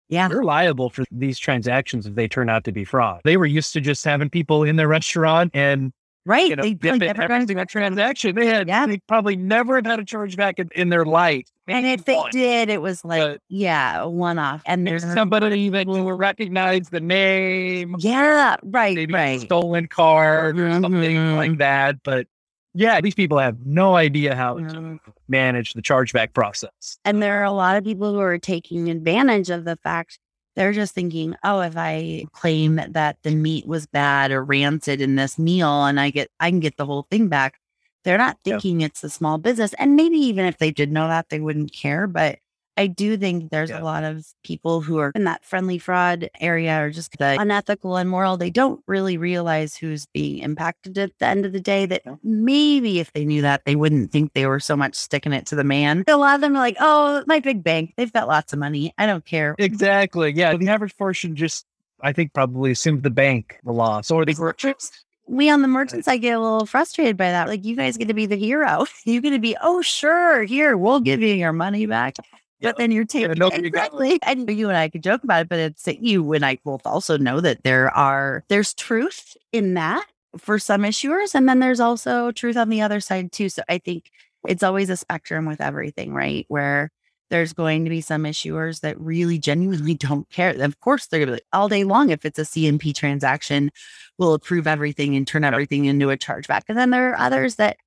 Yeah. 0.10 0.28
they're 0.28 0.44
liable 0.44 0.90
for 0.90 1.04
these 1.12 1.38
transactions 1.40 2.06
if 2.06 2.16
they 2.16 2.28
turn 2.28 2.50
out 2.50 2.63
to 2.66 2.72
be 2.72 2.86
fraud. 2.86 3.22
They 3.24 3.36
were 3.36 3.46
used 3.46 3.74
to 3.74 3.82
just 3.82 4.06
having 4.06 4.30
people 4.30 4.63
in 4.63 4.76
their 4.78 4.88
restaurant 4.88 5.52
and 5.54 5.92
Right. 6.28 6.50
you 6.50 6.56
know, 6.58 6.62
they 6.63 6.74
dip 6.74 6.92
like 6.92 7.02
it 7.02 7.06
never 7.08 7.22
every 7.24 7.38
gone- 7.40 7.48
single 7.48 7.66
transaction. 7.66 8.36
They 8.36 8.48
had 8.48 8.68
Yeah. 8.68 8.86
they 8.86 8.98
probably 9.08 9.38
never 9.38 9.78
have 9.78 9.86
had 9.86 10.00
a 10.00 10.04
chargeback 10.04 10.60
in, 10.60 10.70
in 10.76 10.90
their 10.90 11.06
life. 11.06 11.48
and 11.70 11.86
if 11.86 12.04
they 12.04 12.16
one. 12.16 12.32
did, 12.32 12.70
it 12.70 12.82
was 12.82 13.06
like, 13.06 13.22
But- 13.22 13.42
yeah, 13.48 14.04
one 14.04 14.38
off. 14.38 14.62
And 14.66 14.86
there's 14.86 15.04
somebody 15.13 15.70
that 15.70 15.88
will 15.88 16.12
recognize 16.13 16.90
the 16.90 17.00
name, 17.00 17.96
yeah, 18.00 18.58
right, 18.63 18.96
maybe 18.96 19.13
a 19.13 19.18
right. 19.18 19.42
stolen 19.42 19.88
card 19.88 20.60
or 20.60 20.70
something 20.74 20.92
like 21.38 21.52
mm-hmm. 21.52 21.60
that. 21.60 22.04
But 22.04 22.28
yeah, 22.74 23.02
these 23.02 23.16
people 23.16 23.40
have 23.40 23.58
no 23.66 23.96
idea 23.96 24.36
how 24.36 24.60
to 24.60 25.00
manage 25.30 25.74
the 25.74 25.82
chargeback 25.82 26.34
process. 26.34 27.00
And 27.06 27.24
there 27.24 27.40
are 27.40 27.46
a 27.46 27.52
lot 27.52 27.78
of 27.78 27.84
people 27.84 28.13
who 28.13 28.20
are 28.20 28.38
taking 28.38 28.90
advantage 28.90 29.50
of 29.50 29.66
the 29.66 29.78
fact 29.78 30.20
they're 30.58 30.74
just 30.74 30.96
thinking, 30.96 31.36
oh, 31.43 31.62
if 31.62 31.78
I 31.78 32.26
claim 32.34 32.82
that 32.89 33.17
the 33.22 33.36
meat 33.36 33.67
was 33.67 33.86
bad 33.86 34.32
or 34.32 34.43
rancid 34.43 35.02
in 35.02 35.15
this 35.15 35.38
meal 35.38 35.86
and 35.86 36.00
I 36.00 36.10
get 36.10 36.32
I 36.39 36.50
can 36.50 36.60
get 36.60 36.78
the 36.78 36.86
whole 36.86 37.06
thing 37.12 37.28
back. 37.30 37.60
They're 38.04 38.17
not 38.17 38.39
thinking 38.43 38.82
it's 38.82 39.04
a 39.04 39.10
small 39.10 39.38
business. 39.38 39.74
And 39.76 39.96
maybe 39.96 40.17
even 40.17 40.46
if 40.46 40.58
they 40.58 40.72
did 40.72 40.91
know 40.91 41.08
that, 41.08 41.30
they 41.30 41.39
wouldn't 41.39 41.74
care. 41.74 42.08
But 42.08 42.39
I 42.78 42.88
do 42.88 43.18
think 43.18 43.50
there's 43.52 43.70
Yeah. 43.70 43.82
a 43.82 43.84
lot 43.84 44.04
of 44.04 44.26
people 44.44 44.82
who 44.82 44.98
are 45.00 45.12
in 45.16 45.24
that 45.24 45.44
friendly 45.44 45.78
fraud 45.78 46.30
area 46.40 46.80
or 46.82 46.90
just 46.92 47.18
the 47.18 47.38
unethical 47.40 47.98
and 47.98 48.10
moral. 48.10 48.38
They 48.38 48.50
don't 48.50 48.82
really 48.88 49.18
realize 49.18 49.76
who's 49.76 50.06
being 50.13 50.40
impacted 50.40 50.98
at 50.98 51.12
the 51.20 51.26
end 51.26 51.46
of 51.46 51.54
the 51.54 51.60
day. 51.60 51.86
That 51.86 52.04
maybe 52.24 53.00
if 53.00 53.12
they 53.13 53.26
knew 53.26 53.42
that, 53.42 53.63
they 53.66 53.76
wouldn't 53.76 54.12
think 54.12 54.34
they 54.34 54.46
were 54.46 54.60
so 54.60 54.76
much 54.78 54.96
sticking 54.96 55.34
it 55.34 55.46
to 55.48 55.56
the 55.56 55.63
man. 55.63 56.04
A 56.08 56.16
lot 56.18 56.36
of 56.36 56.42
them 56.42 56.56
are 56.56 56.60
like, 56.60 56.78
oh, 56.80 57.24
my 57.28 57.40
big 57.40 57.63
bank, 57.63 57.94
they've 57.98 58.13
got 58.13 58.28
lots 58.28 58.54
of 58.54 58.60
money. 58.60 58.94
I 58.98 59.06
don't 59.06 59.26
care. 59.26 59.56
Exactly. 59.58 60.32
Yeah. 60.34 60.56
The 60.56 60.70
average 60.70 60.96
person 60.98 61.36
just, 61.36 61.66
I 62.02 62.13
think, 62.13 62.34
probably 62.34 62.72
assumed 62.72 63.04
the 63.04 63.10
bank 63.10 63.60
the 63.63 63.72
loss 63.74 64.12
or 64.12 64.24
the 64.26 64.36
merchants. 64.38 64.92
we 65.28 65.50
on 65.50 65.62
the 65.62 65.68
merchant 65.68 66.06
side 66.06 66.22
get 66.22 66.38
a 66.38 66.40
little 66.40 66.66
frustrated 66.66 67.18
by 67.18 67.32
that. 67.32 67.48
Like, 67.48 67.66
you 67.66 67.76
guys 67.76 67.98
get 67.98 68.08
to 68.08 68.13
be 68.13 68.26
the 68.28 68.38
hero. 68.38 68.86
You're 69.06 69.22
going 69.22 69.34
to 69.34 69.40
be, 69.40 69.58
oh, 69.62 69.82
sure, 69.82 70.44
here, 70.44 70.78
we'll 70.78 71.00
give 71.02 71.22
you 71.22 71.34
your 71.34 71.54
money 71.54 71.86
back. 71.86 72.16
Yeah. 72.60 72.70
But 72.70 72.78
then 72.78 72.91
you're 72.91 73.06
taking 73.06 73.30
you 73.30 73.36
got- 73.36 73.54
exactly. 73.54 74.20
And 74.24 74.50
you 74.50 74.70
and 74.70 74.78
I 74.78 74.89
could 74.89 75.04
joke 75.04 75.24
about 75.24 75.41
it, 75.43 75.50
but 75.50 75.60
it's 75.60 75.84
that 75.84 76.02
you 76.02 76.34
and 76.34 76.46
I 76.46 76.58
both 76.63 76.82
also 76.86 77.17
know 77.17 77.39
that 77.41 77.63
there 77.63 77.89
are 77.96 78.43
there's 78.50 78.74
truth 78.74 79.38
in 79.52 79.76
that 79.76 80.06
for 80.38 80.60
some 80.60 80.82
issuers, 80.82 81.34
and 81.36 81.48
then 81.48 81.60
there's 81.60 81.80
also 81.80 82.32
truth 82.32 82.58
on 82.58 82.70
the 82.70 82.82
other 82.82 83.00
side 83.00 83.32
too. 83.32 83.50
So 83.50 83.63
I 83.70 83.78
think 83.78 84.12
it's 84.48 84.63
always 84.63 84.89
a 84.89 84.98
spectrum 84.98 85.46
with 85.46 85.62
everything, 85.62 86.13
right? 86.13 86.46
Where 86.48 86.91
there's 87.30 87.54
going 87.54 87.84
to 87.84 87.89
be 87.89 88.02
some 88.02 88.24
issuers 88.24 88.80
that 88.82 89.00
really 89.00 89.38
genuinely 89.38 89.93
don't 89.96 90.30
care. 90.30 90.50
Of 90.52 90.80
course, 90.80 91.08
they're 91.08 91.20
gonna 91.20 91.32
be 91.32 91.34
like, 91.34 91.46
all 91.54 91.70
day 91.70 91.84
long. 91.84 92.10
If 92.10 92.26
it's 92.26 92.39
a 92.39 92.43
CNP 92.43 92.96
transaction, 92.96 93.72
will 94.17 94.34
approve 94.34 94.65
everything 94.65 95.15
and 95.15 95.28
turn 95.28 95.43
everything 95.43 95.86
into 95.86 96.10
a 96.10 96.17
chargeback. 96.17 96.62
And 96.70 96.78
then 96.78 96.89
there 96.89 97.12
are 97.12 97.20
others 97.20 97.56
that 97.56 97.78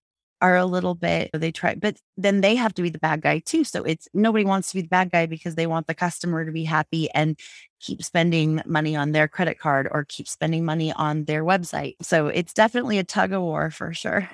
are 0.40 0.57
a 0.57 0.66
little 0.66 0.94
bit 0.94 1.31
they 1.35 1.53
try, 1.53 1.74
but 1.74 1.96
then 2.16 2.40
they 2.40 2.57
have 2.57 2.74
to 2.74 2.83
be 2.83 2.90
the 2.90 2.98
bad 2.98 3.22
guy 3.22 3.40
too. 3.40 3.64
So 3.64 3.83
it's 3.85 4.09
nobody 4.14 4.44
wants 4.44 4.70
to 4.70 4.76
be 4.76 4.83
the 4.83 4.88
bad 4.88 5.11
guy 5.11 5.26
because 5.26 5.55
they 5.55 5.66
want 5.66 5.87
the 5.87 5.94
customer 5.94 6.44
to 6.44 6.53
be 6.53 6.64
happy 6.64 7.11
and 7.12 7.38
keep 7.81 8.03
spending 8.03 8.61
money 8.66 8.96
on 8.96 9.12
their 9.12 9.29
credit 9.29 9.59
card 9.59 9.88
or 9.90 10.05
keep 10.09 10.29
spending 10.29 10.64
money 10.64 10.92
on 10.92 11.24
their 11.24 11.44
website. 11.44 11.94
So 12.03 12.29
it's 12.29 12.53
definitely 12.55 12.98
a 12.98 13.05
tug 13.05 13.33
of 13.33 13.42
war 13.42 13.70
for 13.70 13.92
sure. 13.92 14.29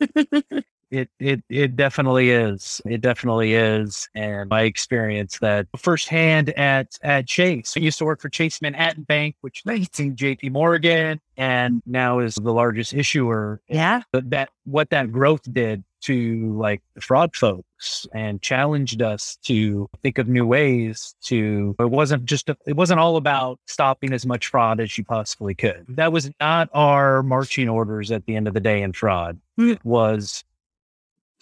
It 0.94 1.10
it 1.18 1.42
it 1.48 1.76
definitely 1.76 2.30
is. 2.30 2.80
It 2.86 3.00
definitely 3.00 3.54
is. 3.54 4.08
And 4.14 4.48
my 4.48 4.62
experience 4.62 5.38
that 5.40 5.66
firsthand 5.76 6.50
at 6.50 6.96
at 7.02 7.26
Chase. 7.26 7.74
I 7.76 7.80
used 7.80 7.98
to 7.98 8.04
work 8.04 8.20
for 8.20 8.28
Chase 8.28 8.62
Manhattan 8.62 9.02
Bank, 9.02 9.34
which 9.40 9.62
is 9.66 9.88
in 9.98 10.14
JP 10.14 10.52
Morgan 10.52 11.20
and 11.36 11.82
now 11.84 12.20
is 12.20 12.36
the 12.36 12.52
largest 12.52 12.94
issuer. 12.94 13.60
yeah. 13.68 14.02
But 14.12 14.30
that 14.30 14.50
what 14.64 14.90
that 14.90 15.10
growth 15.10 15.42
did 15.52 15.82
to 16.02 16.52
like 16.52 16.82
the 16.94 17.00
fraud 17.00 17.34
folks 17.34 18.06
and 18.12 18.42
challenged 18.42 19.00
us 19.00 19.38
to 19.42 19.88
think 20.02 20.18
of 20.18 20.28
new 20.28 20.46
ways 20.46 21.14
to 21.22 21.74
it 21.80 21.90
wasn't 21.90 22.24
just 22.26 22.50
a, 22.50 22.56
it 22.66 22.76
wasn't 22.76 23.00
all 23.00 23.16
about 23.16 23.58
stopping 23.66 24.12
as 24.12 24.26
much 24.26 24.48
fraud 24.48 24.80
as 24.80 24.96
you 24.98 25.04
possibly 25.04 25.54
could. 25.54 25.84
That 25.88 26.12
was 26.12 26.30
not 26.40 26.68
our 26.74 27.22
marching 27.22 27.68
orders 27.68 28.10
at 28.10 28.26
the 28.26 28.36
end 28.36 28.46
of 28.46 28.54
the 28.54 28.60
day 28.60 28.82
in 28.82 28.92
fraud. 28.92 29.40
Hmm. 29.56 29.70
It 29.70 29.84
was 29.84 30.44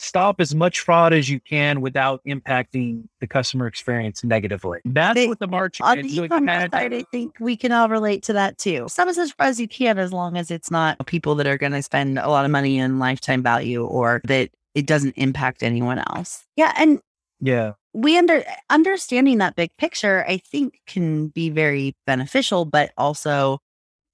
stop 0.02 0.40
as 0.40 0.54
much 0.54 0.80
fraud 0.80 1.12
as 1.12 1.30
you 1.30 1.38
can 1.40 1.80
without 1.80 2.20
impacting 2.26 3.04
the 3.20 3.26
customer 3.26 3.66
experience 3.66 4.24
negatively. 4.24 4.80
That's 4.84 5.14
They- 5.14 5.28
what 5.28 5.38
the 5.38 5.46
marching 5.46 5.86
On 5.86 5.98
is. 5.98 6.06
the 6.06 6.16
So 6.16 6.24
e-commerce 6.24 6.50
had- 6.62 6.72
side, 6.72 6.92
I 6.94 7.04
think 7.12 7.36
we 7.40 7.56
can 7.56 7.70
all 7.72 7.88
relate 7.88 8.22
to 8.24 8.32
that 8.32 8.58
too. 8.58 8.86
Some 8.88 9.08
as 9.08 9.16
far 9.32 9.46
as 9.46 9.60
you 9.60 9.68
can, 9.68 9.98
as 9.98 10.12
long 10.12 10.36
as 10.36 10.50
it's 10.50 10.70
not 10.70 11.04
people 11.06 11.34
that 11.36 11.46
are 11.46 11.56
going 11.56 11.72
to 11.72 11.82
spend 11.82 12.18
a 12.18 12.28
lot 12.28 12.44
of 12.44 12.50
money 12.50 12.78
in 12.78 12.98
lifetime 12.98 13.42
value 13.42 13.84
or 13.84 14.20
that 14.24 14.50
it 14.74 14.86
doesn't 14.86 15.14
impact 15.16 15.62
anyone 15.62 15.98
else. 16.10 16.44
Yeah. 16.56 16.72
And 16.76 17.00
yeah. 17.40 17.72
we 17.92 18.18
under 18.18 18.42
understanding 18.70 19.38
that 19.38 19.54
big 19.54 19.70
picture, 19.76 20.24
I 20.26 20.38
think 20.38 20.80
can 20.86 21.28
be 21.28 21.48
very 21.50 21.94
beneficial, 22.06 22.64
but 22.64 22.90
also 22.98 23.58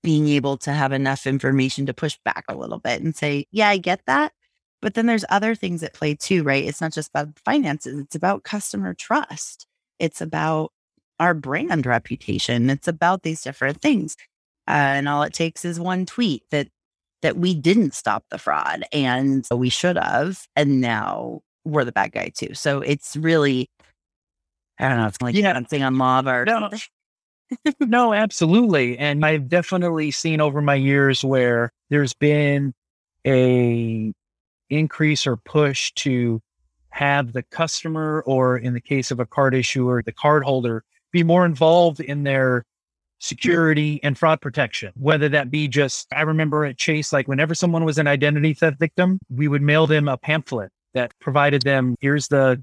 being 0.02 0.28
able 0.28 0.56
to 0.58 0.72
have 0.72 0.92
enough 0.92 1.26
information 1.26 1.86
to 1.86 1.94
push 1.94 2.18
back 2.24 2.44
a 2.48 2.54
little 2.54 2.78
bit 2.78 3.02
and 3.02 3.16
say, 3.16 3.46
yeah, 3.52 3.68
I 3.68 3.78
get 3.78 4.00
that. 4.06 4.32
But 4.80 4.94
then 4.94 5.06
there's 5.06 5.24
other 5.28 5.54
things 5.54 5.82
at 5.82 5.94
play 5.94 6.14
too, 6.14 6.42
right? 6.42 6.64
It's 6.64 6.80
not 6.80 6.92
just 6.92 7.10
about 7.10 7.38
finances, 7.44 7.98
it's 7.98 8.14
about 8.16 8.44
customer 8.44 8.94
trust. 8.94 9.66
It's 9.98 10.20
about 10.20 10.72
our 11.18 11.34
brand 11.34 11.84
reputation. 11.86 12.70
It's 12.70 12.86
about 12.88 13.22
these 13.24 13.42
different 13.42 13.80
things. 13.82 14.16
Uh, 14.68 14.72
and 15.00 15.08
all 15.08 15.22
it 15.22 15.32
takes 15.32 15.64
is 15.64 15.80
one 15.80 16.06
tweet 16.06 16.44
that 16.50 16.68
that 17.22 17.36
we 17.36 17.52
didn't 17.54 17.94
stop 17.94 18.24
the 18.30 18.38
fraud 18.38 18.84
and 18.92 19.44
we 19.52 19.68
should 19.70 19.96
have. 19.96 20.46
And 20.54 20.80
now 20.80 21.40
we're 21.64 21.84
the 21.84 21.90
bad 21.92 22.12
guy 22.12 22.30
too. 22.34 22.54
So 22.54 22.80
it's 22.80 23.16
really, 23.16 23.68
I 24.78 24.88
don't 24.88 24.98
know, 24.98 25.06
it's 25.06 25.20
like 25.20 25.34
Yeah. 25.34 25.52
dancing 25.52 25.82
on 25.82 25.98
lava 25.98 26.30
or 26.30 26.44
No. 26.46 26.60
something. 26.60 26.80
No, 27.80 28.12
absolutely. 28.12 28.98
And 28.98 29.24
I've 29.24 29.48
definitely 29.48 30.10
seen 30.10 30.40
over 30.40 30.60
my 30.60 30.74
years 30.74 31.24
where 31.24 31.72
there's 31.90 32.12
been 32.14 32.74
a 33.26 34.12
increase 34.70 35.26
or 35.26 35.36
push 35.36 35.92
to 35.92 36.40
have 36.90 37.32
the 37.32 37.42
customer 37.42 38.22
or 38.26 38.56
in 38.56 38.74
the 38.74 38.80
case 38.80 39.10
of 39.10 39.20
a 39.20 39.26
card 39.26 39.54
issuer, 39.54 40.02
the 40.02 40.12
card 40.12 40.44
holder 40.44 40.84
be 41.12 41.22
more 41.22 41.44
involved 41.44 42.00
in 42.00 42.24
their 42.24 42.64
security 43.20 44.00
and 44.02 44.16
fraud 44.16 44.40
protection, 44.40 44.92
whether 44.96 45.28
that 45.28 45.50
be 45.50 45.68
just, 45.68 46.06
I 46.12 46.22
remember 46.22 46.64
at 46.64 46.76
Chase, 46.76 47.12
like 47.12 47.26
whenever 47.26 47.54
someone 47.54 47.84
was 47.84 47.98
an 47.98 48.06
identity 48.06 48.54
theft 48.54 48.78
victim, 48.78 49.18
we 49.28 49.48
would 49.48 49.62
mail 49.62 49.86
them 49.86 50.08
a 50.08 50.16
pamphlet 50.16 50.70
that 50.94 51.12
provided 51.20 51.62
them, 51.62 51.96
here's 52.00 52.28
the 52.28 52.62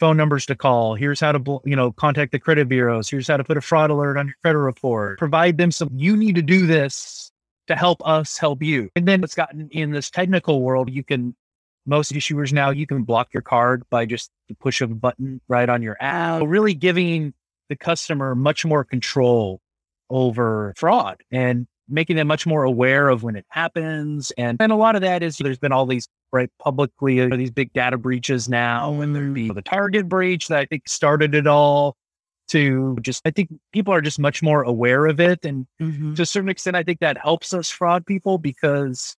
phone 0.00 0.16
numbers 0.16 0.46
to 0.46 0.56
call. 0.56 0.94
Here's 0.94 1.20
how 1.20 1.32
to, 1.32 1.60
you 1.64 1.76
know, 1.76 1.92
contact 1.92 2.32
the 2.32 2.38
credit 2.38 2.68
bureaus. 2.68 3.08
Here's 3.08 3.28
how 3.28 3.36
to 3.36 3.44
put 3.44 3.56
a 3.56 3.60
fraud 3.60 3.90
alert 3.90 4.16
on 4.16 4.26
your 4.26 4.36
credit 4.42 4.58
report. 4.58 5.18
Provide 5.18 5.58
them 5.58 5.70
some, 5.70 5.88
you 5.92 6.16
need 6.16 6.34
to 6.34 6.42
do 6.42 6.66
this 6.66 7.30
to 7.66 7.76
help 7.76 8.06
us 8.06 8.38
help 8.38 8.62
you. 8.62 8.90
And 8.96 9.06
then 9.06 9.22
it's 9.24 9.34
gotten 9.34 9.68
in 9.70 9.92
this 9.92 10.10
technical 10.10 10.62
world, 10.62 10.90
you 10.90 11.04
can, 11.04 11.34
most 11.86 12.12
issuers 12.12 12.52
now, 12.52 12.70
you 12.70 12.86
can 12.86 13.02
block 13.02 13.28
your 13.32 13.42
card 13.42 13.82
by 13.90 14.06
just 14.06 14.30
the 14.48 14.54
push 14.54 14.80
of 14.80 14.90
a 14.90 14.94
button 14.94 15.40
right 15.48 15.68
on 15.68 15.82
your 15.82 15.96
app. 16.00 16.40
So 16.40 16.46
really 16.46 16.74
giving 16.74 17.34
the 17.68 17.76
customer 17.76 18.34
much 18.34 18.64
more 18.64 18.84
control 18.84 19.60
over 20.10 20.74
fraud 20.76 21.22
and 21.30 21.66
making 21.88 22.16
them 22.16 22.26
much 22.26 22.46
more 22.46 22.64
aware 22.64 23.08
of 23.08 23.22
when 23.22 23.36
it 23.36 23.46
happens. 23.48 24.32
And, 24.38 24.56
and 24.60 24.72
a 24.72 24.76
lot 24.76 24.96
of 24.96 25.02
that 25.02 25.22
is 25.22 25.38
there's 25.38 25.58
been 25.58 25.72
all 25.72 25.86
these 25.86 26.08
right 26.32 26.50
publicly 26.58 27.20
uh, 27.20 27.36
these 27.36 27.50
big 27.50 27.72
data 27.72 27.96
breaches 27.96 28.48
now 28.48 29.00
and 29.00 29.14
there 29.14 29.22
be 29.28 29.50
the 29.50 29.62
target 29.62 30.08
breach 30.08 30.48
that 30.48 30.58
I 30.58 30.64
think 30.66 30.88
started 30.88 31.32
it 31.34 31.46
all 31.46 31.96
to 32.48 32.96
just 33.00 33.22
I 33.24 33.30
think 33.30 33.50
people 33.72 33.92
are 33.94 34.00
just 34.00 34.18
much 34.18 34.42
more 34.42 34.62
aware 34.62 35.06
of 35.06 35.20
it 35.20 35.44
and 35.44 35.66
Mhm. 35.80 36.16
to 36.16 36.22
a 36.22 36.26
certain 36.26 36.48
extent 36.50 36.76
I 36.76 36.82
think 36.82 37.00
that 37.00 37.18
helps 37.18 37.54
us 37.54 37.70
fraud 37.70 38.06
people 38.06 38.38
because 38.38 39.16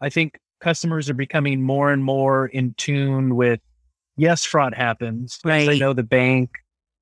I 0.00 0.08
think 0.10 0.38
customers 0.60 1.10
are 1.10 1.14
becoming 1.14 1.62
more 1.62 1.92
and 1.92 2.04
more 2.04 2.46
in 2.46 2.74
tune 2.74 3.36
with 3.36 3.60
yes 4.16 4.44
fraud 4.44 4.74
happens 4.74 5.38
because 5.42 5.66
they 5.66 5.78
know 5.78 5.92
the 5.92 6.02
bank 6.02 6.50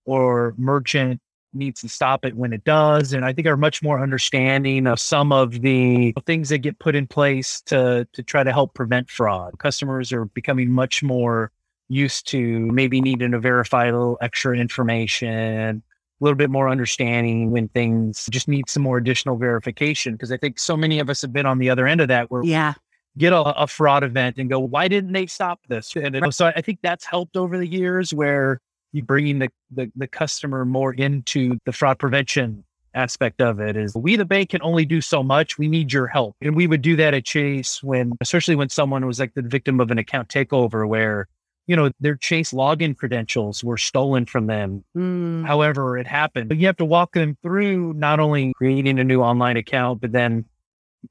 or 0.04 0.54
merchant 0.56 1.20
needs 1.54 1.82
to 1.82 1.88
stop 1.88 2.24
it 2.24 2.34
when 2.34 2.52
it 2.54 2.64
does 2.64 3.12
and 3.12 3.24
I 3.26 3.34
think 3.34 3.46
are 3.46 3.58
much 3.58 3.82
more 3.82 4.02
understanding 4.02 4.86
of 4.86 4.98
some 4.98 5.32
of 5.32 5.60
the 5.60 6.14
things 6.24 6.48
that 6.48 6.58
get 6.58 6.78
put 6.78 6.94
in 6.94 7.06
place 7.06 7.60
to 7.66 8.08
to 8.14 8.22
try 8.22 8.42
to 8.42 8.52
help 8.52 8.72
prevent 8.72 9.10
fraud 9.10 9.58
customers 9.58 10.12
are 10.14 10.24
becoming 10.24 10.70
much 10.70 11.02
more 11.02 11.52
used 11.88 12.26
to 12.28 12.58
maybe 12.72 13.00
needing 13.00 13.32
to 13.32 13.38
verify 13.40 13.86
a 13.86 13.92
little 13.92 14.18
extra 14.20 14.56
information 14.56 15.82
a 16.20 16.24
little 16.24 16.36
bit 16.36 16.50
more 16.50 16.68
understanding 16.68 17.50
when 17.50 17.66
things 17.68 18.28
just 18.30 18.46
need 18.46 18.68
some 18.70 18.82
more 18.84 18.96
additional 18.96 19.36
verification. 19.36 20.12
Because 20.12 20.30
I 20.30 20.36
think 20.36 20.58
so 20.60 20.76
many 20.76 21.00
of 21.00 21.10
us 21.10 21.20
have 21.22 21.32
been 21.32 21.46
on 21.46 21.58
the 21.58 21.68
other 21.68 21.86
end 21.88 22.00
of 22.00 22.06
that 22.08 22.30
where 22.30 22.44
Yeah. 22.44 22.74
get 23.18 23.32
a, 23.32 23.40
a 23.40 23.66
fraud 23.66 24.04
event 24.04 24.36
and 24.38 24.48
go, 24.48 24.60
why 24.60 24.86
didn't 24.86 25.12
they 25.12 25.26
stop 25.26 25.58
this? 25.68 25.94
And 25.96 26.14
it- 26.14 26.32
so 26.34 26.46
I 26.54 26.60
think 26.60 26.78
that's 26.80 27.04
helped 27.04 27.36
over 27.36 27.58
the 27.58 27.66
years 27.66 28.14
where 28.14 28.60
you 28.92 29.02
bringing 29.02 29.40
the, 29.40 29.48
the, 29.72 29.90
the 29.96 30.06
customer 30.06 30.64
more 30.64 30.92
into 30.94 31.58
the 31.66 31.72
fraud 31.72 31.98
prevention 31.98 32.62
aspect 32.94 33.40
of 33.40 33.58
it 33.58 33.74
is 33.76 33.94
we 33.96 34.16
the 34.16 34.24
bank 34.24 34.50
can 34.50 34.60
only 34.62 34.84
do 34.84 35.00
so 35.00 35.22
much 35.22 35.56
we 35.56 35.66
need 35.66 35.90
your 35.90 36.06
help 36.06 36.36
and 36.42 36.54
we 36.54 36.66
would 36.66 36.82
do 36.82 36.94
that 36.94 37.14
at 37.14 37.24
chase 37.24 37.82
when 37.82 38.12
especially 38.20 38.54
when 38.54 38.68
someone 38.68 39.06
was 39.06 39.18
like 39.18 39.32
the 39.32 39.40
victim 39.40 39.80
of 39.80 39.90
an 39.90 39.96
account 39.96 40.28
takeover 40.28 40.86
where 40.86 41.26
you 41.66 41.76
know 41.76 41.90
their 42.00 42.16
chase 42.16 42.52
login 42.52 42.96
credentials 42.96 43.62
were 43.62 43.76
stolen 43.78 44.26
from 44.26 44.46
them 44.46 44.84
Mm. 44.96 45.46
however 45.46 45.96
it 45.98 46.06
happened. 46.06 46.48
But 46.48 46.58
you 46.58 46.66
have 46.66 46.76
to 46.78 46.84
walk 46.84 47.12
them 47.12 47.36
through 47.42 47.94
not 47.94 48.20
only 48.20 48.52
creating 48.54 48.98
a 48.98 49.04
new 49.04 49.22
online 49.22 49.56
account, 49.56 50.00
but 50.00 50.12
then 50.12 50.44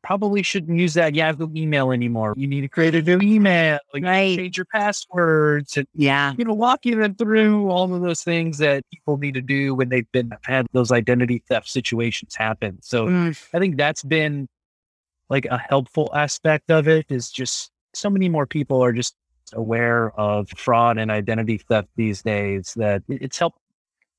probably 0.04 0.42
shouldn't 0.42 0.80
use 0.80 0.94
that 0.94 1.16
Yahoo 1.16 1.50
email 1.54 1.92
anymore. 1.92 2.34
You 2.38 2.48
need 2.48 2.62
to 2.62 2.70
create 2.70 2.96
a 2.96 3.02
new 3.02 3.20
email, 3.22 3.78
Right. 3.94 4.38
change 4.38 4.58
your 4.58 4.66
passwords, 4.74 5.76
and 5.76 5.86
Yeah. 5.94 6.34
you 6.38 6.46
know, 6.46 6.54
walking 6.54 6.98
them 7.00 7.16
through 7.16 7.70
all 7.70 7.94
of 7.94 8.02
those 8.02 8.24
things 8.24 8.58
that 8.60 8.84
people 8.94 9.18
need 9.18 9.34
to 9.34 9.42
do 9.42 9.76
when 9.76 9.90
they've 9.90 10.10
been 10.14 10.32
had 10.44 10.68
those 10.72 10.92
identity 10.94 11.44
theft 11.48 11.68
situations 11.68 12.36
happen. 12.36 12.78
So 12.82 13.08
Mm. 13.08 13.38
I 13.54 13.60
think 13.60 13.76
that's 13.76 14.04
been 14.04 14.48
like 15.30 15.46
a 15.46 15.58
helpful 15.58 16.10
aspect 16.14 16.72
of 16.72 16.88
it 16.88 17.06
is 17.10 17.30
just 17.30 17.72
so 17.94 18.10
many 18.10 18.30
more 18.30 18.46
people 18.48 18.82
are 18.82 18.94
just 18.94 19.16
aware 19.54 20.12
of 20.20 20.50
fraud 20.50 20.98
and 20.98 21.12
identity 21.12 21.58
theft 21.58 21.90
these 21.96 22.22
days 22.22 22.74
that 22.76 23.04
it's 23.08 23.38
helped 23.38 23.60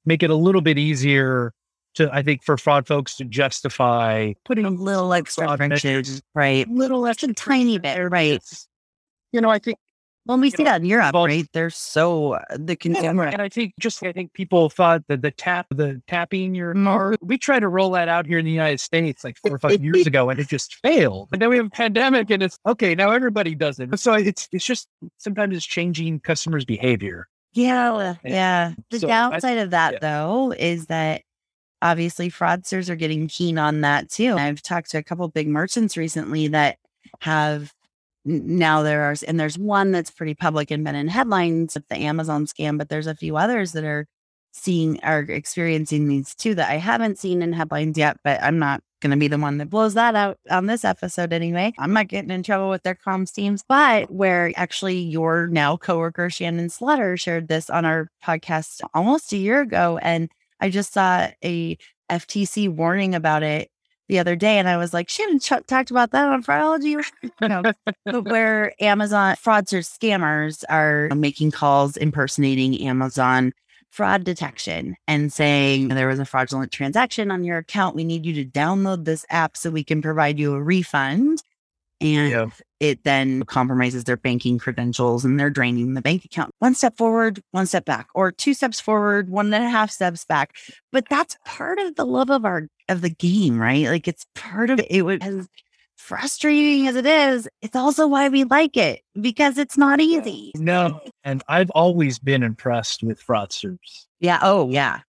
make 0.04 0.22
it 0.22 0.30
a 0.30 0.34
little 0.34 0.60
bit 0.60 0.78
easier 0.78 1.52
to, 1.94 2.12
I 2.12 2.22
think, 2.22 2.42
for 2.42 2.56
fraud 2.56 2.86
folks 2.86 3.16
to 3.16 3.24
justify 3.24 4.32
putting 4.44 4.64
a 4.64 4.70
little 4.70 5.12
extra 5.12 5.46
fraud 5.46 5.58
measures, 5.60 6.22
right? 6.34 6.68
little 6.68 7.06
extra 7.06 7.32
tiny 7.34 7.78
bit, 7.78 8.10
right? 8.10 8.42
You 9.32 9.40
know, 9.40 9.50
I 9.50 9.58
think 9.58 9.78
Well, 10.24 10.38
we 10.38 10.46
You 10.46 10.50
see 10.52 10.62
know, 10.62 10.70
that 10.70 10.80
in 10.82 10.86
Europe, 10.86 11.14
right? 11.14 11.48
They're 11.52 11.68
so 11.70 12.34
uh, 12.34 12.42
the 12.56 12.76
consumer. 12.76 13.24
And 13.24 13.42
I 13.42 13.48
think 13.48 13.74
just 13.80 14.02
I 14.04 14.12
think 14.12 14.32
people 14.34 14.70
thought 14.70 15.02
that 15.08 15.20
the 15.22 15.32
tap 15.32 15.66
the 15.70 16.00
tapping 16.06 16.54
your 16.54 16.74
car 16.74 17.16
we 17.20 17.36
tried 17.38 17.60
to 17.60 17.68
roll 17.68 17.90
that 17.92 18.08
out 18.08 18.26
here 18.26 18.38
in 18.38 18.44
the 18.44 18.52
United 18.52 18.78
States 18.80 19.24
like 19.24 19.36
four 19.38 19.54
or 19.54 19.58
five 19.58 19.82
years 19.82 20.06
ago 20.06 20.30
and 20.30 20.38
it 20.38 20.46
just 20.48 20.76
failed. 20.76 21.28
And 21.32 21.42
then 21.42 21.48
we 21.50 21.56
have 21.56 21.66
a 21.66 21.70
pandemic 21.70 22.30
and 22.30 22.42
it's 22.42 22.56
okay, 22.66 22.94
now 22.94 23.10
everybody 23.10 23.54
does 23.56 23.80
it. 23.80 23.98
So 23.98 24.14
it's 24.14 24.48
it's 24.52 24.64
just 24.64 24.86
sometimes 25.18 25.56
it's 25.56 25.66
changing 25.66 26.20
customers' 26.20 26.64
behavior. 26.64 27.26
Yeah, 27.52 28.14
yeah. 28.24 28.74
The 28.90 29.00
So 29.00 29.08
I- 29.08 29.10
downside 29.10 29.58
of 29.58 29.70
that 29.70 29.94
yeah. 29.94 29.98
though 30.00 30.52
is 30.56 30.86
that 30.86 31.22
obviously 31.82 32.30
fraudsters 32.30 32.88
are 32.88 32.94
getting 32.96 33.26
keen 33.26 33.58
on 33.58 33.80
that 33.80 34.08
too. 34.08 34.36
I've 34.36 34.62
talked 34.62 34.90
to 34.92 34.98
a 34.98 35.02
couple 35.02 35.26
big 35.28 35.48
merchants 35.48 35.96
recently 35.96 36.46
that 36.48 36.78
have 37.22 37.72
now 38.24 38.82
there 38.82 39.02
are 39.02 39.16
and 39.26 39.38
there's 39.38 39.58
one 39.58 39.92
that's 39.92 40.10
pretty 40.10 40.34
public 40.34 40.70
and 40.70 40.84
been 40.84 40.94
in 40.94 41.08
headlines 41.08 41.74
with 41.74 41.88
the 41.88 41.96
Amazon 41.96 42.46
scam, 42.46 42.78
but 42.78 42.88
there's 42.88 43.06
a 43.06 43.14
few 43.14 43.36
others 43.36 43.72
that 43.72 43.84
are 43.84 44.06
seeing 44.52 45.00
are 45.02 45.20
experiencing 45.20 46.08
these 46.08 46.34
too 46.34 46.54
that 46.54 46.70
I 46.70 46.76
haven't 46.76 47.18
seen 47.18 47.42
in 47.42 47.52
headlines 47.52 47.96
yet, 47.98 48.18
but 48.22 48.42
I'm 48.42 48.58
not 48.58 48.82
going 49.00 49.10
to 49.10 49.16
be 49.16 49.28
the 49.28 49.38
one 49.38 49.58
that 49.58 49.70
blows 49.70 49.94
that 49.94 50.14
out 50.14 50.38
on 50.50 50.66
this 50.66 50.84
episode 50.84 51.32
anyway. 51.32 51.72
I'm 51.78 51.92
not 51.92 52.08
getting 52.08 52.30
in 52.30 52.42
trouble 52.42 52.70
with 52.70 52.84
their 52.84 52.94
comms 52.94 53.32
teams, 53.32 53.64
but 53.68 54.10
where 54.10 54.52
actually 54.56 54.98
your 54.98 55.48
now 55.48 55.76
coworker 55.76 56.30
Shannon 56.30 56.68
Slaughter 56.68 57.16
shared 57.16 57.48
this 57.48 57.68
on 57.68 57.84
our 57.84 58.08
podcast 58.24 58.80
almost 58.94 59.32
a 59.32 59.38
year 59.38 59.60
ago, 59.60 59.98
and 60.02 60.30
I 60.60 60.70
just 60.70 60.92
saw 60.92 61.28
a 61.44 61.76
FTC 62.10 62.68
warning 62.68 63.14
about 63.14 63.42
it 63.42 63.71
the 64.12 64.18
other 64.18 64.36
day, 64.36 64.58
and 64.58 64.68
I 64.68 64.76
was 64.76 64.92
like, 64.92 65.08
Shannon 65.08 65.40
ch- 65.40 65.66
talked 65.66 65.90
about 65.90 66.10
that 66.10 66.28
on. 66.28 66.42
No, 67.40 67.62
but 67.62 67.76
where 68.26 68.74
Amazon 68.78 69.36
fraudsters, 69.36 69.88
scammers 69.88 70.64
are 70.68 71.08
making 71.14 71.50
calls 71.50 71.96
impersonating 71.96 72.78
Amazon 72.86 73.54
fraud 73.88 74.24
detection 74.24 74.96
and 75.08 75.32
saying 75.32 75.88
there 75.88 76.08
was 76.08 76.18
a 76.18 76.26
fraudulent 76.26 76.72
transaction 76.72 77.30
on 77.30 77.42
your 77.42 77.56
account. 77.56 77.96
We 77.96 78.04
need 78.04 78.26
you 78.26 78.34
to 78.34 78.44
download 78.44 79.06
this 79.06 79.24
app 79.30 79.56
so 79.56 79.70
we 79.70 79.82
can 79.82 80.02
provide 80.02 80.38
you 80.38 80.54
a 80.54 80.62
refund. 80.62 81.42
And 82.02 82.30
Yeah. 82.30 82.46
it 82.80 83.04
then 83.04 83.44
compromises 83.44 84.04
their 84.04 84.16
banking 84.16 84.58
credentials 84.58 85.24
and 85.24 85.38
they're 85.38 85.50
draining 85.50 85.94
the 85.94 86.02
bank 86.02 86.24
account. 86.24 86.52
One 86.58 86.74
step 86.74 86.96
forward, 86.96 87.42
one 87.52 87.66
step 87.66 87.84
back, 87.84 88.08
or 88.14 88.32
two 88.32 88.54
steps 88.54 88.80
forward, 88.80 89.30
one 89.30 89.52
and 89.52 89.64
a 89.64 89.70
half 89.70 89.90
steps 89.90 90.24
back. 90.24 90.54
But 90.90 91.08
that's 91.08 91.36
part 91.44 91.78
of 91.78 91.94
the 91.96 92.04
love 92.06 92.30
of 92.30 92.44
our 92.44 92.68
of 92.88 93.00
the 93.00 93.10
game, 93.10 93.58
right? 93.58 93.86
Like 93.86 94.08
it's 94.08 94.26
part 94.34 94.70
of 94.70 94.80
it. 94.88 95.02
Would 95.02 95.22
as 95.22 95.48
frustrating 95.96 96.88
as 96.88 96.96
it 96.96 97.06
is, 97.06 97.48
it's 97.60 97.76
also 97.76 98.06
why 98.08 98.28
we 98.28 98.44
like 98.44 98.76
it 98.76 99.02
because 99.20 99.56
it's 99.56 99.78
not 99.78 100.00
easy. 100.00 100.50
No. 100.56 101.00
And 101.22 101.42
I've 101.48 101.70
always 101.70 102.18
been 102.18 102.42
impressed 102.42 103.02
with 103.04 103.24
fraudsters. 103.24 104.06
Yeah. 104.18 104.40
Oh, 104.42 104.68
yeah. 104.68 105.00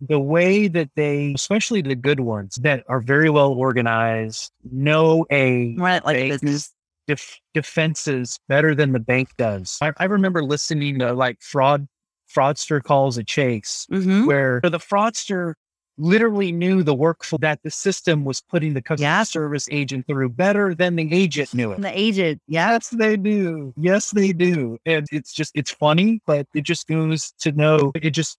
The 0.00 0.20
way 0.20 0.68
that 0.68 0.90
they, 0.96 1.32
especially 1.34 1.82
the 1.82 1.94
good 1.94 2.20
ones 2.20 2.56
that 2.56 2.84
are 2.88 3.00
very 3.00 3.30
well 3.30 3.52
organized, 3.52 4.52
know 4.70 5.24
a 5.30 5.74
right, 5.76 6.04
like 6.04 6.16
business. 6.16 6.72
def- 7.06 7.40
defenses 7.54 8.38
better 8.48 8.74
than 8.74 8.92
the 8.92 8.98
bank 9.00 9.30
does. 9.38 9.78
I, 9.80 9.92
I 9.98 10.04
remember 10.04 10.42
listening 10.42 10.98
to 11.00 11.12
like 11.12 11.40
fraud 11.40 11.86
fraudster 12.34 12.82
calls 12.82 13.16
at 13.18 13.26
Chase, 13.26 13.86
Mhm. 13.90 14.26
where 14.26 14.60
the 14.62 14.78
fraudster 14.78 15.54
literally 15.98 16.52
knew 16.52 16.82
the 16.82 16.94
workflow 16.94 17.40
that 17.40 17.58
the 17.62 17.70
system 17.70 18.24
was 18.24 18.42
putting 18.42 18.74
the 18.74 18.82
customer 18.82 19.06
Yeah. 19.06 19.22
service 19.22 19.66
agent 19.70 20.06
through 20.06 20.28
better 20.30 20.74
than 20.74 20.96
the 20.96 21.08
agent 21.14 21.54
knew 21.54 21.72
it. 21.72 21.80
The 21.80 21.98
agent. 21.98 22.42
Yeah. 22.48 22.72
Yes, 22.72 22.90
they 22.90 23.16
do. 23.16 23.72
Yes, 23.78 24.10
they 24.10 24.32
do. 24.34 24.76
And 24.84 25.06
it's 25.10 25.32
just, 25.32 25.52
it's 25.54 25.70
funny, 25.70 26.20
but 26.26 26.46
it 26.52 26.64
just 26.64 26.86
goes 26.86 27.32
to 27.38 27.52
know 27.52 27.92
it 27.94 28.10
just 28.10 28.36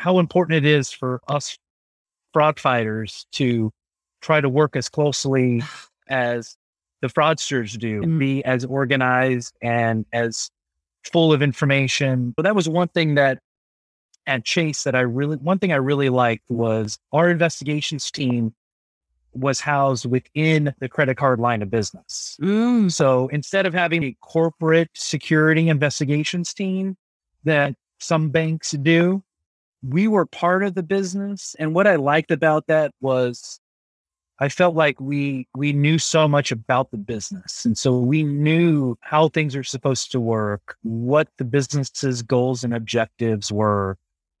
how 0.00 0.18
important 0.18 0.64
it 0.64 0.68
is 0.68 0.90
for 0.90 1.20
us 1.28 1.58
fraud 2.32 2.58
fighters 2.58 3.26
to 3.32 3.70
try 4.22 4.40
to 4.40 4.48
work 4.48 4.76
as 4.76 4.88
closely 4.88 5.62
as 6.08 6.56
the 7.02 7.08
fraudsters 7.08 7.78
do, 7.78 8.02
Mm. 8.02 8.18
be 8.18 8.44
as 8.44 8.64
organized 8.64 9.54
and 9.62 10.04
as 10.12 10.50
full 11.12 11.32
of 11.32 11.42
information. 11.42 12.32
But 12.36 12.42
that 12.42 12.54
was 12.54 12.68
one 12.68 12.88
thing 12.88 13.14
that 13.14 13.40
at 14.26 14.44
Chase 14.44 14.84
that 14.84 14.94
I 14.94 15.00
really, 15.00 15.36
one 15.36 15.58
thing 15.58 15.72
I 15.72 15.76
really 15.76 16.08
liked 16.08 16.44
was 16.48 16.98
our 17.12 17.30
investigations 17.30 18.10
team 18.10 18.54
was 19.32 19.60
housed 19.60 20.06
within 20.06 20.74
the 20.80 20.88
credit 20.88 21.16
card 21.16 21.40
line 21.40 21.62
of 21.62 21.70
business. 21.70 22.36
Mm. 22.40 22.92
So 22.92 23.28
instead 23.28 23.64
of 23.66 23.72
having 23.72 24.02
a 24.04 24.16
corporate 24.20 24.90
security 24.94 25.68
investigations 25.68 26.52
team 26.52 26.96
that 27.44 27.74
some 27.98 28.30
banks 28.30 28.72
do, 28.72 29.22
we 29.82 30.08
were 30.08 30.26
part 30.26 30.62
of 30.62 30.74
the 30.74 30.82
business. 30.82 31.54
And 31.58 31.74
what 31.74 31.86
I 31.86 31.96
liked 31.96 32.30
about 32.30 32.66
that 32.66 32.92
was 33.00 33.60
I 34.38 34.48
felt 34.48 34.74
like 34.74 34.98
we 35.00 35.46
we 35.54 35.72
knew 35.72 35.98
so 35.98 36.26
much 36.26 36.50
about 36.50 36.90
the 36.90 36.96
business. 36.96 37.64
And 37.66 37.76
so 37.76 37.98
we 37.98 38.22
knew 38.24 38.96
how 39.00 39.28
things 39.28 39.54
are 39.54 39.62
supposed 39.62 40.10
to 40.12 40.20
work, 40.20 40.76
what 40.82 41.28
the 41.36 41.44
business's 41.44 42.22
goals 42.22 42.64
and 42.64 42.74
objectives 42.74 43.52
were. 43.52 43.98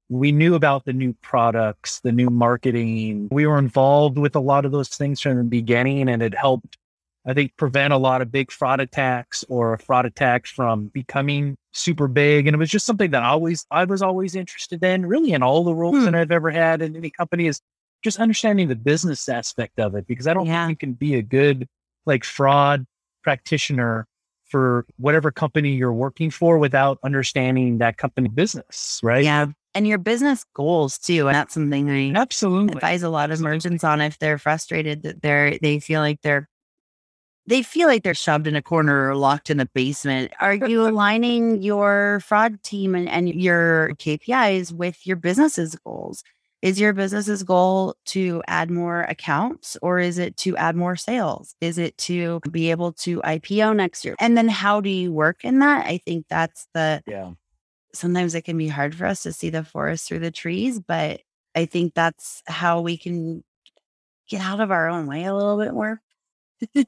We 0.08 0.32
knew 0.32 0.54
about 0.56 0.86
the 0.86 0.92
new 0.92 1.14
products, 1.22 2.00
the 2.00 2.10
new 2.10 2.30
marketing. 2.30 3.28
We 3.30 3.46
were 3.46 3.58
involved 3.58 4.18
with 4.18 4.34
a 4.34 4.40
lot 4.40 4.64
of 4.64 4.72
those 4.72 4.88
things 4.88 5.20
from 5.20 5.36
the 5.36 5.44
beginning 5.44 6.08
and 6.08 6.22
it 6.22 6.34
helped 6.34 6.78
I 7.26 7.34
think 7.34 7.56
prevent 7.56 7.92
a 7.92 7.98
lot 7.98 8.22
of 8.22 8.32
big 8.32 8.50
fraud 8.50 8.80
attacks 8.80 9.44
or 9.48 9.76
fraud 9.78 10.06
attacks 10.06 10.50
from 10.50 10.86
becoming 10.88 11.56
super 11.72 12.08
big. 12.08 12.46
And 12.46 12.54
it 12.54 12.58
was 12.58 12.70
just 12.70 12.86
something 12.86 13.10
that 13.10 13.22
I 13.22 13.28
always 13.28 13.66
I 13.70 13.84
was 13.84 14.00
always 14.02 14.34
interested 14.34 14.82
in, 14.82 15.04
really 15.06 15.32
in 15.32 15.42
all 15.42 15.62
the 15.64 15.74
roles 15.74 15.96
Hmm. 15.98 16.04
that 16.06 16.14
I've 16.14 16.30
ever 16.32 16.50
had 16.50 16.80
in 16.82 16.96
any 16.96 17.10
company 17.10 17.46
is 17.46 17.60
just 18.02 18.18
understanding 18.18 18.68
the 18.68 18.74
business 18.76 19.28
aspect 19.28 19.78
of 19.78 19.94
it. 19.94 20.06
Because 20.06 20.26
I 20.26 20.32
don't 20.34 20.46
Yeah. 20.46 20.66
think 20.66 20.82
you 20.82 20.86
can 20.88 20.94
be 20.94 21.14
a 21.16 21.22
good 21.22 21.68
like 22.06 22.24
fraud 22.24 22.86
practitioner 23.22 24.06
for 24.46 24.84
whatever 24.96 25.30
company 25.30 25.70
you're 25.74 25.92
working 25.92 26.30
for 26.30 26.58
without 26.58 26.98
understanding 27.04 27.78
that 27.78 27.98
company 27.98 28.28
business, 28.28 28.98
right? 29.02 29.22
Yeah. 29.24 29.46
And 29.74 29.86
your 29.86 29.98
business 29.98 30.44
goals 30.54 30.98
too. 30.98 31.28
And 31.28 31.34
that's 31.36 31.54
something 31.54 31.88
I 31.90 32.18
Absolutely. 32.18 32.74
advise 32.74 33.02
a 33.04 33.10
lot 33.10 33.30
of 33.30 33.40
merchants 33.40 33.84
on 33.84 34.00
if 34.00 34.18
they're 34.18 34.38
frustrated 34.38 35.02
that 35.04 35.22
they're 35.22 35.58
they 35.62 35.78
feel 35.78 36.00
like 36.00 36.20
they're 36.22 36.48
they 37.50 37.62
feel 37.64 37.88
like 37.88 38.04
they're 38.04 38.14
shoved 38.14 38.46
in 38.46 38.54
a 38.54 38.62
corner 38.62 39.10
or 39.10 39.16
locked 39.16 39.50
in 39.50 39.58
a 39.58 39.66
basement. 39.66 40.32
Are 40.38 40.54
you 40.68 40.86
aligning 40.86 41.60
your 41.62 42.20
fraud 42.24 42.62
team 42.62 42.94
and, 42.94 43.08
and 43.08 43.28
your 43.28 43.90
KPIs 43.96 44.72
with 44.72 45.04
your 45.04 45.16
business's 45.16 45.74
goals? 45.84 46.22
Is 46.62 46.78
your 46.78 46.92
business's 46.92 47.42
goal 47.42 47.96
to 48.06 48.42
add 48.46 48.70
more 48.70 49.02
accounts 49.02 49.76
or 49.82 49.98
is 49.98 50.18
it 50.18 50.36
to 50.38 50.56
add 50.58 50.76
more 50.76 50.94
sales? 50.94 51.56
Is 51.60 51.76
it 51.76 51.98
to 51.98 52.40
be 52.52 52.70
able 52.70 52.92
to 52.92 53.20
IPO 53.22 53.74
next 53.74 54.04
year? 54.04 54.14
And 54.20 54.36
then 54.36 54.46
how 54.48 54.80
do 54.80 54.90
you 54.90 55.12
work 55.12 55.44
in 55.44 55.58
that? 55.58 55.86
I 55.86 55.98
think 55.98 56.26
that's 56.28 56.68
the 56.72 57.02
Yeah. 57.06 57.32
sometimes 57.92 58.34
it 58.36 58.42
can 58.42 58.58
be 58.58 58.68
hard 58.68 58.94
for 58.94 59.06
us 59.06 59.24
to 59.24 59.32
see 59.32 59.50
the 59.50 59.64
forest 59.64 60.06
through 60.06 60.20
the 60.20 60.30
trees, 60.30 60.78
but 60.78 61.22
I 61.56 61.64
think 61.66 61.94
that's 61.94 62.42
how 62.46 62.82
we 62.82 62.96
can 62.96 63.42
get 64.28 64.40
out 64.40 64.60
of 64.60 64.70
our 64.70 64.88
own 64.88 65.08
way 65.08 65.24
a 65.24 65.34
little 65.34 65.58
bit 65.58 65.72
more. 65.72 66.00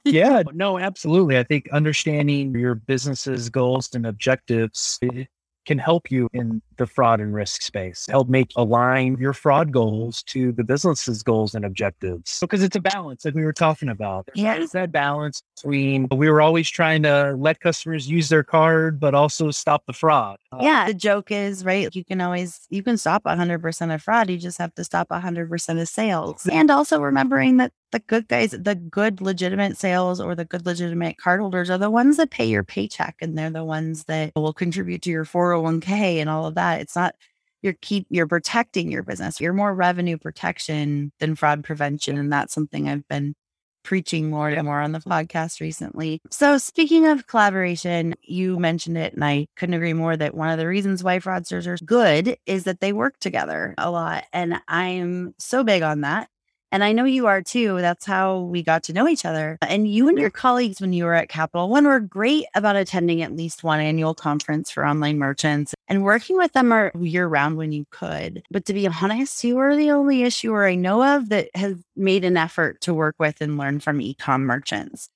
Yeah, 0.04 0.42
no, 0.52 0.78
absolutely. 0.78 1.38
I 1.38 1.42
think 1.42 1.68
understanding 1.72 2.54
your 2.54 2.74
business's 2.74 3.48
goals 3.48 3.90
and 3.94 4.06
objectives 4.06 4.98
eh, 5.02 5.24
can 5.66 5.78
help 5.78 6.10
you 6.10 6.28
in 6.32 6.62
the 6.82 6.86
fraud 6.88 7.20
and 7.20 7.32
risk 7.32 7.62
space. 7.62 8.06
Help 8.10 8.28
make 8.28 8.50
align 8.56 9.16
your 9.20 9.32
fraud 9.32 9.70
goals 9.70 10.22
to 10.24 10.50
the 10.50 10.64
business's 10.64 11.22
goals 11.22 11.54
and 11.54 11.64
objectives. 11.64 12.38
Because 12.40 12.60
it's 12.60 12.74
a 12.74 12.80
balance 12.80 13.22
that 13.22 13.34
we 13.34 13.44
were 13.44 13.52
talking 13.52 13.88
about. 13.88 14.28
Yeah. 14.34 14.54
It's 14.54 14.72
that 14.72 14.90
balance 14.90 15.42
between 15.54 16.08
we 16.10 16.28
were 16.28 16.40
always 16.40 16.68
trying 16.68 17.04
to 17.04 17.36
let 17.38 17.60
customers 17.60 18.10
use 18.10 18.28
their 18.28 18.42
card, 18.42 18.98
but 18.98 19.14
also 19.14 19.52
stop 19.52 19.84
the 19.86 19.92
fraud. 19.92 20.38
Uh, 20.50 20.58
Yeah. 20.60 20.88
The 20.88 20.94
joke 20.94 21.30
is, 21.30 21.64
right? 21.64 21.94
You 21.94 22.04
can 22.04 22.20
always, 22.20 22.66
you 22.68 22.82
can 22.82 22.98
stop 22.98 23.22
100% 23.22 23.94
of 23.94 24.02
fraud. 24.02 24.28
You 24.28 24.38
just 24.38 24.58
have 24.58 24.74
to 24.74 24.82
stop 24.82 25.08
100% 25.10 25.80
of 25.80 25.88
sales. 25.88 26.48
And 26.50 26.68
also 26.68 27.00
remembering 27.00 27.58
that 27.58 27.72
the 27.92 28.00
good 28.00 28.26
guys, 28.26 28.50
the 28.50 28.74
good 28.74 29.20
legitimate 29.20 29.76
sales 29.76 30.18
or 30.18 30.34
the 30.34 30.46
good 30.46 30.66
legitimate 30.66 31.16
cardholders 31.22 31.68
are 31.70 31.78
the 31.78 31.90
ones 31.90 32.16
that 32.16 32.30
pay 32.30 32.46
your 32.46 32.64
paycheck 32.64 33.16
and 33.20 33.36
they're 33.36 33.50
the 33.50 33.64
ones 33.64 34.04
that 34.04 34.32
will 34.34 34.54
contribute 34.54 35.02
to 35.02 35.10
your 35.10 35.26
401k 35.26 36.16
and 36.16 36.28
all 36.28 36.46
of 36.46 36.54
that. 36.54 36.71
It's 36.80 36.96
not, 36.96 37.14
you're 37.62 37.76
keep, 37.80 38.06
you're 38.10 38.26
protecting 38.26 38.90
your 38.90 39.02
business. 39.02 39.40
You're 39.40 39.52
more 39.52 39.74
revenue 39.74 40.18
protection 40.18 41.12
than 41.20 41.36
fraud 41.36 41.64
prevention. 41.64 42.18
And 42.18 42.32
that's 42.32 42.54
something 42.54 42.88
I've 42.88 43.06
been 43.08 43.34
preaching 43.82 44.30
more 44.30 44.48
and 44.48 44.64
more 44.64 44.80
on 44.80 44.92
the 44.92 45.00
podcast 45.00 45.60
recently. 45.60 46.20
So, 46.30 46.58
speaking 46.58 47.06
of 47.06 47.26
collaboration, 47.26 48.14
you 48.22 48.58
mentioned 48.58 48.96
it, 48.96 49.14
and 49.14 49.24
I 49.24 49.46
couldn't 49.56 49.74
agree 49.74 49.92
more 49.92 50.16
that 50.16 50.34
one 50.34 50.50
of 50.50 50.58
the 50.58 50.68
reasons 50.68 51.02
why 51.02 51.18
fraudsters 51.18 51.66
are 51.66 51.84
good 51.84 52.36
is 52.46 52.64
that 52.64 52.80
they 52.80 52.92
work 52.92 53.18
together 53.20 53.74
a 53.78 53.90
lot. 53.90 54.24
And 54.32 54.60
I'm 54.68 55.34
so 55.38 55.64
big 55.64 55.82
on 55.82 56.02
that. 56.02 56.28
And 56.72 56.82
I 56.82 56.92
know 56.92 57.04
you 57.04 57.26
are 57.26 57.42
too. 57.42 57.82
That's 57.82 58.06
how 58.06 58.38
we 58.40 58.62
got 58.62 58.82
to 58.84 58.94
know 58.94 59.06
each 59.06 59.26
other. 59.26 59.58
And 59.60 59.86
you 59.86 60.08
and 60.08 60.18
your 60.18 60.30
colleagues, 60.30 60.80
when 60.80 60.94
you 60.94 61.04
were 61.04 61.12
at 61.12 61.28
Capital 61.28 61.68
One, 61.68 61.86
were 61.86 62.00
great 62.00 62.46
about 62.54 62.76
attending 62.76 63.20
at 63.20 63.36
least 63.36 63.62
one 63.62 63.78
annual 63.78 64.14
conference 64.14 64.70
for 64.70 64.86
online 64.86 65.18
merchants 65.18 65.74
and 65.86 66.02
working 66.02 66.38
with 66.38 66.54
them 66.54 66.90
year 66.98 67.26
round 67.26 67.58
when 67.58 67.72
you 67.72 67.84
could. 67.90 68.42
But 68.50 68.64
to 68.64 68.72
be 68.72 68.88
honest, 68.88 69.44
you 69.44 69.58
are 69.58 69.76
the 69.76 69.90
only 69.90 70.22
issuer 70.22 70.66
I 70.66 70.74
know 70.74 71.16
of 71.16 71.28
that 71.28 71.50
has 71.54 71.76
made 71.94 72.24
an 72.24 72.38
effort 72.38 72.80
to 72.80 72.94
work 72.94 73.16
with 73.18 73.42
and 73.42 73.58
learn 73.58 73.78
from 73.78 73.98
ecom 73.98 74.40
merchants. 74.40 75.10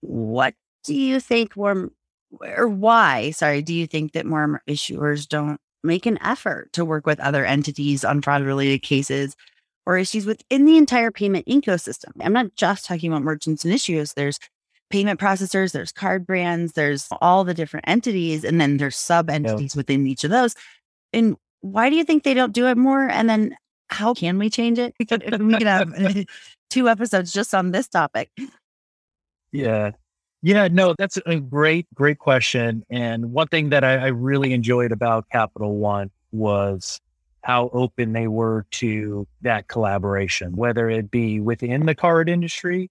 What 0.00 0.54
do 0.82 0.94
you 0.94 1.20
think 1.20 1.56
more, 1.56 1.90
or 2.40 2.66
why, 2.66 3.30
sorry, 3.30 3.62
do 3.62 3.72
you 3.72 3.86
think 3.86 4.12
that 4.12 4.26
more 4.26 4.62
issuers 4.68 5.28
don't 5.28 5.60
make 5.84 6.06
an 6.06 6.18
effort 6.22 6.72
to 6.72 6.84
work 6.84 7.06
with 7.06 7.20
other 7.20 7.44
entities 7.44 8.04
on 8.04 8.20
fraud 8.20 8.42
related 8.42 8.82
cases? 8.82 9.36
Or 9.88 9.96
issues 9.96 10.26
within 10.26 10.66
the 10.66 10.76
entire 10.76 11.10
payment 11.10 11.46
ecosystem. 11.46 12.10
I'm 12.20 12.34
not 12.34 12.54
just 12.56 12.84
talking 12.84 13.10
about 13.10 13.22
merchants 13.22 13.64
and 13.64 13.72
issues. 13.72 14.12
There's 14.12 14.38
payment 14.90 15.18
processors, 15.18 15.72
there's 15.72 15.92
card 15.92 16.26
brands, 16.26 16.74
there's 16.74 17.08
all 17.22 17.42
the 17.42 17.54
different 17.54 17.88
entities, 17.88 18.44
and 18.44 18.60
then 18.60 18.76
there's 18.76 18.98
sub 18.98 19.30
entities 19.30 19.74
yeah. 19.74 19.78
within 19.78 20.06
each 20.06 20.24
of 20.24 20.30
those. 20.30 20.54
And 21.14 21.36
why 21.62 21.88
do 21.88 21.96
you 21.96 22.04
think 22.04 22.22
they 22.22 22.34
don't 22.34 22.52
do 22.52 22.66
it 22.66 22.76
more? 22.76 23.08
And 23.08 23.30
then 23.30 23.56
how 23.88 24.12
can 24.12 24.38
we 24.38 24.50
change 24.50 24.78
it? 24.78 24.94
We 25.00 25.06
could 25.06 25.22
have 25.62 25.90
two 26.70 26.88
episodes 26.90 27.32
just 27.32 27.54
on 27.54 27.70
this 27.70 27.88
topic. 27.88 28.30
Yeah. 29.52 29.92
Yeah, 30.42 30.68
no, 30.70 30.94
that's 30.98 31.18
a 31.24 31.40
great, 31.40 31.86
great 31.94 32.18
question. 32.18 32.84
And 32.90 33.32
one 33.32 33.48
thing 33.48 33.70
that 33.70 33.84
I, 33.84 33.94
I 33.94 34.06
really 34.08 34.52
enjoyed 34.52 34.92
about 34.92 35.30
Capital 35.32 35.76
One 35.76 36.10
was 36.30 37.00
how 37.48 37.70
open 37.72 38.12
they 38.12 38.28
were 38.28 38.66
to 38.70 39.26
that 39.40 39.68
collaboration, 39.68 40.54
whether 40.54 40.90
it 40.90 41.10
be 41.10 41.40
within 41.40 41.86
the 41.86 41.94
card 41.94 42.28
industry 42.28 42.90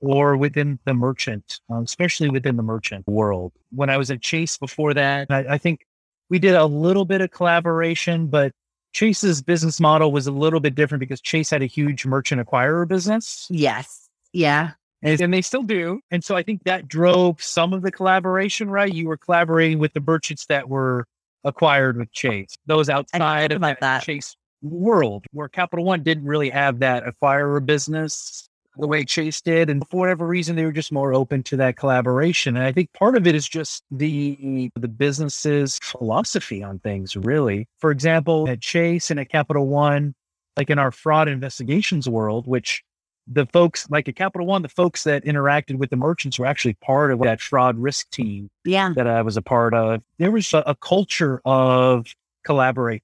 or 0.00 0.36
within 0.36 0.78
the 0.84 0.94
merchant, 0.94 1.58
um, 1.70 1.82
especially 1.82 2.30
within 2.30 2.56
the 2.56 2.62
merchant 2.62 3.04
world. 3.08 3.52
When 3.72 3.90
I 3.90 3.96
was 3.96 4.08
at 4.12 4.22
Chase 4.22 4.56
before 4.58 4.94
that, 4.94 5.26
I, 5.28 5.54
I 5.54 5.58
think 5.58 5.84
we 6.30 6.38
did 6.38 6.54
a 6.54 6.66
little 6.66 7.04
bit 7.04 7.20
of 7.20 7.32
collaboration, 7.32 8.28
but 8.28 8.52
Chase's 8.92 9.42
business 9.42 9.80
model 9.80 10.12
was 10.12 10.28
a 10.28 10.32
little 10.32 10.60
bit 10.60 10.76
different 10.76 11.00
because 11.00 11.20
Chase 11.20 11.50
had 11.50 11.62
a 11.62 11.66
huge 11.66 12.06
merchant 12.06 12.40
acquirer 12.40 12.86
business. 12.86 13.48
Yes. 13.50 14.08
Yeah. 14.32 14.72
And, 15.02 15.20
and, 15.20 15.34
they 15.34 15.42
still 15.42 15.64
do. 15.64 16.00
And 16.12 16.22
so 16.22 16.36
I 16.36 16.44
think 16.44 16.62
that 16.62 16.86
drove 16.86 17.42
some 17.42 17.72
of 17.72 17.82
the 17.82 17.90
collaboration, 17.90 18.70
right? 18.70 18.92
You 18.92 19.08
were 19.08 19.16
collaborating 19.16 19.80
with 19.80 19.94
the 19.94 20.00
merchants 20.00 20.46
that 20.46 20.68
were 20.68 21.06
acquired 21.46 21.96
with 21.96 22.12
Chase. 22.12 22.54
Those 22.66 22.90
outside 22.90 23.52
of 23.52 23.60
that, 23.62 23.80
that 23.80 24.02
Chase 24.02 24.36
world 24.62 25.24
where 25.32 25.48
Capital 25.48 25.84
One 25.84 26.02
didn't 26.02 26.26
really 26.26 26.50
have 26.50 26.80
that 26.80 27.04
acquirer 27.04 27.64
business 27.64 28.48
the 28.78 28.86
way 28.86 29.04
Chase 29.04 29.40
did. 29.40 29.70
And 29.70 29.82
for 29.88 30.00
whatever 30.00 30.26
reason, 30.26 30.56
they 30.56 30.64
were 30.64 30.72
just 30.72 30.92
more 30.92 31.14
open 31.14 31.42
to 31.44 31.56
that 31.56 31.76
collaboration. 31.76 32.56
And 32.56 32.66
I 32.66 32.72
think 32.72 32.92
part 32.92 33.16
of 33.16 33.26
it 33.26 33.34
is 33.34 33.48
just 33.48 33.82
the 33.90 34.70
the 34.78 34.88
business's 34.88 35.78
philosophy 35.82 36.62
on 36.62 36.78
things, 36.80 37.16
really. 37.16 37.68
For 37.78 37.90
example, 37.90 38.48
at 38.48 38.60
Chase 38.60 39.10
and 39.10 39.18
at 39.18 39.30
Capital 39.30 39.66
One, 39.66 40.14
like 40.56 40.70
in 40.70 40.78
our 40.78 40.90
fraud 40.90 41.28
investigations 41.28 42.08
world, 42.08 42.46
which 42.46 42.82
the 43.26 43.46
folks 43.46 43.88
like 43.90 44.08
at 44.08 44.16
Capital 44.16 44.46
One, 44.46 44.62
the 44.62 44.68
folks 44.68 45.04
that 45.04 45.24
interacted 45.24 45.76
with 45.76 45.90
the 45.90 45.96
merchants 45.96 46.38
were 46.38 46.46
actually 46.46 46.74
part 46.74 47.10
of 47.10 47.20
that 47.20 47.40
fraud 47.40 47.76
risk 47.76 48.10
team 48.10 48.48
yeah. 48.64 48.92
that 48.94 49.06
I 49.06 49.22
was 49.22 49.36
a 49.36 49.42
part 49.42 49.74
of. 49.74 50.02
There 50.18 50.30
was 50.30 50.52
a, 50.54 50.62
a 50.66 50.74
culture 50.76 51.40
of 51.44 52.06
collaboration, 52.44 53.02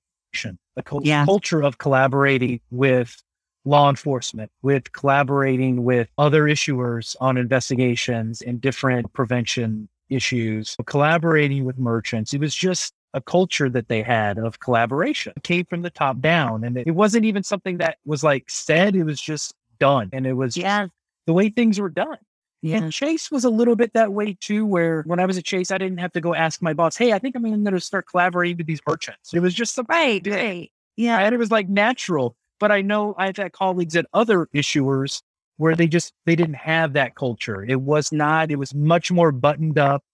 a 0.77 0.83
co- 0.85 1.01
yeah. 1.03 1.25
culture 1.25 1.63
of 1.63 1.79
collaborating 1.79 2.61
with 2.71 3.23
law 3.65 3.89
enforcement, 3.89 4.51
with 4.63 4.93
collaborating 4.93 5.85
with 5.85 6.09
other 6.19 6.45
issuers 6.45 7.17
on 7.21 7.37
investigations 7.37 8.43
and 8.43 8.61
different 8.61 9.13
prevention 9.13 9.89
issues, 10.09 10.77
collaborating 10.87 11.65
with 11.65 11.79
merchants. 11.79 12.35
It 12.35 12.41
was 12.41 12.55
just 12.55 12.93
a 13.15 13.21
culture 13.21 13.69
that 13.69 13.89
they 13.89 14.03
had 14.03 14.39
of 14.39 14.61
collaboration. 14.61 15.33
It 15.37 15.43
came 15.43 15.65
from 15.67 15.83
the 15.83 15.91
top 15.91 16.21
down. 16.21 16.65
And 16.65 16.77
it 16.77 16.93
wasn't 16.93 17.25
even 17.25 17.43
something 17.43 17.79
that 17.79 17.99
was 18.05 18.25
like 18.25 18.49
said, 18.49 18.97
it 18.97 19.05
was 19.05 19.21
just 19.21 19.55
done. 19.83 20.11
And 20.13 20.27
it 20.27 20.35
was 20.35 20.57
yeah. 20.57 20.87
the 21.27 21.33
way 21.33 21.49
things 21.49 21.81
were 21.81 21.91
done. 21.91 22.19
Yeah. 22.63 22.77
And 22.77 22.93
Chase 22.93 23.33
was 23.33 23.45
a 23.45 23.51
little 23.51 23.75
bit 23.75 23.93
that 23.95 24.13
way 24.13 24.37
too, 24.41 24.65
where 24.65 25.03
when 25.03 25.19
I 25.19 25.27
was 25.27 25.37
at 25.37 25.45
Chase, 25.45 25.73
I 25.73 25.79
didn't 25.79 25.99
have 25.99 26.13
to 26.13 26.21
go 26.21 26.33
ask 26.35 26.63
my 26.63 26.73
boss, 26.73 26.97
Hey, 26.97 27.13
I 27.13 27.19
think 27.19 27.35
I'm 27.35 27.43
going 27.43 27.65
to 27.65 27.81
start 27.81 28.07
collaborating 28.07 28.59
with 28.59 28.69
these 28.69 28.81
merchants. 28.87 29.35
It 29.35 29.41
was 29.41 29.53
just 29.53 29.75
something. 29.75 29.93
Right. 29.93 30.25
Right. 30.25 30.71
Yeah. 30.97 31.19
And 31.19 31.35
it 31.35 31.39
was 31.39 31.51
like 31.51 31.69
natural. 31.69 32.37
But 32.61 32.71
I 32.71 32.81
know 32.81 33.17
I've 33.19 33.37
had 33.37 33.53
colleagues 33.53 33.97
at 33.97 34.07
other 34.13 34.47
issuers 34.55 35.23
where 35.57 35.75
they 35.75 35.89
just, 35.89 36.13
they 36.27 36.37
didn't 36.37 36.55
have 36.55 36.93
that 36.93 37.17
culture. 37.17 37.65
It 37.65 37.81
was 37.81 38.13
not, 38.13 38.53
it 38.53 38.57
was 38.57 38.73
much 38.73 39.11
more 39.11 39.33
buttoned 39.33 39.79
up. 39.79 40.05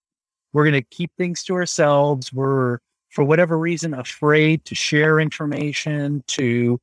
We're 0.54 0.64
going 0.64 0.82
to 0.82 0.88
keep 0.90 1.10
things 1.18 1.44
to 1.44 1.54
ourselves. 1.54 2.32
We're, 2.32 2.78
for 3.10 3.24
whatever 3.24 3.58
reason, 3.58 3.92
afraid 3.92 4.64
to 4.64 4.74
share 4.74 5.20
information, 5.20 6.24
to 6.28 6.80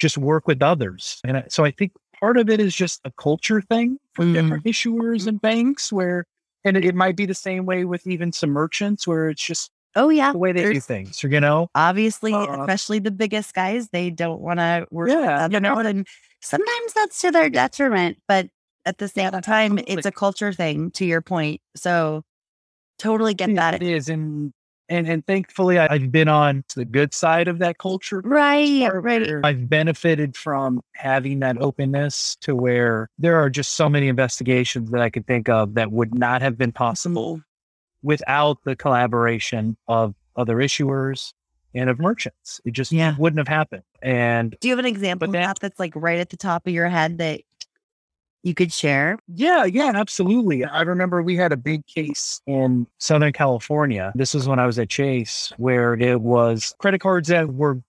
just 0.00 0.18
work 0.18 0.48
with 0.48 0.62
others. 0.62 1.20
And 1.24 1.44
so 1.48 1.64
I 1.64 1.70
think 1.70 1.92
part 2.24 2.38
of 2.38 2.48
it 2.48 2.58
is 2.58 2.74
just 2.74 3.02
a 3.04 3.12
culture 3.12 3.60
thing 3.60 3.98
for 4.14 4.24
mm. 4.24 4.32
different 4.32 4.64
issuers 4.64 5.26
and 5.26 5.42
banks 5.42 5.92
where, 5.92 6.24
and 6.64 6.74
it, 6.74 6.84
it, 6.86 6.94
might 6.94 7.16
be 7.16 7.26
the 7.26 7.34
same 7.34 7.66
way 7.66 7.84
with 7.84 8.06
even 8.06 8.32
some 8.32 8.48
merchants 8.48 9.06
where 9.06 9.28
it's 9.28 9.44
just, 9.44 9.70
oh, 9.94 10.08
yeah, 10.08 10.32
the 10.32 10.38
way 10.38 10.50
they 10.50 10.62
There's, 10.62 10.76
do 10.76 10.80
things, 10.80 11.22
you 11.22 11.38
know? 11.38 11.68
Obviously, 11.74 12.32
uh, 12.32 12.62
especially 12.62 12.98
the 12.98 13.10
biggest 13.10 13.52
guys, 13.52 13.90
they 13.90 14.08
don't 14.08 14.40
want 14.40 14.58
to 14.58 14.86
work 14.90 15.10
yeah, 15.10 15.48
you 15.50 15.60
know? 15.60 15.78
And 15.78 16.06
sometimes 16.40 16.92
that's 16.94 17.20
to 17.20 17.30
their 17.30 17.50
detriment, 17.50 18.16
but 18.26 18.48
at 18.86 18.96
the 18.96 19.08
same 19.08 19.30
time, 19.32 19.72
Absolutely. 19.72 19.94
it's 19.94 20.06
a 20.06 20.12
culture 20.12 20.52
thing 20.54 20.90
to 20.92 21.04
your 21.04 21.20
point. 21.20 21.60
So 21.76 22.22
totally 22.98 23.34
get 23.34 23.54
that. 23.56 23.74
It 23.74 23.82
is. 23.82 24.08
And 24.08 24.54
and 24.88 25.08
and 25.08 25.26
thankfully 25.26 25.78
I, 25.78 25.92
have 25.92 26.12
been 26.12 26.28
on 26.28 26.64
the 26.74 26.84
good 26.84 27.14
side 27.14 27.48
of 27.48 27.58
that 27.58 27.78
culture. 27.78 28.20
Right, 28.24 28.88
right. 28.92 29.44
I've 29.44 29.68
benefited 29.68 30.36
from 30.36 30.80
having 30.94 31.40
that 31.40 31.60
openness 31.60 32.36
to 32.42 32.54
where 32.54 33.08
there 33.18 33.36
are 33.36 33.50
just 33.50 33.72
so 33.72 33.88
many 33.88 34.08
investigations 34.08 34.90
that 34.90 35.00
I 35.00 35.10
could 35.10 35.26
think 35.26 35.48
of 35.48 35.74
that 35.74 35.92
would 35.92 36.14
not 36.14 36.42
have 36.42 36.58
been 36.58 36.72
possible 36.72 37.40
without 38.02 38.58
the 38.64 38.76
collaboration 38.76 39.76
of 39.88 40.14
other 40.36 40.56
issuers 40.56 41.32
and 41.74 41.90
of 41.90 41.98
merchants. 41.98 42.60
It 42.64 42.72
just 42.72 42.92
yeah. 42.92 43.16
wouldn't 43.18 43.38
have 43.38 43.48
happened. 43.48 43.82
And 44.02 44.56
do 44.60 44.68
you 44.68 44.72
have 44.72 44.78
an 44.78 44.86
example 44.86 45.26
of 45.26 45.32
that 45.32 45.58
that's 45.60 45.80
like 45.80 45.92
right 45.96 46.20
at 46.20 46.30
the 46.30 46.36
top 46.36 46.66
of 46.66 46.72
your 46.72 46.88
head 46.88 47.18
that 47.18 47.40
you 48.44 48.54
could 48.54 48.72
share? 48.72 49.18
Yeah, 49.26 49.64
yeah, 49.64 49.92
absolutely. 49.94 50.64
I 50.64 50.82
remember 50.82 51.22
we 51.22 51.34
had 51.34 51.50
a 51.50 51.56
big 51.56 51.86
case 51.86 52.42
in 52.46 52.86
Southern 52.98 53.32
California. 53.32 54.12
This 54.14 54.34
was 54.34 54.46
when 54.46 54.58
I 54.58 54.66
was 54.66 54.78
at 54.78 54.90
Chase, 54.90 55.52
where 55.56 55.94
it 55.94 56.20
was 56.20 56.74
credit 56.78 57.00
cards 57.00 57.28
that 57.28 57.52
were 57.52 57.80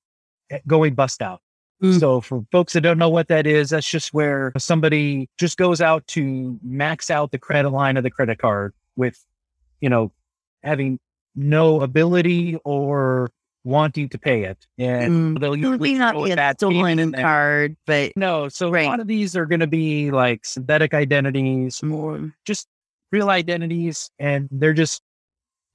eh, 0.50 0.60
going 0.66 0.96
bust 0.96 1.22
out. 1.22 1.42
Mm. 1.84 2.00
So 2.00 2.22
for 2.22 2.46
folks 2.54 2.72
that 2.74 2.82
don't 2.82 2.98
know 2.98 3.10
what 3.10 3.28
that 3.28 3.46
is, 3.46 3.72
that's 3.72 3.90
just 3.90 4.14
where 4.14 4.54
somebody 4.58 5.30
just 5.38 5.58
goes 5.58 5.82
out 5.82 6.08
to 6.08 6.58
max 6.64 7.12
out 7.12 7.32
the 7.32 7.38
credit 7.38 7.72
line 7.72 7.98
of 7.98 8.04
the 8.04 8.12
credit 8.12 8.40
card 8.40 8.74
with, 8.96 9.24
you 9.82 9.90
know, 9.90 10.14
having 10.64 11.00
no 11.36 11.82
ability 11.82 12.56
or 12.64 13.30
wanting 13.66 14.08
to 14.10 14.18
pay 14.18 14.44
it. 14.44 14.66
And 14.78 15.38
mm, 15.38 15.40
they'll 15.42 15.56
usually 15.56 15.96
not 15.96 16.16
be 16.16 16.32
a 16.32 16.54
stolen 16.54 17.12
card, 17.12 17.76
but 17.86 18.14
no. 18.16 18.48
So 18.48 18.70
right. 18.70 18.86
a 18.86 18.90
lot 18.90 19.00
of 19.02 19.08
these 19.08 19.36
are 19.36 19.46
going 19.46 19.60
to 19.60 19.68
be 19.68 20.12
like 20.12 20.46
synthetic 20.46 20.94
identities, 20.94 21.84
more 21.84 22.32
just 22.46 22.68
real 23.12 23.30
identities, 23.30 24.10
and 24.20 24.48
they're 24.52 24.74
just 24.74 25.02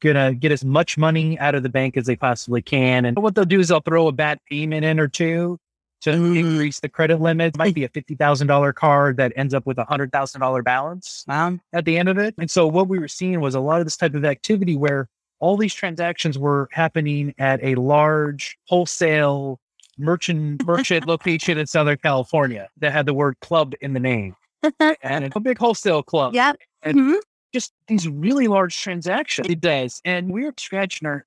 gonna 0.01 0.35
get 0.35 0.51
as 0.51 0.65
much 0.65 0.97
money 0.97 1.39
out 1.39 1.55
of 1.55 1.63
the 1.63 1.69
bank 1.69 1.97
as 1.97 2.07
they 2.07 2.17
possibly 2.17 2.63
can. 2.63 3.05
And 3.05 3.19
what 3.19 3.35
they'll 3.35 3.45
do 3.45 3.61
is 3.61 3.69
they'll 3.69 3.81
throw 3.81 4.09
a 4.09 4.13
bad 4.13 4.39
payment 4.49 4.85
in 4.85 4.99
or 4.99 5.09
two 5.09 5.59
to 6.03 6.11
mm. 6.11 6.39
increase 6.39 6.81
the 6.81 6.89
credit 6.89 7.21
limit. 7.21 7.55
It 7.55 7.59
might 7.59 7.75
be 7.75 7.85
a 7.85 7.89
fifty 7.89 8.15
thousand 8.15 8.47
dollar 8.47 8.73
card 8.73 9.19
that 9.19 9.33
ends 9.37 9.53
up 9.53 9.67
with 9.67 9.79
a 9.79 9.85
hundred 9.85 10.13
thousand 10.13 10.41
dollar 10.41 10.63
balance 10.63 11.25
wow. 11.29 11.59
at 11.73 11.85
the 11.85 11.99
end 11.99 12.09
of 12.09 12.19
it. 12.19 12.35
And 12.39 12.51
so 12.51 12.67
what 12.67 12.89
we 12.89 12.99
were 12.99 13.09
seeing 13.09 13.41
was 13.41 13.55
a 13.55 13.61
lot 13.61 13.81
of 13.81 13.87
this 13.87 13.97
type 13.97 14.15
of 14.15 14.25
activity 14.25 14.77
where 14.77 15.09
all 15.41 15.57
these 15.57 15.75
transactions 15.75 16.39
were 16.39 16.69
happening 16.71 17.35
at 17.39 17.63
a 17.63 17.75
large 17.75 18.59
wholesale 18.69 19.59
merchant 19.99 20.65
merchant 20.65 21.07
location 21.07 21.59
in 21.59 21.67
Southern 21.67 21.99
California 21.99 22.69
that 22.79 22.93
had 22.93 23.07
the 23.07 23.15
word 23.15 23.37
club 23.41 23.75
in 23.81 23.93
the 23.93 24.01
name. 24.01 24.37
and 25.03 25.33
a 25.35 25.41
big 25.41 25.59
wholesale 25.59 26.03
club. 26.03 26.35
Yep. 26.35 26.57
And 26.83 26.99
mm-hmm. 26.99 27.19
just 27.53 27.73
these 27.87 28.07
really 28.07 28.47
large 28.47 28.79
transactions 28.79 29.49
it 29.49 29.61
does. 29.61 30.01
And 30.05 30.31
we 30.31 30.45
were 30.45 30.55
scratching 30.59 31.07
our 31.09 31.25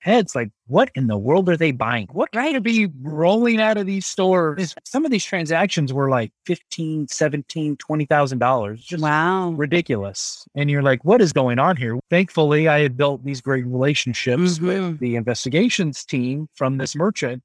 heads 0.00 0.34
like, 0.34 0.50
what 0.66 0.90
in 0.94 1.06
the 1.06 1.16
world 1.16 1.48
are 1.48 1.56
they 1.56 1.72
buying? 1.72 2.08
What 2.12 2.28
right 2.34 2.52
to 2.52 2.60
be 2.60 2.88
rolling 3.02 3.60
out 3.60 3.76
of 3.76 3.86
these 3.86 4.06
stores? 4.06 4.74
Some 4.84 5.04
of 5.04 5.10
these 5.10 5.24
transactions 5.24 5.92
were 5.92 6.08
like 6.08 6.32
15, 6.46 7.08
17, 7.08 7.76
$20,000. 7.76 8.76
Just 8.78 9.02
wow. 9.02 9.50
ridiculous. 9.50 10.46
And 10.54 10.70
you're 10.70 10.82
like, 10.82 11.04
what 11.04 11.20
is 11.20 11.32
going 11.32 11.58
on 11.58 11.76
here? 11.76 11.98
Thankfully, 12.10 12.68
I 12.68 12.80
had 12.80 12.96
built 12.96 13.24
these 13.24 13.40
great 13.40 13.66
relationships 13.66 14.58
mm-hmm. 14.58 14.66
with 14.66 14.98
the 15.00 15.16
investigations 15.16 16.04
team 16.04 16.48
from 16.54 16.78
this 16.78 16.94
merchant 16.94 17.42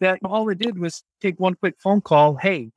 that 0.00 0.18
all 0.24 0.48
it 0.48 0.58
did 0.58 0.78
was 0.78 1.02
take 1.20 1.40
one 1.40 1.54
quick 1.54 1.76
phone 1.78 2.00
call. 2.00 2.36
Hey, 2.36 2.70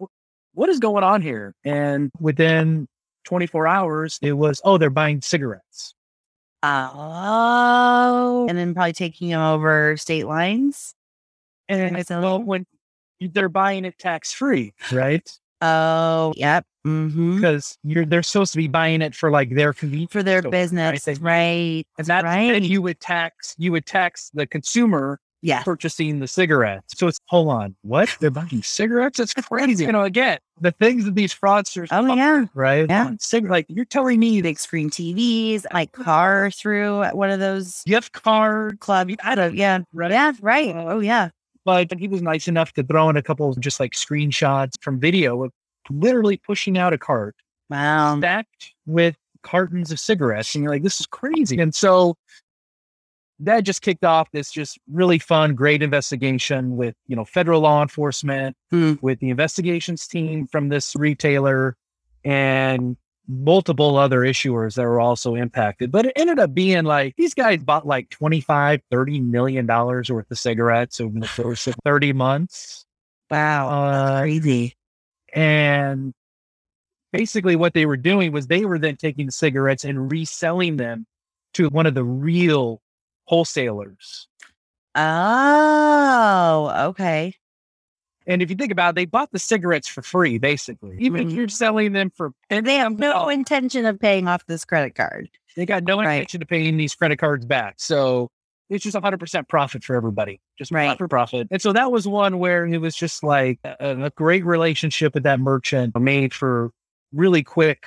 what 0.54 0.70
is 0.70 0.80
going 0.80 1.04
on 1.04 1.22
here? 1.22 1.54
And 1.64 2.12
within 2.20 2.88
24 3.26 3.68
hours, 3.68 4.20
it 4.22 4.34
was, 4.34 4.62
oh, 4.64 4.78
they're 4.78 4.90
buying 4.90 5.22
cigarettes. 5.22 5.94
Oh, 6.62 8.46
and 8.50 8.58
then 8.58 8.74
probably 8.74 8.94
taking 8.94 9.30
them 9.30 9.42
over 9.42 9.96
state 9.98 10.26
lines. 10.26 10.94
And 11.68 11.98
it's 11.98 12.10
well, 12.10 12.42
when 12.42 12.66
they're 13.22 13.50
buying 13.50 13.86
it 13.86 13.98
tax 13.98 14.34
free, 14.34 14.74
right? 14.92 15.30
Oh, 15.62 16.34
yep. 16.36 16.66
Mm-hmm. 16.88 17.36
Because 17.38 17.78
you're 17.84 18.06
they're 18.06 18.24
supposed 18.24 18.54
to 18.54 18.58
be 18.58 18.68
buying 18.68 19.02
it 19.02 19.14
for 19.14 19.30
like 19.30 19.54
their 19.54 19.74
convenience 19.74 20.12
for 20.12 20.24
their 20.24 20.42
business, 20.42 21.06
right? 21.08 21.20
right? 21.22 21.88
And 21.98 22.08
that 22.08 22.24
right. 22.24 22.56
And 22.56 22.66
you 22.66 22.82
would 22.82 23.00
tax 23.00 23.56
you 23.58 23.72
would 23.74 23.86
tax 23.86 24.32
the 24.34 24.48
consumer 24.48 25.20
yeah. 25.42 25.64
purchasing 25.64 26.20
the 26.20 26.28
cigarettes. 26.28 26.94
So 26.98 27.08
it's 27.08 27.20
hold 27.28 27.50
on, 27.50 27.76
what? 27.82 28.16
They're 28.20 28.32
buying 28.32 28.64
cigarettes? 28.64 29.20
It's 29.20 29.34
crazy. 29.34 29.86
you 29.86 29.92
know, 29.92 30.04
again, 30.04 30.40
the 30.60 30.72
things 30.72 31.06
that 31.06 31.16
these 31.16 31.34
fraudsters 31.34 31.88
oh 31.92 32.14
yeah. 32.14 32.46
right? 32.54 32.86
Yeah. 32.90 33.12
Cig- 33.20 33.50
like 33.50 33.66
you're 33.70 33.86
telling 33.86 34.20
me 34.20 34.42
big 34.42 34.60
screen 34.60 34.90
TVs, 34.90 35.66
my 35.72 35.86
car 35.88 36.52
through 36.52 37.10
one 37.12 37.30
of 37.30 37.40
those 37.40 37.84
gift 37.86 38.14
card 38.14 38.80
club. 38.80 39.10
I 39.24 39.36
don't 39.36 39.56
yeah. 39.56 39.80
Right. 39.94 40.12
Yeah, 40.12 40.34
right. 40.42 40.76
Uh, 40.76 40.86
oh 40.88 41.00
yeah. 41.00 41.30
But 41.66 41.94
he 42.00 42.08
was 42.08 42.22
nice 42.22 42.48
enough 42.48 42.74
to 42.74 42.84
throw 42.84 43.10
in 43.10 43.18
a 43.18 43.22
couple 43.22 43.50
of 43.50 43.60
just 43.60 43.80
like 43.80 43.92
screenshots 43.92 44.74
from 44.82 45.00
video 45.00 45.44
of 45.44 45.52
literally 45.90 46.38
pushing 46.38 46.78
out 46.78 46.94
a 46.94 46.98
cart. 46.98 47.36
Wow. 47.70 48.18
Stacked 48.18 48.74
with 48.86 49.16
cartons 49.44 49.92
of 49.92 50.00
cigarettes. 50.00 50.56
And 50.56 50.64
you're 50.64 50.72
like, 50.72 50.84
this 50.84 51.00
is 51.00 51.06
crazy. 51.06 51.60
And 51.60 51.74
so 51.74 52.16
that 53.40 53.62
just 53.62 53.82
kicked 53.82 54.04
off 54.04 54.30
this 54.32 54.52
just 54.52 54.78
really 54.92 55.20
fun, 55.20 55.56
great 55.56 55.82
investigation 55.82 56.76
with, 56.76 56.96
you 57.08 57.16
know, 57.16 57.26
federal 57.26 57.62
law 57.62 57.82
enforcement, 57.82 58.56
hmm. 58.70 58.96
with 59.02 59.20
the 59.20 59.30
investigations 59.30 60.08
team 60.08 60.46
from 60.48 60.70
this 60.70 60.96
retailer 60.96 61.78
and 62.24 62.98
multiple 63.28 63.96
other 63.96 64.22
issuers 64.22 64.76
that 64.76 64.84
were 64.84 65.00
also 65.00 65.36
impacted. 65.36 65.92
But 65.92 66.08
it 66.08 66.14
ended 66.16 66.40
up 66.40 66.54
being 66.54 66.84
like 66.84 67.16
these 67.16 67.34
guys 67.34 67.64
bought 67.64 67.86
like 67.86 68.10
25, 68.10 68.82
30 68.90 69.20
million 69.22 69.66
dollars 69.66 70.12
worth 70.12 70.30
of 70.32 70.40
cigarettes 70.40 71.00
over 71.00 71.20
the 71.20 71.28
course 71.28 71.68
of 71.68 71.76
30 71.86 72.14
months. 72.14 72.86
Wow. 73.30 73.70
Uh, 73.70 74.22
crazy. 74.22 74.76
And 75.34 76.14
basically 77.14 77.56
what 77.56 77.74
they 77.74 77.86
were 77.86 77.98
doing 77.98 78.32
was 78.32 78.48
they 78.48 78.66
were 78.66 78.80
then 78.80 78.98
taking 78.98 79.28
the 79.28 79.32
cigarettes 79.32 79.86
and 79.86 80.12
reselling 80.12 80.78
them 80.78 81.06
to 81.54 81.70
one 81.70 81.86
of 81.86 81.94
the 81.94 82.04
real 82.04 82.82
wholesalers. 83.30 84.28
Oh, 84.96 86.88
okay. 86.90 87.36
And 88.26 88.42
if 88.42 88.50
you 88.50 88.56
think 88.56 88.72
about 88.72 88.90
it, 88.92 88.96
they 88.96 89.06
bought 89.06 89.32
the 89.32 89.40
cigarettes 89.40 89.88
for 89.88 90.02
free, 90.02 90.40
basically. 90.40 90.98
Even 91.00 91.22
mm-hmm. 91.22 91.30
if 91.30 91.36
you're 91.36 91.48
selling 91.48 91.94
them 91.94 92.12
for 92.16 92.34
they 92.50 92.76
have 92.76 92.98
no 92.98 93.30
intention 93.30 93.86
of 93.86 94.00
paying 94.00 94.28
off 94.28 94.46
this 94.48 94.66
credit 94.66 94.96
card. 94.96 95.30
They 95.56 95.66
got 95.66 95.84
no 95.84 96.00
right. 96.00 96.16
intention 96.16 96.42
of 96.42 96.48
paying 96.48 96.78
these 96.78 96.96
credit 96.96 97.18
cards 97.18 97.46
back. 97.46 97.76
So 97.78 98.30
it's 98.70 98.84
just 98.84 98.98
100% 98.98 99.48
profit 99.48 99.84
for 99.84 99.96
everybody, 99.96 100.42
just 100.58 100.72
right. 100.72 100.98
for 100.98 101.08
profit. 101.08 101.48
And 101.52 101.62
so 101.62 101.72
that 101.74 101.92
was 101.92 102.08
one 102.08 102.40
where 102.40 102.66
it 102.66 102.78
was 102.80 102.96
just 102.96 103.24
like 103.24 103.60
a, 103.64 104.06
a 104.06 104.10
great 104.12 104.46
relationship 104.46 105.14
with 105.14 105.24
that 105.24 105.40
merchant 105.40 106.00
made 106.00 106.34
for 106.34 106.72
really 107.14 107.44
quick 107.44 107.86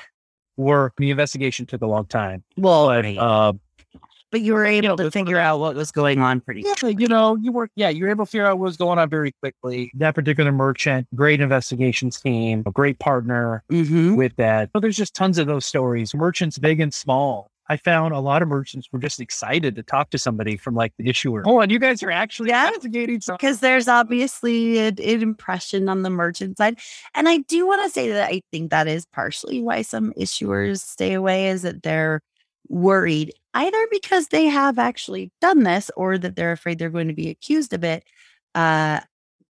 work. 0.56 0.94
The 0.98 1.10
investigation 1.10 1.66
took 1.66 1.82
a 1.82 1.86
long 1.86 2.06
time. 2.06 2.44
Well, 2.56 2.86
but, 2.86 3.04
uh, 3.16 3.52
but 4.32 4.40
you 4.40 4.54
were 4.54 4.64
able 4.64 4.96
to 4.96 5.10
figure 5.10 5.38
out 5.38 5.60
what 5.60 5.76
was 5.76 5.92
going 5.92 6.18
on 6.18 6.40
pretty 6.40 6.62
yeah, 6.62 6.88
you 6.88 7.06
know, 7.06 7.36
you 7.36 7.52
were 7.52 7.68
yeah, 7.76 7.90
you 7.90 8.04
were 8.04 8.10
able 8.10 8.24
to 8.24 8.30
figure 8.30 8.46
out 8.46 8.58
what 8.58 8.64
was 8.64 8.76
going 8.76 8.98
on 8.98 9.08
very 9.08 9.32
quickly. 9.40 9.92
That 9.94 10.14
particular 10.14 10.50
merchant, 10.50 11.06
great 11.14 11.40
investigations 11.40 12.20
team, 12.20 12.64
a 12.66 12.72
great 12.72 12.98
partner 12.98 13.62
mm-hmm. 13.70 14.16
with 14.16 14.34
that. 14.36 14.70
So 14.72 14.80
there's 14.80 14.96
just 14.96 15.14
tons 15.14 15.38
of 15.38 15.46
those 15.46 15.66
stories. 15.66 16.14
Merchants 16.14 16.58
big 16.58 16.80
and 16.80 16.92
small. 16.92 17.50
I 17.68 17.76
found 17.76 18.12
a 18.12 18.20
lot 18.20 18.42
of 18.42 18.48
merchants 18.48 18.88
were 18.90 18.98
just 18.98 19.20
excited 19.20 19.76
to 19.76 19.82
talk 19.82 20.10
to 20.10 20.18
somebody 20.18 20.56
from 20.56 20.74
like 20.74 20.92
the 20.98 21.08
issuer. 21.08 21.42
Oh, 21.46 21.60
and 21.60 21.70
you 21.70 21.78
guys 21.78 22.02
are 22.02 22.10
actually 22.10 22.50
yeah, 22.50 22.68
investigating 22.68 23.20
because 23.26 23.60
there's 23.60 23.86
obviously 23.86 24.78
an, 24.78 24.96
an 24.98 25.22
impression 25.22 25.88
on 25.88 26.02
the 26.02 26.10
merchant 26.10 26.58
side, 26.58 26.78
and 27.14 27.28
I 27.28 27.38
do 27.38 27.66
want 27.66 27.82
to 27.84 27.90
say 27.90 28.08
that 28.08 28.28
I 28.28 28.42
think 28.50 28.70
that 28.70 28.88
is 28.88 29.06
partially 29.06 29.62
why 29.62 29.82
some 29.82 30.12
issuers 30.14 30.80
stay 30.80 31.12
away 31.14 31.48
is 31.48 31.62
that 31.62 31.82
they're 31.82 32.20
worried 32.68 33.32
either 33.54 33.86
because 33.90 34.28
they 34.28 34.46
have 34.46 34.78
actually 34.78 35.30
done 35.40 35.62
this 35.62 35.90
or 35.96 36.18
that 36.18 36.36
they're 36.36 36.52
afraid 36.52 36.78
they're 36.78 36.90
going 36.90 37.08
to 37.08 37.14
be 37.14 37.28
accused 37.30 37.72
of 37.72 37.84
it 37.84 38.04
uh, 38.54 39.00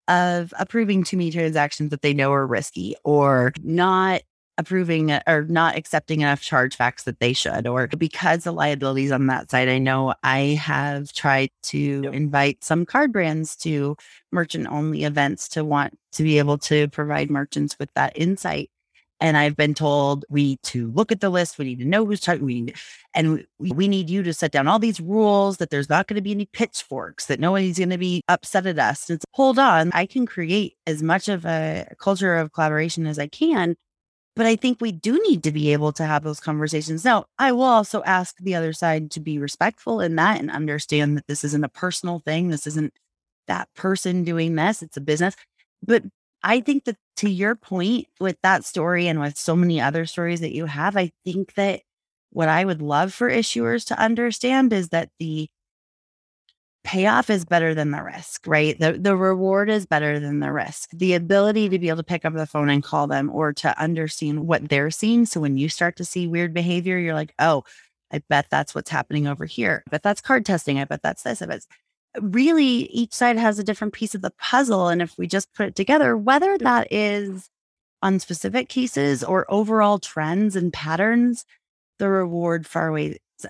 of 0.08 0.54
approving 0.60 1.04
too 1.04 1.18
many 1.18 1.32
transactions 1.32 1.92
that 1.92 2.02
they 2.02 2.14
know 2.14 2.34
are 2.34 2.48
risky 2.48 2.96
or 3.04 3.54
not 3.64 4.22
approving 4.58 5.12
or 5.26 5.46
not 5.48 5.78
accepting 5.78 6.20
enough 6.20 6.42
chargebacks 6.42 7.06
that 7.06 7.20
they 7.22 7.32
should 7.32 7.66
or 7.66 7.88
because 7.88 8.44
the 8.44 8.52
liabilities 8.52 9.10
on 9.10 9.28
that 9.28 9.50
side 9.50 9.70
i 9.70 9.78
know 9.78 10.14
i 10.22 10.40
have 10.62 11.14
tried 11.14 11.50
to 11.64 12.02
yep. 12.04 12.14
invite 12.14 12.62
some 12.62 12.86
card 12.86 13.14
brands 13.14 13.56
to 13.56 13.96
merchant 14.34 14.68
only 14.70 15.06
events 15.06 15.48
to 15.48 15.64
want 15.64 15.98
to 16.12 16.24
be 16.24 16.40
able 16.40 16.58
to 16.58 16.90
provide 16.90 17.30
merchants 17.30 17.78
with 17.80 17.90
that 17.94 18.12
insight 18.16 18.70
and 19.20 19.38
I've 19.38 19.56
been 19.56 19.74
told 19.74 20.26
we 20.30 20.44
need 20.44 20.64
to 20.64 20.92
look 20.92 21.12
at 21.12 21.20
the 21.20 21.30
list. 21.30 21.58
We 21.58 21.66
need 21.66 21.80
to 21.80 21.86
know 21.86 22.06
who's 22.06 22.22
talking. 22.22 22.46
We 22.46 22.74
and 23.14 23.46
we, 23.58 23.72
we 23.72 23.88
need 23.88 24.10
you 24.10 24.24
to 24.24 24.34
set 24.34 24.52
down 24.52 24.68
all 24.68 24.80
these 24.80 25.00
rules 25.00 25.58
that 25.58 25.70
there's 25.70 25.90
not 25.90 26.08
going 26.08 26.16
to 26.16 26.22
be 26.22 26.32
any 26.32 26.46
pitchforks, 26.46 27.26
that 27.26 27.40
nobody's 27.40 27.78
going 27.78 27.90
to 27.90 27.98
be 27.98 28.22
upset 28.28 28.66
at 28.66 28.80
us. 28.80 29.10
It's 29.10 29.26
hold 29.34 29.60
on. 29.60 29.92
I 29.94 30.06
can 30.06 30.26
create 30.26 30.76
as 30.88 31.04
much 31.04 31.28
of 31.28 31.46
a 31.46 31.88
culture 32.00 32.36
of 32.36 32.54
collaboration 32.54 33.08
as 33.08 33.20
I 33.20 33.28
can. 33.28 33.76
But 34.36 34.46
I 34.46 34.56
think 34.56 34.80
we 34.80 34.94
do 34.94 35.22
need 35.28 35.44
to 35.44 35.52
be 35.52 35.74
able 35.74 35.92
to 35.94 36.06
have 36.06 36.24
those 36.24 36.40
conversations. 36.40 37.04
Now, 37.04 37.26
I 37.38 37.52
will 37.52 37.64
also 37.64 38.02
ask 38.04 38.38
the 38.38 38.56
other 38.56 38.72
side 38.72 39.12
to 39.12 39.20
be 39.20 39.38
respectful 39.38 40.00
in 40.00 40.16
that 40.16 40.40
and 40.40 40.50
understand 40.50 41.18
that 41.18 41.28
this 41.28 41.44
isn't 41.44 41.66
a 41.66 41.70
personal 41.70 42.20
thing. 42.20 42.48
This 42.48 42.66
isn't 42.66 42.94
that 43.48 43.68
person 43.76 44.24
doing 44.24 44.56
this. 44.56 44.82
It's 44.82 44.96
a 44.96 45.02
business. 45.02 45.36
But 45.86 46.04
I 46.44 46.62
think 46.62 46.86
that 46.86 46.98
to 47.18 47.30
your 47.30 47.56
point 47.56 48.08
with 48.20 48.38
that 48.44 48.66
story 48.66 49.08
and 49.08 49.20
with 49.20 49.38
so 49.38 49.56
many 49.56 49.82
other 49.82 50.06
stories 50.06 50.40
that 50.42 50.54
you 50.56 50.66
have, 50.66 50.96
I 50.98 51.12
think 51.26 51.54
that 51.56 51.82
what 52.32 52.50
I 52.50 52.64
would 52.66 52.82
love 52.82 53.14
for 53.14 53.30
issuers 53.30 53.86
to 53.88 54.00
understand 54.00 54.72
is 54.74 54.90
that 54.90 55.10
the 55.20 55.50
payoff 56.84 57.30
is 57.30 57.46
better 57.46 57.76
than 57.76 57.92
the 57.92 58.02
risk, 58.02 58.46
right? 58.48 58.80
The 58.80 58.94
the 58.94 59.16
reward 59.16 59.70
is 59.70 59.86
better 59.86 60.20
than 60.20 60.40
the 60.40 60.52
risk. 60.52 60.90
The 60.94 61.14
ability 61.14 61.70
to 61.70 61.80
be 61.80 61.90
able 61.90 61.98
to 61.98 62.04
pick 62.04 62.26
up 62.26 62.34
the 62.34 62.48
phone 62.48 62.70
and 62.70 62.84
call 62.84 63.08
them 63.08 63.30
or 63.32 63.54
to 63.54 63.80
understand 63.82 64.48
what 64.48 64.70
they're 64.70 64.92
seeing. 64.92 65.26
So 65.26 65.42
when 65.42 65.58
you 65.58 65.70
start 65.70 65.98
to 65.98 66.06
see 66.06 66.28
weird 66.28 66.54
behavior, 66.54 66.98
you're 66.98 67.14
like, 67.16 67.34
oh, 67.40 67.64
I 68.12 68.22
bet 68.30 68.48
that's 68.50 68.74
what's 68.74 68.90
happening 68.90 69.28
over 69.28 69.46
here. 69.46 69.84
I 69.88 69.90
bet 69.92 70.04
that's 70.04 70.22
card 70.22 70.46
testing. 70.46 70.80
I 70.80 70.86
bet 70.86 71.02
that's 71.04 71.24
this. 71.24 71.42
I 71.42 71.46
bet 71.48 71.66
really 72.22 72.86
each 72.92 73.14
side 73.14 73.38
has 73.38 73.60
a 73.60 73.64
different 73.64 73.94
piece 73.94 74.16
of 74.16 74.22
the 74.22 74.34
puzzle. 74.40 74.88
And 74.88 75.02
if 75.02 75.18
we 75.18 75.28
just 75.28 75.54
put 75.54 75.68
it 75.68 75.76
together, 75.76 76.18
whether 76.18 76.58
that 76.60 76.88
is 76.92 77.50
on 78.02 78.20
specific 78.20 78.70
cases 78.70 79.24
or 79.24 79.46
overall 79.50 80.00
trends 80.00 80.56
and 80.56 80.72
patterns, 80.72 81.46
the 81.98 82.10
reward 82.10 82.66
far 82.66 82.98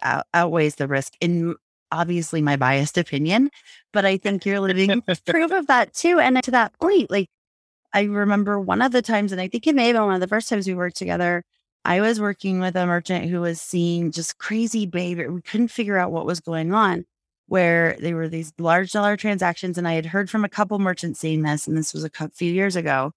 out, 0.01 0.26
outweighs 0.34 0.76
the 0.76 0.88
risk 0.88 1.13
in 1.22 1.55
obviously 1.91 2.41
my 2.41 2.55
biased 2.55 2.97
opinion. 2.97 3.49
But 3.93 4.05
I 4.05 4.17
think 4.17 4.45
you're 4.45 4.59
living 4.59 5.01
proof 5.26 5.51
of 5.51 5.67
that 5.67 5.93
too. 5.93 6.20
And 6.20 6.41
to 6.43 6.51
that 6.51 6.74
point, 6.80 7.11
like 7.11 7.30
I 7.93 8.03
remember 8.03 8.59
one 8.59 8.82
of 8.82 8.91
the 8.91 9.01
times, 9.01 9.32
and 9.32 9.41
I 9.41 9.47
think 9.47 9.67
it 9.67 9.76
may 9.76 9.88
have 9.88 9.95
been 9.95 10.05
one 10.05 10.15
of 10.15 10.22
the 10.22 10.28
first 10.28 10.49
times 10.49 10.67
we 10.67 10.76
worked 10.76 10.97
together. 10.97 11.43
I 11.86 12.01
was 12.01 12.20
working 12.20 12.59
with 12.59 12.76
a 12.76 12.86
merchant 12.86 13.30
who 13.30 13.41
was 13.41 13.61
seeing 13.61 14.11
just 14.11 14.38
crazy 14.38 14.86
behavior. 14.86 15.32
We 15.32 15.41
couldn't 15.41 15.70
figure 15.70 15.97
out 15.97 16.11
what 16.11 16.26
was 16.26 16.39
going 16.39 16.74
on 16.74 17.05
where 17.49 17.97
they 17.99 18.13
were 18.13 18.29
these 18.29 18.53
large 18.57 18.91
dollar 18.91 19.17
transactions. 19.17 19.77
And 19.77 19.87
I 19.87 19.93
had 19.93 20.05
heard 20.05 20.29
from 20.29 20.45
a 20.45 20.49
couple 20.49 20.79
merchants 20.79 21.19
seeing 21.19 21.41
this, 21.41 21.67
and 21.67 21.75
this 21.77 21.93
was 21.93 22.05
a 22.05 22.29
few 22.29 22.51
years 22.51 22.75
ago 22.75 23.11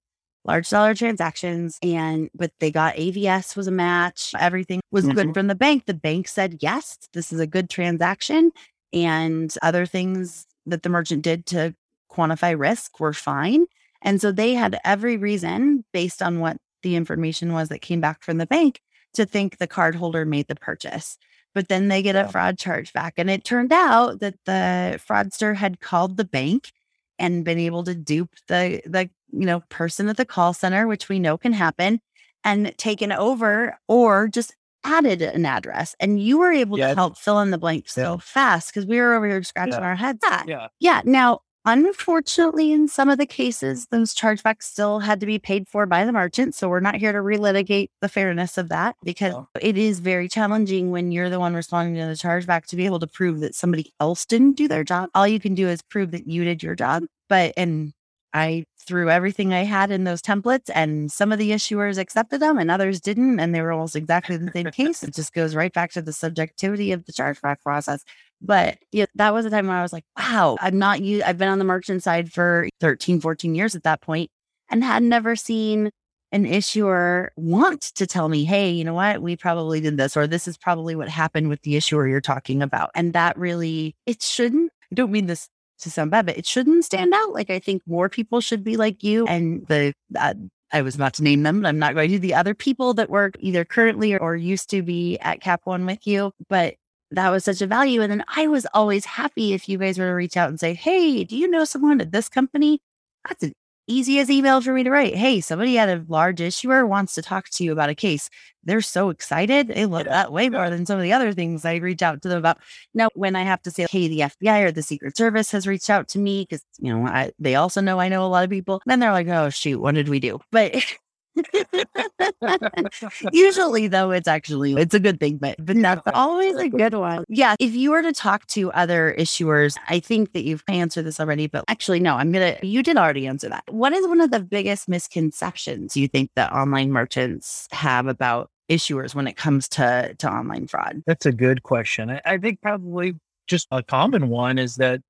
large 0.44 0.68
dollar 0.68 0.94
transactions 0.94 1.78
and 1.82 2.28
but 2.34 2.52
they 2.58 2.70
got 2.70 2.96
avs 2.96 3.56
was 3.56 3.66
a 3.66 3.72
match 3.72 4.32
everything 4.38 4.80
was 4.90 5.04
mm-hmm. 5.04 5.14
good 5.14 5.34
from 5.34 5.46
the 5.46 5.54
bank 5.54 5.86
the 5.86 5.94
bank 5.94 6.26
said 6.28 6.58
yes 6.60 6.98
this 7.12 7.32
is 7.32 7.40
a 7.40 7.46
good 7.46 7.70
transaction 7.70 8.50
and 8.92 9.54
other 9.62 9.86
things 9.86 10.46
that 10.66 10.82
the 10.82 10.88
merchant 10.88 11.22
did 11.22 11.46
to 11.46 11.74
quantify 12.10 12.58
risk 12.58 12.98
were 13.00 13.12
fine 13.12 13.66
and 14.02 14.20
so 14.20 14.32
they 14.32 14.54
had 14.54 14.78
every 14.84 15.16
reason 15.16 15.84
based 15.92 16.22
on 16.22 16.40
what 16.40 16.56
the 16.82 16.96
information 16.96 17.52
was 17.52 17.68
that 17.68 17.80
came 17.80 18.00
back 18.00 18.22
from 18.22 18.38
the 18.38 18.46
bank 18.46 18.80
to 19.14 19.24
think 19.24 19.58
the 19.58 19.68
cardholder 19.68 20.26
made 20.26 20.48
the 20.48 20.56
purchase 20.56 21.16
but 21.54 21.68
then 21.68 21.88
they 21.88 22.02
get 22.02 22.16
a 22.16 22.28
fraud 22.28 22.58
charge 22.58 22.92
back. 22.92 23.14
And 23.16 23.30
it 23.30 23.44
turned 23.44 23.72
out 23.72 24.20
that 24.20 24.34
the 24.46 25.00
fraudster 25.06 25.54
had 25.56 25.80
called 25.80 26.16
the 26.16 26.24
bank 26.24 26.72
and 27.18 27.44
been 27.44 27.58
able 27.58 27.84
to 27.84 27.94
dupe 27.94 28.30
the 28.48 28.80
the 28.86 29.08
you 29.32 29.46
know 29.46 29.60
person 29.68 30.08
at 30.08 30.16
the 30.16 30.24
call 30.24 30.52
center, 30.52 30.86
which 30.86 31.08
we 31.08 31.18
know 31.18 31.36
can 31.38 31.52
happen, 31.52 32.00
and 32.44 32.76
taken 32.78 33.12
over 33.12 33.78
or 33.88 34.28
just 34.28 34.54
added 34.84 35.22
an 35.22 35.46
address. 35.46 35.94
And 36.00 36.20
you 36.20 36.38
were 36.38 36.50
able 36.52 36.78
Yeah. 36.78 36.88
to 36.88 36.94
help 36.96 37.16
fill 37.16 37.38
in 37.40 37.50
the 37.52 37.58
blanks 37.58 37.92
so 37.92 38.18
fast 38.18 38.72
because 38.74 38.84
we 38.86 38.98
were 38.98 39.14
over 39.14 39.26
here 39.28 39.42
scratching 39.44 39.74
Yeah. 39.74 39.80
our 39.80 39.94
heads. 39.96 40.18
Yeah. 40.24 40.42
Yeah. 40.46 40.68
Yeah. 40.80 41.02
Now, 41.04 41.40
unfortunately, 41.64 42.72
in 42.72 42.88
some 42.88 43.08
of 43.08 43.18
the 43.18 43.26
cases, 43.26 43.86
those 43.90 44.14
chargebacks 44.14 44.64
still 44.64 45.00
had 45.00 45.20
to 45.20 45.26
be 45.26 45.38
paid 45.38 45.68
for 45.68 45.86
by 45.86 46.04
the 46.04 46.12
merchant. 46.12 46.54
So 46.54 46.68
we're 46.68 46.80
not 46.80 46.96
here 46.96 47.12
to 47.12 47.18
relitigate 47.18 47.88
the 48.00 48.08
fairness 48.08 48.58
of 48.58 48.68
that 48.70 48.96
because 49.02 49.32
No. 49.32 49.48
it 49.60 49.76
is 49.78 50.00
very 50.00 50.28
challenging 50.28 50.90
when 50.90 51.12
you're 51.12 51.30
the 51.30 51.40
one 51.40 51.54
responding 51.54 51.94
to 51.96 52.06
the 52.06 52.14
chargeback 52.14 52.66
to 52.66 52.76
be 52.76 52.86
able 52.86 53.00
to 53.00 53.06
prove 53.06 53.40
that 53.40 53.54
somebody 53.54 53.92
else 54.00 54.24
didn't 54.26 54.56
do 54.56 54.68
their 54.68 54.84
job. 54.84 55.10
All 55.14 55.26
you 55.26 55.40
can 55.40 55.54
do 55.54 55.68
is 55.68 55.82
prove 55.82 56.10
that 56.12 56.26
you 56.26 56.44
did 56.44 56.62
your 56.62 56.74
job. 56.74 57.04
But, 57.28 57.54
and 57.56 57.92
I 58.34 58.64
threw 58.86 59.10
everything 59.10 59.52
I 59.52 59.64
had 59.64 59.90
in 59.90 60.04
those 60.04 60.22
templates, 60.22 60.70
and 60.74 61.10
some 61.10 61.32
of 61.32 61.38
the 61.38 61.50
issuers 61.50 61.98
accepted 61.98 62.40
them 62.40 62.58
and 62.58 62.70
others 62.70 63.00
didn't. 63.00 63.40
And 63.40 63.54
they 63.54 63.62
were 63.62 63.72
almost 63.72 63.96
exactly 63.96 64.36
the 64.36 64.50
same 64.50 64.70
case. 64.70 65.02
It 65.02 65.14
just 65.14 65.32
goes 65.32 65.54
right 65.54 65.72
back 65.72 65.92
to 65.92 66.02
the 66.02 66.12
subjectivity 66.12 66.92
of 66.92 67.04
the 67.06 67.12
chargeback 67.12 67.60
process. 67.60 68.04
But 68.40 68.78
yeah, 68.90 69.06
that 69.14 69.32
was 69.32 69.46
a 69.46 69.50
time 69.50 69.68
where 69.68 69.76
I 69.76 69.82
was 69.82 69.92
like, 69.92 70.04
wow, 70.18 70.56
I'm 70.60 70.78
not 70.78 71.00
you. 71.00 71.22
I've 71.24 71.38
been 71.38 71.48
on 71.48 71.58
the 71.58 71.64
merchant 71.64 72.02
side 72.02 72.32
for 72.32 72.68
13, 72.80 73.20
14 73.20 73.54
years 73.54 73.76
at 73.76 73.84
that 73.84 74.00
point 74.00 74.30
and 74.68 74.82
had 74.82 75.02
never 75.04 75.36
seen 75.36 75.90
an 76.32 76.46
issuer 76.46 77.30
want 77.36 77.82
to 77.82 78.06
tell 78.06 78.28
me, 78.28 78.44
hey, 78.44 78.70
you 78.70 78.84
know 78.84 78.94
what? 78.94 79.20
We 79.20 79.36
probably 79.36 79.80
did 79.80 79.98
this, 79.98 80.16
or 80.16 80.26
this 80.26 80.48
is 80.48 80.56
probably 80.56 80.96
what 80.96 81.10
happened 81.10 81.50
with 81.50 81.60
the 81.62 81.76
issuer 81.76 82.08
you're 82.08 82.22
talking 82.22 82.62
about. 82.62 82.90
And 82.94 83.12
that 83.12 83.38
really, 83.38 83.94
it 84.06 84.22
shouldn't, 84.22 84.72
I 84.90 84.94
don't 84.94 85.12
mean 85.12 85.26
this 85.26 85.48
to 85.82 85.90
sound 85.90 86.10
bad, 86.10 86.26
but 86.26 86.36
it 86.36 86.46
shouldn't 86.46 86.84
stand 86.84 87.12
out. 87.14 87.32
Like, 87.32 87.50
I 87.50 87.58
think 87.58 87.82
more 87.86 88.08
people 88.08 88.40
should 88.40 88.64
be 88.64 88.76
like 88.76 89.02
you. 89.02 89.26
And 89.26 89.66
the, 89.66 89.94
uh, 90.18 90.34
I 90.72 90.82
was 90.82 90.94
about 90.94 91.14
to 91.14 91.22
name 91.22 91.42
them, 91.42 91.62
but 91.62 91.68
I'm 91.68 91.78
not 91.78 91.94
going 91.94 92.10
to. 92.10 92.18
The 92.18 92.34
other 92.34 92.54
people 92.54 92.94
that 92.94 93.10
work 93.10 93.34
either 93.38 93.64
currently 93.64 94.14
or, 94.14 94.18
or 94.18 94.36
used 94.36 94.70
to 94.70 94.82
be 94.82 95.18
at 95.18 95.40
Cap 95.40 95.62
One 95.64 95.84
with 95.86 96.06
you, 96.06 96.32
but 96.48 96.74
that 97.10 97.30
was 97.30 97.44
such 97.44 97.60
a 97.60 97.66
value. 97.66 98.00
And 98.00 98.10
then 98.10 98.24
I 98.28 98.46
was 98.46 98.66
always 98.72 99.04
happy 99.04 99.52
if 99.52 99.68
you 99.68 99.78
guys 99.78 99.98
were 99.98 100.08
to 100.08 100.14
reach 100.14 100.36
out 100.36 100.48
and 100.48 100.58
say, 100.58 100.74
Hey, 100.74 101.24
do 101.24 101.36
you 101.36 101.46
know 101.46 101.64
someone 101.64 102.00
at 102.00 102.10
this 102.10 102.28
company? 102.28 102.80
That's 103.28 103.42
an 103.44 103.52
easiest 103.92 104.30
email 104.30 104.60
for 104.60 104.72
me 104.72 104.84
to 104.84 104.90
write. 104.90 105.14
Hey, 105.14 105.40
somebody 105.40 105.78
at 105.78 105.88
a 105.88 106.04
large 106.08 106.40
issuer 106.40 106.86
wants 106.86 107.14
to 107.14 107.22
talk 107.22 107.48
to 107.50 107.64
you 107.64 107.72
about 107.72 107.90
a 107.90 107.94
case. 107.94 108.30
They're 108.64 108.80
so 108.80 109.10
excited. 109.10 109.68
They 109.68 109.86
love 109.86 110.04
that 110.04 110.32
way 110.32 110.48
more 110.48 110.70
than 110.70 110.86
some 110.86 110.96
of 110.96 111.02
the 111.02 111.12
other 111.12 111.32
things 111.32 111.64
I 111.64 111.76
reach 111.76 112.02
out 112.02 112.22
to 112.22 112.28
them 112.28 112.38
about. 112.38 112.58
Now, 112.94 113.08
when 113.14 113.34
I 113.34 113.42
have 113.42 113.62
to 113.62 113.70
say, 113.70 113.86
Hey, 113.90 114.08
the 114.08 114.20
FBI 114.20 114.62
or 114.62 114.72
the 114.72 114.82
Secret 114.82 115.16
Service 115.16 115.50
has 115.50 115.66
reached 115.66 115.90
out 115.90 116.08
to 116.08 116.18
me 116.18 116.46
because, 116.48 116.64
you 116.78 116.94
know, 116.94 117.06
I, 117.06 117.32
they 117.38 117.56
also 117.56 117.80
know 117.80 117.98
I 117.98 118.08
know 118.08 118.24
a 118.24 118.28
lot 118.28 118.44
of 118.44 118.50
people, 118.50 118.80
then 118.86 119.00
they're 119.00 119.12
like, 119.12 119.28
Oh, 119.28 119.50
shoot, 119.50 119.80
what 119.80 119.94
did 119.94 120.08
we 120.08 120.20
do? 120.20 120.38
But 120.50 120.74
Usually, 123.32 123.88
though, 123.88 124.10
it's 124.10 124.28
actually 124.28 124.74
it's 124.74 124.94
a 124.94 125.00
good 125.00 125.18
thing, 125.20 125.38
but 125.38 125.56
but 125.64 125.80
that's 125.80 126.02
always 126.14 126.56
a 126.56 126.68
good 126.68 126.94
one. 126.94 127.24
Yeah, 127.28 127.56
if 127.58 127.74
you 127.74 127.90
were 127.90 128.02
to 128.02 128.12
talk 128.12 128.46
to 128.48 128.70
other 128.72 129.14
issuers, 129.18 129.76
I 129.88 130.00
think 130.00 130.32
that 130.32 130.44
you've 130.44 130.64
answered 130.68 131.04
this 131.04 131.20
already, 131.20 131.46
but 131.46 131.64
actually, 131.68 132.00
no, 132.00 132.16
I'm 132.16 132.32
gonna. 132.32 132.56
You 132.62 132.82
did 132.82 132.96
already 132.96 133.26
answer 133.26 133.48
that. 133.48 133.64
What 133.68 133.92
is 133.92 134.06
one 134.06 134.20
of 134.20 134.30
the 134.30 134.40
biggest 134.40 134.88
misconceptions 134.88 135.96
you 135.96 136.08
think 136.08 136.30
that 136.36 136.52
online 136.52 136.92
merchants 136.92 137.68
have 137.72 138.06
about 138.06 138.50
issuers 138.68 139.14
when 139.14 139.26
it 139.26 139.36
comes 139.36 139.68
to 139.70 140.14
to 140.18 140.28
online 140.30 140.66
fraud? 140.66 141.02
That's 141.06 141.26
a 141.26 141.32
good 141.32 141.62
question. 141.62 142.10
I, 142.10 142.20
I 142.24 142.38
think 142.38 142.60
probably 142.60 143.14
just 143.46 143.68
a 143.70 143.82
common 143.82 144.28
one 144.28 144.58
is 144.58 144.76
that 144.76 145.00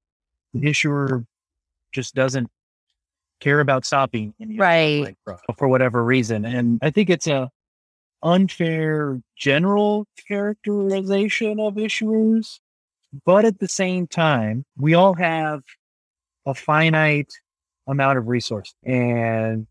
the 0.54 0.68
issuer 0.68 1.24
just 1.92 2.14
doesn't 2.14 2.48
care 3.42 3.60
about 3.60 3.84
stopping 3.84 4.32
Right. 4.56 5.16
for 5.58 5.68
whatever 5.68 6.02
reason. 6.04 6.44
And 6.44 6.78
I 6.82 6.90
think 6.90 7.10
it's 7.10 7.26
a 7.26 7.50
unfair 8.22 9.20
general 9.36 10.06
characterization 10.28 11.58
of 11.60 11.74
issuers. 11.74 12.60
But 13.26 13.44
at 13.44 13.58
the 13.58 13.68
same 13.68 14.06
time, 14.06 14.64
we 14.78 14.94
all 14.94 15.14
have 15.14 15.62
a 16.46 16.54
finite 16.54 17.32
amount 17.86 18.16
of 18.16 18.28
resource 18.28 18.74
and 18.84 19.66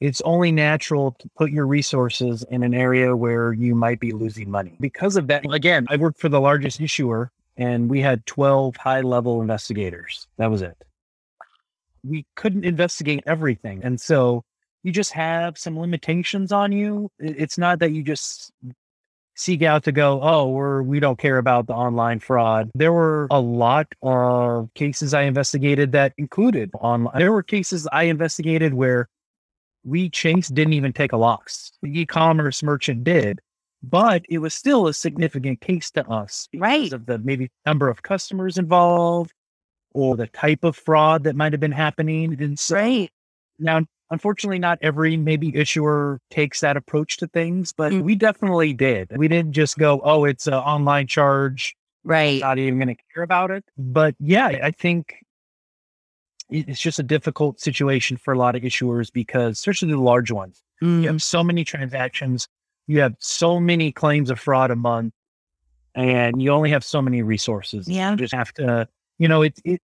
it's 0.00 0.20
only 0.22 0.52
natural 0.52 1.12
to 1.18 1.28
put 1.36 1.50
your 1.50 1.66
resources 1.66 2.44
in 2.50 2.62
an 2.62 2.74
area 2.74 3.16
where 3.16 3.52
you 3.52 3.74
might 3.74 3.98
be 3.98 4.12
losing 4.12 4.50
money. 4.50 4.76
Because 4.80 5.16
of 5.16 5.26
that, 5.28 5.50
again, 5.50 5.86
I 5.88 5.96
worked 5.96 6.20
for 6.20 6.28
the 6.28 6.40
largest 6.40 6.80
issuer 6.80 7.30
and 7.56 7.88
we 7.88 8.00
had 8.02 8.26
12 8.26 8.76
high 8.76 9.00
level 9.00 9.40
investigators. 9.40 10.26
That 10.36 10.50
was 10.50 10.60
it. 10.62 10.76
We 12.08 12.26
couldn't 12.36 12.64
investigate 12.64 13.22
everything. 13.26 13.82
And 13.82 14.00
so 14.00 14.44
you 14.82 14.92
just 14.92 15.12
have 15.12 15.58
some 15.58 15.78
limitations 15.78 16.52
on 16.52 16.72
you. 16.72 17.10
It's 17.18 17.58
not 17.58 17.80
that 17.80 17.92
you 17.92 18.02
just 18.02 18.52
seek 19.34 19.62
out 19.62 19.84
to 19.84 19.92
go, 19.92 20.20
oh, 20.22 20.48
we're 20.48 20.82
we 20.82 20.98
don't 21.00 21.18
care 21.18 21.38
about 21.38 21.66
the 21.66 21.74
online 21.74 22.20
fraud. 22.20 22.70
There 22.74 22.92
were 22.92 23.26
a 23.30 23.40
lot 23.40 23.88
of 24.02 24.72
cases 24.74 25.12
I 25.12 25.22
investigated 25.22 25.92
that 25.92 26.14
included 26.16 26.70
online. 26.80 27.18
There 27.18 27.32
were 27.32 27.42
cases 27.42 27.86
I 27.92 28.04
investigated 28.04 28.74
where 28.74 29.08
we 29.84 30.08
Chase 30.10 30.48
didn't 30.48 30.72
even 30.72 30.92
take 30.92 31.12
a 31.12 31.16
loss. 31.16 31.72
The 31.82 32.00
e-commerce 32.00 32.62
merchant 32.62 33.04
did, 33.04 33.40
but 33.82 34.24
it 34.28 34.38
was 34.38 34.54
still 34.54 34.88
a 34.88 34.94
significant 34.94 35.60
case 35.60 35.90
to 35.92 36.08
us 36.08 36.48
because 36.50 36.62
Right. 36.62 36.92
of 36.92 37.06
the 37.06 37.18
maybe 37.18 37.50
number 37.66 37.88
of 37.88 38.02
customers 38.02 38.58
involved 38.58 39.32
or 39.96 40.14
the 40.14 40.26
type 40.26 40.62
of 40.62 40.76
fraud 40.76 41.24
that 41.24 41.34
might 41.34 41.54
have 41.54 41.60
been 41.60 41.72
happening. 41.72 42.36
And 42.40 42.58
so 42.58 42.74
Right. 42.74 43.10
now, 43.58 43.80
unfortunately, 44.10 44.58
not 44.58 44.78
every 44.82 45.16
maybe 45.16 45.56
issuer 45.56 46.20
takes 46.30 46.60
that 46.60 46.76
approach 46.76 47.16
to 47.16 47.26
things, 47.26 47.72
but 47.72 47.92
Mm. 47.92 48.02
we 48.02 48.14
definitely 48.14 48.74
did. 48.74 49.10
We 49.16 49.26
didn't 49.26 49.52
just 49.52 49.78
go, 49.78 50.00
oh, 50.04 50.24
it's 50.26 50.46
an 50.46 50.52
online 50.54 51.06
charge, 51.06 51.74
Right. 52.04 52.40
not 52.42 52.58
even 52.58 52.78
going 52.78 52.94
to 52.94 53.02
care 53.14 53.22
about 53.22 53.50
it. 53.50 53.64
But 53.78 54.14
yeah, 54.20 54.48
I 54.62 54.70
think 54.70 55.14
it's 56.50 56.78
just 56.80 56.98
a 56.98 57.02
difficult 57.02 57.58
situation 57.58 58.18
for 58.18 58.34
a 58.34 58.38
lot 58.38 58.54
of 58.54 58.62
issuers 58.62 59.10
because, 59.10 59.52
especially 59.58 59.90
the 59.92 59.98
large 60.00 60.30
ones, 60.30 60.62
you 60.82 60.86
Mm, 60.88 61.04
have 61.04 61.22
so 61.22 61.42
many 61.42 61.64
transactions, 61.64 62.48
you 62.86 63.00
have 63.00 63.14
so 63.18 63.58
many 63.58 63.90
claims 63.92 64.28
of 64.30 64.38
fraud 64.38 64.70
a 64.70 64.76
month, 64.76 65.14
and 65.94 66.42
you 66.42 66.50
only 66.50 66.68
have 66.70 66.84
so 66.84 67.00
many 67.00 67.22
resources. 67.22 67.88
Yeah. 67.88 68.10
You 68.10 68.18
just 68.18 68.34
have 68.34 68.52
to, 68.54 68.86
you 69.18 69.28
know, 69.28 69.42
it, 69.42 69.58
it 69.64 69.80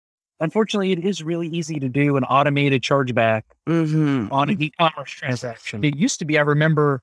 unfortunately, 0.41 0.93
it 0.93 1.05
is 1.05 1.23
really 1.23 1.49
easy 1.49 1.81
to 1.81 1.89
do 1.89 2.17
an 2.17 2.25
automated 2.25 2.83
chargeback 2.83 3.43
mhm. 3.69 4.31
on 4.31 4.51
an 4.51 4.61
e-commerce 4.63 5.11
transaction. 5.11 5.85
It 5.85 5.97
used 5.97 6.19
to 6.21 6.25
be, 6.25 6.39
I 6.39 6.43
remember 6.43 7.03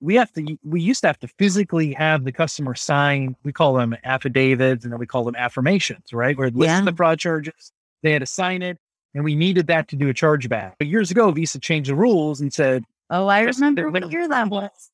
we 0.00 0.16
have 0.16 0.32
to, 0.32 0.58
we 0.64 0.80
used 0.80 1.00
to 1.02 1.06
have 1.06 1.18
to 1.20 1.28
physically 1.38 1.92
have 1.94 2.24
the 2.24 2.32
customer 2.32 2.74
sign, 2.74 3.36
we 3.44 3.52
call 3.52 3.74
them 3.74 3.96
affidavits 4.04 4.84
and 4.84 4.92
then 4.92 4.98
we 4.98 5.06
call 5.06 5.24
them 5.24 5.36
affirmations, 5.36 6.12
right? 6.12 6.36
Where 6.36 6.48
it 6.48 6.56
lists 6.56 6.78
Yeah. 6.78 6.84
the 6.84 6.92
fraud 6.92 7.18
charges, 7.18 7.72
they 8.02 8.12
had 8.12 8.20
to 8.20 8.26
sign 8.26 8.62
it 8.62 8.78
and 9.14 9.24
we 9.24 9.34
needed 9.34 9.68
that 9.68 9.88
to 9.88 9.96
do 9.96 10.08
a 10.08 10.14
chargeback. 10.14 10.72
But 10.78 10.88
years 10.88 11.10
ago, 11.10 11.30
Visa 11.30 11.58
changed 11.58 11.90
the 11.90 11.94
rules 11.94 12.40
and 12.40 12.52
said, 12.52 12.84
Oh, 13.10 13.26
I 13.26 13.40
remember 13.42 13.90
what 13.90 14.10
year 14.10 14.26
that 14.28 14.48
was. 14.48 14.90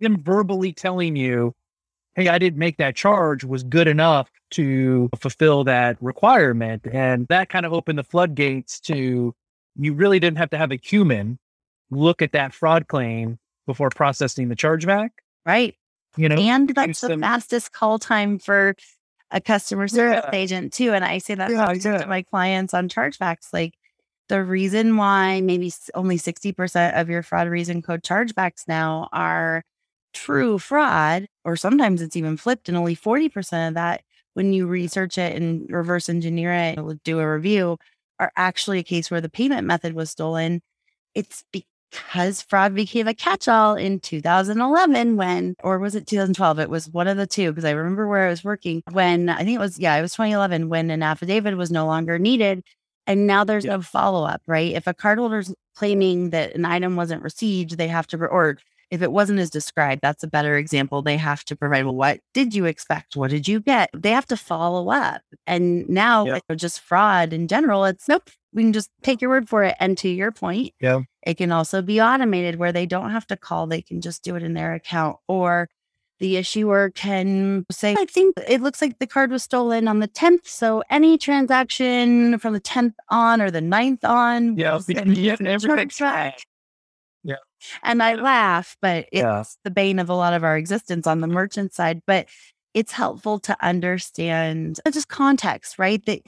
them 0.00 0.22
verbally 0.22 0.72
telling 0.72 1.16
you, 1.16 1.54
hey, 2.14 2.28
I 2.28 2.38
didn't 2.38 2.58
make 2.58 2.76
that 2.78 2.94
charge 2.94 3.44
was 3.44 3.62
good 3.62 3.88
enough 3.88 4.30
to 4.52 5.08
fulfill 5.18 5.64
that 5.64 5.96
requirement. 6.00 6.86
And 6.92 7.26
that 7.28 7.48
kind 7.48 7.66
of 7.66 7.72
opened 7.72 7.98
the 7.98 8.04
floodgates 8.04 8.80
to 8.80 9.34
you 9.76 9.92
really 9.92 10.20
didn't 10.20 10.38
have 10.38 10.50
to 10.50 10.58
have 10.58 10.70
a 10.70 10.78
human 10.80 11.38
look 11.90 12.22
at 12.22 12.32
that 12.32 12.54
fraud 12.54 12.86
claim 12.88 13.38
before 13.66 13.90
processing 13.90 14.48
the 14.48 14.56
chargeback. 14.56 15.10
Right. 15.44 15.74
You 16.16 16.28
know, 16.28 16.36
And 16.36 16.68
that's 16.68 17.00
the 17.00 17.18
fastest 17.18 17.72
call 17.72 17.98
time 17.98 18.38
for 18.38 18.76
a 19.30 19.40
customer 19.40 19.88
service 19.88 20.22
Yeah. 20.24 20.38
agent 20.38 20.72
too. 20.72 20.92
And 20.92 21.04
I 21.04 21.18
say 21.18 21.34
that 21.34 21.50
Yeah, 21.50 21.72
to 22.00 22.06
my 22.06 22.22
clients 22.22 22.72
on 22.72 22.88
chargebacks. 22.88 23.48
Like 23.52 23.74
the 24.28 24.44
reason 24.44 24.96
why 24.96 25.40
maybe 25.40 25.72
only 25.94 26.18
60% 26.18 27.00
of 27.00 27.10
your 27.10 27.22
fraud 27.22 27.48
reason 27.48 27.82
code 27.82 28.02
chargebacks 28.02 28.68
now 28.68 29.08
are 29.12 29.64
true 30.14 30.58
fraud, 30.58 31.26
or 31.44 31.56
sometimes 31.56 32.02
it's 32.02 32.16
even 32.16 32.36
flipped, 32.36 32.68
and 32.68 32.78
only 32.78 32.96
40% 32.96 33.68
of 33.68 33.74
that, 33.74 34.02
when 34.34 34.52
you 34.52 34.66
research 34.66 35.18
it 35.18 35.36
and 35.40 35.70
reverse 35.70 36.08
engineer 36.08 36.52
it, 36.52 36.78
and 36.78 37.02
do 37.04 37.20
a 37.20 37.32
review, 37.34 37.78
are 38.20 38.32
actually 38.36 38.78
a 38.80 38.82
case 38.84 39.10
where 39.10 39.20
the 39.20 39.28
payment 39.28 39.66
method 39.66 39.94
was 39.94 40.10
stolen. 40.10 40.62
It's 41.14 41.44
because 41.52 42.42
fraud 42.42 42.74
became 42.74 43.08
a 43.08 43.14
catch-all 43.14 43.74
in 43.76 44.00
2011 44.00 45.16
when 45.16 45.54
or 45.62 45.78
was 45.78 45.94
it 45.94 46.06
2012 46.06 46.58
it 46.58 46.68
was 46.70 46.88
one 46.90 47.06
of 47.08 47.16
the 47.16 47.26
two 47.26 47.52
because 47.52 47.64
i 47.64 47.70
remember 47.70 48.08
where 48.08 48.26
i 48.26 48.30
was 48.30 48.42
working 48.44 48.82
when 48.92 49.28
i 49.28 49.38
think 49.38 49.50
it 49.56 49.58
was 49.60 49.78
yeah 49.78 49.94
it 49.96 50.02
was 50.02 50.14
2011 50.14 50.68
when 50.68 50.90
an 50.90 51.02
affidavit 51.04 51.56
was 51.56 51.70
no 51.70 51.86
longer 51.86 52.18
needed 52.18 52.62
and 53.06 53.26
now 53.26 53.44
there's 53.44 53.64
Yeah. 53.64 53.76
no 53.76 53.82
follow-up 53.82 54.42
right 54.46 54.72
if 54.74 54.86
a 54.88 54.94
cardholder's 54.94 55.54
claiming 55.76 56.30
that 56.30 56.54
an 56.56 56.64
item 56.64 56.96
wasn't 56.96 57.22
received 57.22 57.76
they 57.78 57.88
have 57.88 58.06
to 58.08 58.18
or 58.26 58.58
if 58.94 59.02
it 59.02 59.10
wasn't 59.10 59.40
as 59.40 59.50
described, 59.50 60.02
that's 60.02 60.22
a 60.22 60.28
better 60.28 60.56
example. 60.56 61.02
They 61.02 61.16
have 61.16 61.44
to 61.46 61.56
provide, 61.56 61.84
well, 61.84 61.96
what 61.96 62.20
did 62.32 62.54
you 62.54 62.64
expect? 62.64 63.16
What 63.16 63.30
did 63.30 63.48
you 63.48 63.58
get? 63.58 63.90
They 63.92 64.12
have 64.12 64.26
to 64.26 64.36
follow 64.36 64.88
up. 64.88 65.20
And 65.48 65.88
now, 65.88 66.24
yeah. 66.24 66.38
just 66.54 66.78
fraud 66.78 67.32
in 67.32 67.48
general, 67.48 67.84
it's 67.84 68.08
nope, 68.08 68.30
we 68.52 68.62
can 68.62 68.72
just 68.72 68.90
take 69.02 69.20
your 69.20 69.30
word 69.30 69.48
for 69.48 69.64
it. 69.64 69.74
And 69.80 69.98
to 69.98 70.08
your 70.08 70.30
point, 70.30 70.74
yeah. 70.80 71.00
it 71.26 71.34
can 71.34 71.50
also 71.50 71.82
be 71.82 72.00
automated 72.00 72.54
where 72.54 72.70
they 72.70 72.86
don't 72.86 73.10
have 73.10 73.26
to 73.26 73.36
call, 73.36 73.66
they 73.66 73.82
can 73.82 74.00
just 74.00 74.22
do 74.22 74.36
it 74.36 74.44
in 74.44 74.54
their 74.54 74.74
account. 74.74 75.16
Or 75.26 75.68
the 76.20 76.36
issuer 76.36 76.90
can 76.90 77.66
say, 77.72 77.96
I 77.98 78.04
think 78.04 78.36
it 78.46 78.60
looks 78.60 78.80
like 78.80 79.00
the 79.00 79.08
card 79.08 79.32
was 79.32 79.42
stolen 79.42 79.88
on 79.88 79.98
the 79.98 80.06
10th. 80.06 80.46
So 80.46 80.84
any 80.88 81.18
transaction 81.18 82.38
from 82.38 82.52
the 82.52 82.60
10th 82.60 82.94
on 83.08 83.42
or 83.42 83.50
the 83.50 83.60
9th 83.60 84.04
on. 84.04 84.56
Yeah. 84.56 84.78
yeah 84.88 85.36
everything's. 85.40 86.00
And 87.82 88.02
I 88.02 88.14
laugh, 88.14 88.76
but 88.80 89.06
it's 89.12 89.22
yeah. 89.22 89.44
the 89.64 89.70
bane 89.70 89.98
of 89.98 90.08
a 90.08 90.14
lot 90.14 90.34
of 90.34 90.44
our 90.44 90.56
existence 90.56 91.06
on 91.06 91.20
the 91.20 91.26
merchant 91.26 91.72
side. 91.72 92.02
But 92.06 92.28
it's 92.74 92.92
helpful 92.92 93.38
to 93.40 93.56
understand 93.64 94.80
uh, 94.84 94.90
just 94.90 95.08
context, 95.08 95.78
right? 95.78 96.04
That 96.06 96.20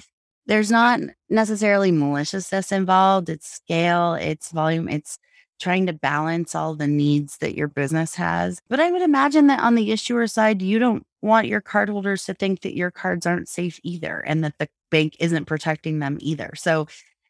there's 0.47 0.71
not 0.71 1.01
necessarily 1.29 1.91
maliciousness 1.91 2.71
involved. 2.73 3.29
It's 3.29 3.49
scale, 3.49 4.15
it's 4.15 4.53
volume, 4.53 4.89
it's 4.89 5.19
trying 5.59 5.87
to 5.87 5.93
balance 5.93 6.55
all 6.55 6.75
the 6.75 6.87
needs 6.87 7.39
that 7.39 7.57
your 7.57 7.69
business 7.69 8.15
has. 8.15 8.61
But 8.69 8.81
I 8.81 8.91
would 8.93 9.03
imagine 9.03 9.47
that 9.49 9.61
on 9.61 9.75
the 9.75 9.91
issuer 9.91 10.27
side, 10.27 10.63
you 10.63 10.79
don't 10.79 11.05
want 11.23 11.49
your 11.49 11.63
cardholders 11.63 12.27
to 12.27 12.35
think 12.35 12.61
that 12.61 12.77
your 12.77 12.91
cards 12.91 13.27
aren't 13.27 13.49
safe 13.49 13.81
either 13.83 14.21
and 14.21 14.45
that 14.45 14.59
the 14.59 14.69
bank 14.91 15.17
isn't 15.19 15.47
protecting 15.47 15.99
them 15.99 16.19
either. 16.21 16.53
So 16.55 16.87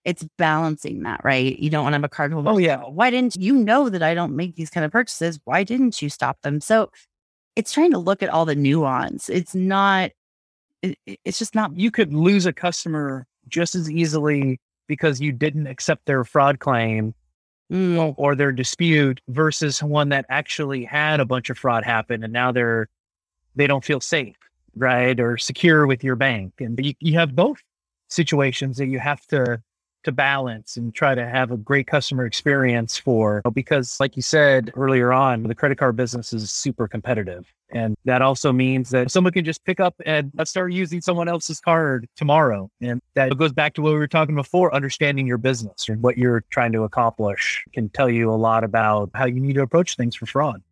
it's 0.06 0.24
balancing 0.38 1.02
that, 1.02 1.20
right? 1.24 1.58
You 1.58 1.68
don't 1.68 1.82
want 1.82 1.94
to 1.94 1.96
have 1.96 2.04
a 2.04 2.08
cardholder. 2.08 2.48
Oh, 2.48 2.58
yeah. 2.58 2.82
Why 2.84 3.10
didn't 3.10 3.36
you 3.36 3.54
know 3.56 3.88
that 3.88 4.04
I 4.04 4.14
don't 4.14 4.36
make 4.36 4.54
these 4.54 4.70
kind 4.70 4.86
of 4.86 4.92
purchases? 4.92 5.40
Why 5.44 5.64
didn't 5.64 6.00
you 6.00 6.08
stop 6.08 6.40
them? 6.42 6.60
So 6.60 6.92
it's 7.56 7.72
trying 7.72 7.90
to 7.90 7.98
look 7.98 8.22
at 8.22 8.28
all 8.28 8.44
the 8.44 8.54
nuance. 8.54 9.28
It's 9.28 9.52
not, 9.52 10.12
it, 10.80 10.96
it's 11.24 11.40
just 11.40 11.56
not. 11.56 11.76
You 11.76 11.90
could 11.90 12.14
lose 12.14 12.46
a 12.46 12.52
customer 12.52 13.26
just 13.48 13.74
as 13.74 13.90
easily 13.90 14.60
because 14.86 15.20
you 15.20 15.32
didn't 15.32 15.66
accept 15.66 16.06
their 16.06 16.22
fraud 16.22 16.60
claim 16.60 17.12
mm. 17.72 18.14
or 18.16 18.36
their 18.36 18.52
dispute 18.52 19.20
versus 19.26 19.82
one 19.82 20.10
that 20.10 20.24
actually 20.28 20.84
had 20.84 21.18
a 21.18 21.24
bunch 21.24 21.50
of 21.50 21.58
fraud 21.58 21.84
happen 21.84 22.22
and 22.22 22.32
now 22.32 22.52
they're 22.52 22.88
they 23.56 23.66
don't 23.66 23.84
feel 23.84 24.00
safe 24.00 24.36
right 24.76 25.18
or 25.18 25.36
secure 25.36 25.86
with 25.86 26.04
your 26.04 26.16
bank 26.16 26.52
and 26.60 26.78
you, 26.84 26.94
you 27.00 27.18
have 27.18 27.34
both 27.34 27.58
situations 28.08 28.76
that 28.76 28.86
you 28.86 28.98
have 28.98 29.24
to 29.26 29.60
to 30.06 30.12
balance 30.12 30.76
and 30.76 30.94
try 30.94 31.16
to 31.16 31.26
have 31.26 31.50
a 31.50 31.56
great 31.56 31.88
customer 31.88 32.24
experience 32.26 32.96
for 32.96 33.42
because 33.52 33.98
like 33.98 34.14
you 34.14 34.22
said 34.22 34.72
earlier 34.76 35.12
on 35.12 35.42
the 35.42 35.54
credit 35.54 35.78
card 35.78 35.96
business 35.96 36.32
is 36.32 36.50
super 36.50 36.86
competitive. 36.86 37.52
And 37.70 37.96
that 38.04 38.22
also 38.22 38.52
means 38.52 38.90
that 38.90 39.10
someone 39.10 39.32
can 39.32 39.44
just 39.44 39.64
pick 39.64 39.80
up 39.80 40.00
and 40.06 40.30
start 40.44 40.72
using 40.72 41.00
someone 41.00 41.26
else's 41.26 41.58
card 41.58 42.08
tomorrow. 42.14 42.70
And 42.80 43.02
that 43.14 43.36
goes 43.36 43.52
back 43.52 43.74
to 43.74 43.82
what 43.82 43.92
we 43.92 43.98
were 43.98 44.06
talking 44.06 44.36
before 44.36 44.72
understanding 44.72 45.26
your 45.26 45.38
business 45.38 45.88
and 45.88 46.00
what 46.00 46.16
you're 46.16 46.44
trying 46.50 46.70
to 46.72 46.84
accomplish 46.84 47.64
can 47.72 47.88
tell 47.88 48.08
you 48.08 48.30
a 48.30 48.38
lot 48.38 48.62
about 48.62 49.10
how 49.12 49.24
you 49.26 49.40
need 49.40 49.54
to 49.54 49.62
approach 49.62 49.96
things 49.96 50.14
for 50.14 50.26
fraud. 50.26 50.62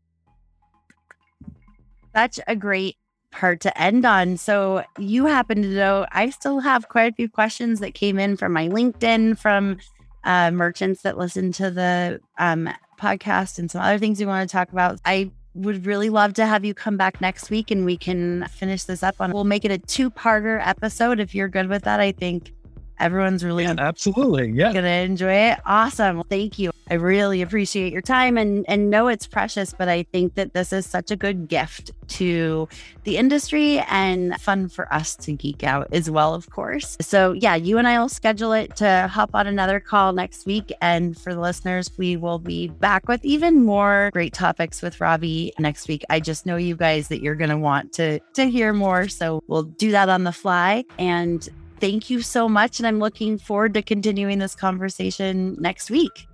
Such 2.15 2.39
a 2.47 2.55
great 2.55 2.97
part 3.35 3.61
to 3.61 3.81
end 3.81 4.05
on. 4.07 4.37
So, 4.37 4.85
you 4.99 5.27
happen 5.27 5.63
to 5.63 5.69
know 5.69 6.07
I 6.13 6.31
still 6.31 6.61
have 6.61 6.89
quite 6.89 7.13
a 7.13 7.15
few 7.15 7.29
questions 7.29 7.81
that 7.81 7.95
came 7.95 8.19
in 8.19 8.37
from 8.37 8.53
my 8.53 8.69
LinkedIn 8.69 9.39
from 9.39 9.79
uh, 10.25 10.51
merchants 10.51 11.03
that 11.03 11.19
listen 11.19 11.53
to 11.53 11.71
the 11.71 12.21
um, 12.39 12.71
podcast 12.99 13.59
and 13.59 13.71
some 13.71 13.83
other 13.83 13.99
things 13.99 14.19
we 14.19 14.27
want 14.27 14.49
to 14.49 14.53
talk 14.53 14.73
about. 14.73 14.99
I 15.05 15.31
would 15.55 15.87
really 15.87 16.11
love 16.11 16.35
to 16.35 16.47
have 16.47 16.65
you 16.65 16.75
come 16.75 16.97
back 16.97 17.21
next 17.21 17.51
week 17.51 17.71
and 17.71 17.85
we 17.85 17.97
can 17.97 18.47
finish 18.49 18.85
this 18.85 19.03
up 19.03 19.17
on. 19.21 19.33
We'll 19.33 19.45
make 19.45 19.65
it 19.65 19.71
a 19.71 19.79
two 19.79 20.11
parter 20.11 20.61
episode 20.67 21.21
if 21.21 21.35
you're 21.35 21.49
good 21.49 21.69
with 21.69 21.83
that. 21.85 22.01
I 22.01 22.13
think 22.13 22.53
everyone's 22.99 23.45
really 23.45 23.65
yeah, 23.65 23.75
absolutely 23.79 24.51
yeah. 24.51 24.73
gonna 24.73 24.89
enjoy 24.89 25.33
it. 25.33 25.59
Awesome. 25.65 26.23
Thank 26.29 26.59
you. 26.59 26.71
I 26.91 26.95
really 26.95 27.41
appreciate 27.41 27.93
your 27.93 28.03
time 28.03 28.37
and 28.37 28.65
and 28.69 28.91
know 28.91 29.09
it's 29.09 29.27
precious 29.27 29.73
but 29.73 29.89
i 29.89 30.03
think 30.03 30.35
that 30.35 30.53
this 30.53 30.71
is 30.71 30.85
such 30.85 31.11
a 31.11 31.17
good 31.17 31.49
gift 31.49 31.93
to 32.09 32.69
the 33.05 33.17
industry 33.17 33.79
and 33.89 34.39
fun 34.39 34.69
for 34.69 34.93
us 34.93 35.17
to 35.17 35.33
geek 35.33 35.65
out 35.65 35.89
as 35.93 36.11
well 36.11 36.35
of 36.35 36.51
course. 36.51 36.99
So 37.01 37.33
yeah 37.33 37.55
you 37.55 37.79
and 37.79 37.89
i 37.89 37.99
will 37.99 38.11
schedule 38.11 38.53
it 38.53 38.77
to 38.77 39.09
hop 39.11 39.31
on 39.35 39.47
another 39.47 39.81
call 39.81 40.13
next 40.13 40.45
week. 40.45 40.73
And 40.83 41.19
for 41.19 41.33
the 41.33 41.41
listeners 41.41 41.91
we 41.97 42.17
will 42.17 42.39
be 42.39 42.69
back 42.69 43.09
with 43.09 43.25
even 43.25 43.65
more 43.65 44.11
great 44.13 44.35
topics 44.35 44.83
with 44.83 45.01
robbie 45.01 45.53
next 45.59 45.89
week. 45.89 46.05
I 46.11 46.21
just 46.21 46.45
know 46.45 46.57
you 46.57 46.77
guys 46.77 47.09
that 47.09 47.23
you're 47.23 47.35
going 47.35 47.51
to 47.51 47.59
want 47.59 47.93
to 47.95 48.21
to 48.35 48.45
hear 48.45 48.73
more. 48.73 49.09
So 49.09 49.43
we'll 49.47 49.63
do 49.63 49.91
that 49.93 50.09
on 50.09 50.25
the 50.25 50.33
fly. 50.33 50.85
And 50.99 51.49
thank 51.81 52.11
you 52.11 52.23
so 52.23 52.49
much. 52.49 52.79
And 52.79 52.87
I'm 52.87 52.99
looking 52.99 53.39
forward 53.39 53.75
to 53.75 53.83
continuing 53.83 54.39
this 54.39 54.55
conversation 54.55 55.57
next 55.59 55.91
week. 55.91 56.27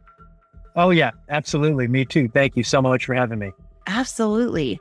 Oh, 0.76 0.90
yeah, 0.90 1.10
absolutely. 1.28 1.88
Me 1.88 2.04
too. 2.04 2.28
Thank 2.28 2.56
you 2.56 2.62
so 2.62 2.80
much 2.80 3.06
for 3.06 3.14
having 3.14 3.38
me. 3.38 3.52
Absolutely. 3.86 4.80